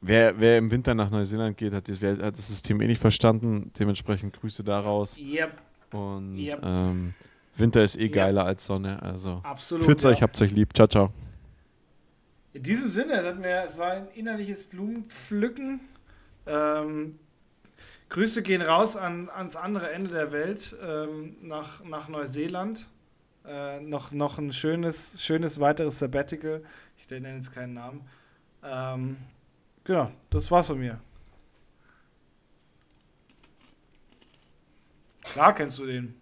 wer, 0.00 0.38
wer 0.38 0.58
im 0.58 0.70
Winter 0.70 0.94
nach 0.94 1.10
Neuseeland 1.10 1.56
geht, 1.56 1.72
hat, 1.72 1.88
das, 1.88 2.00
hat 2.00 2.36
das 2.36 2.48
System 2.48 2.80
eh 2.80 2.86
nicht 2.86 3.00
verstanden. 3.00 3.70
Dementsprechend 3.78 4.38
Grüße 4.38 4.64
daraus. 4.64 5.18
Yep. 5.18 5.52
Und 5.92 6.36
yep. 6.38 6.60
Ähm, 6.62 7.14
Winter 7.56 7.82
ist 7.82 7.96
eh 7.96 8.04
yep. 8.04 8.12
geiler 8.12 8.44
als 8.44 8.66
Sonne. 8.66 9.02
Also 9.02 9.40
Absolut. 9.42 9.84
Führt 9.84 10.04
euch, 10.04 10.22
habt 10.22 10.40
euch 10.40 10.52
lieb. 10.52 10.70
Ciao, 10.74 10.86
ciao. 10.86 11.12
In 12.52 12.62
diesem 12.62 12.88
Sinne, 12.88 13.14
es, 13.14 13.38
mir, 13.38 13.62
es 13.64 13.78
war 13.78 13.92
ein 13.92 14.08
innerliches 14.14 14.64
Blumenpflücken. 14.64 15.80
Ähm, 16.46 17.12
Grüße 18.08 18.42
gehen 18.42 18.62
raus 18.62 18.96
an, 18.96 19.28
ans 19.28 19.54
andere 19.54 19.92
Ende 19.92 20.10
der 20.10 20.32
Welt, 20.32 20.74
ähm, 20.84 21.36
nach, 21.42 21.84
nach 21.84 22.08
Neuseeland. 22.08 22.88
Äh, 23.46 23.80
noch, 23.80 24.10
noch 24.10 24.38
ein 24.38 24.52
schönes, 24.52 25.22
schönes 25.22 25.60
weiteres 25.60 26.00
Sabbatical 26.00 26.62
der 27.10 27.20
nennt 27.20 27.36
jetzt 27.36 27.52
keinen 27.52 27.74
Namen. 27.74 28.02
Ähm, 28.62 29.16
genau, 29.84 30.10
das 30.30 30.50
war's 30.50 30.66
von 30.66 30.78
mir. 30.78 31.00
Klar 35.22 35.54
kennst 35.54 35.78
du 35.78 35.86
den. 35.86 36.19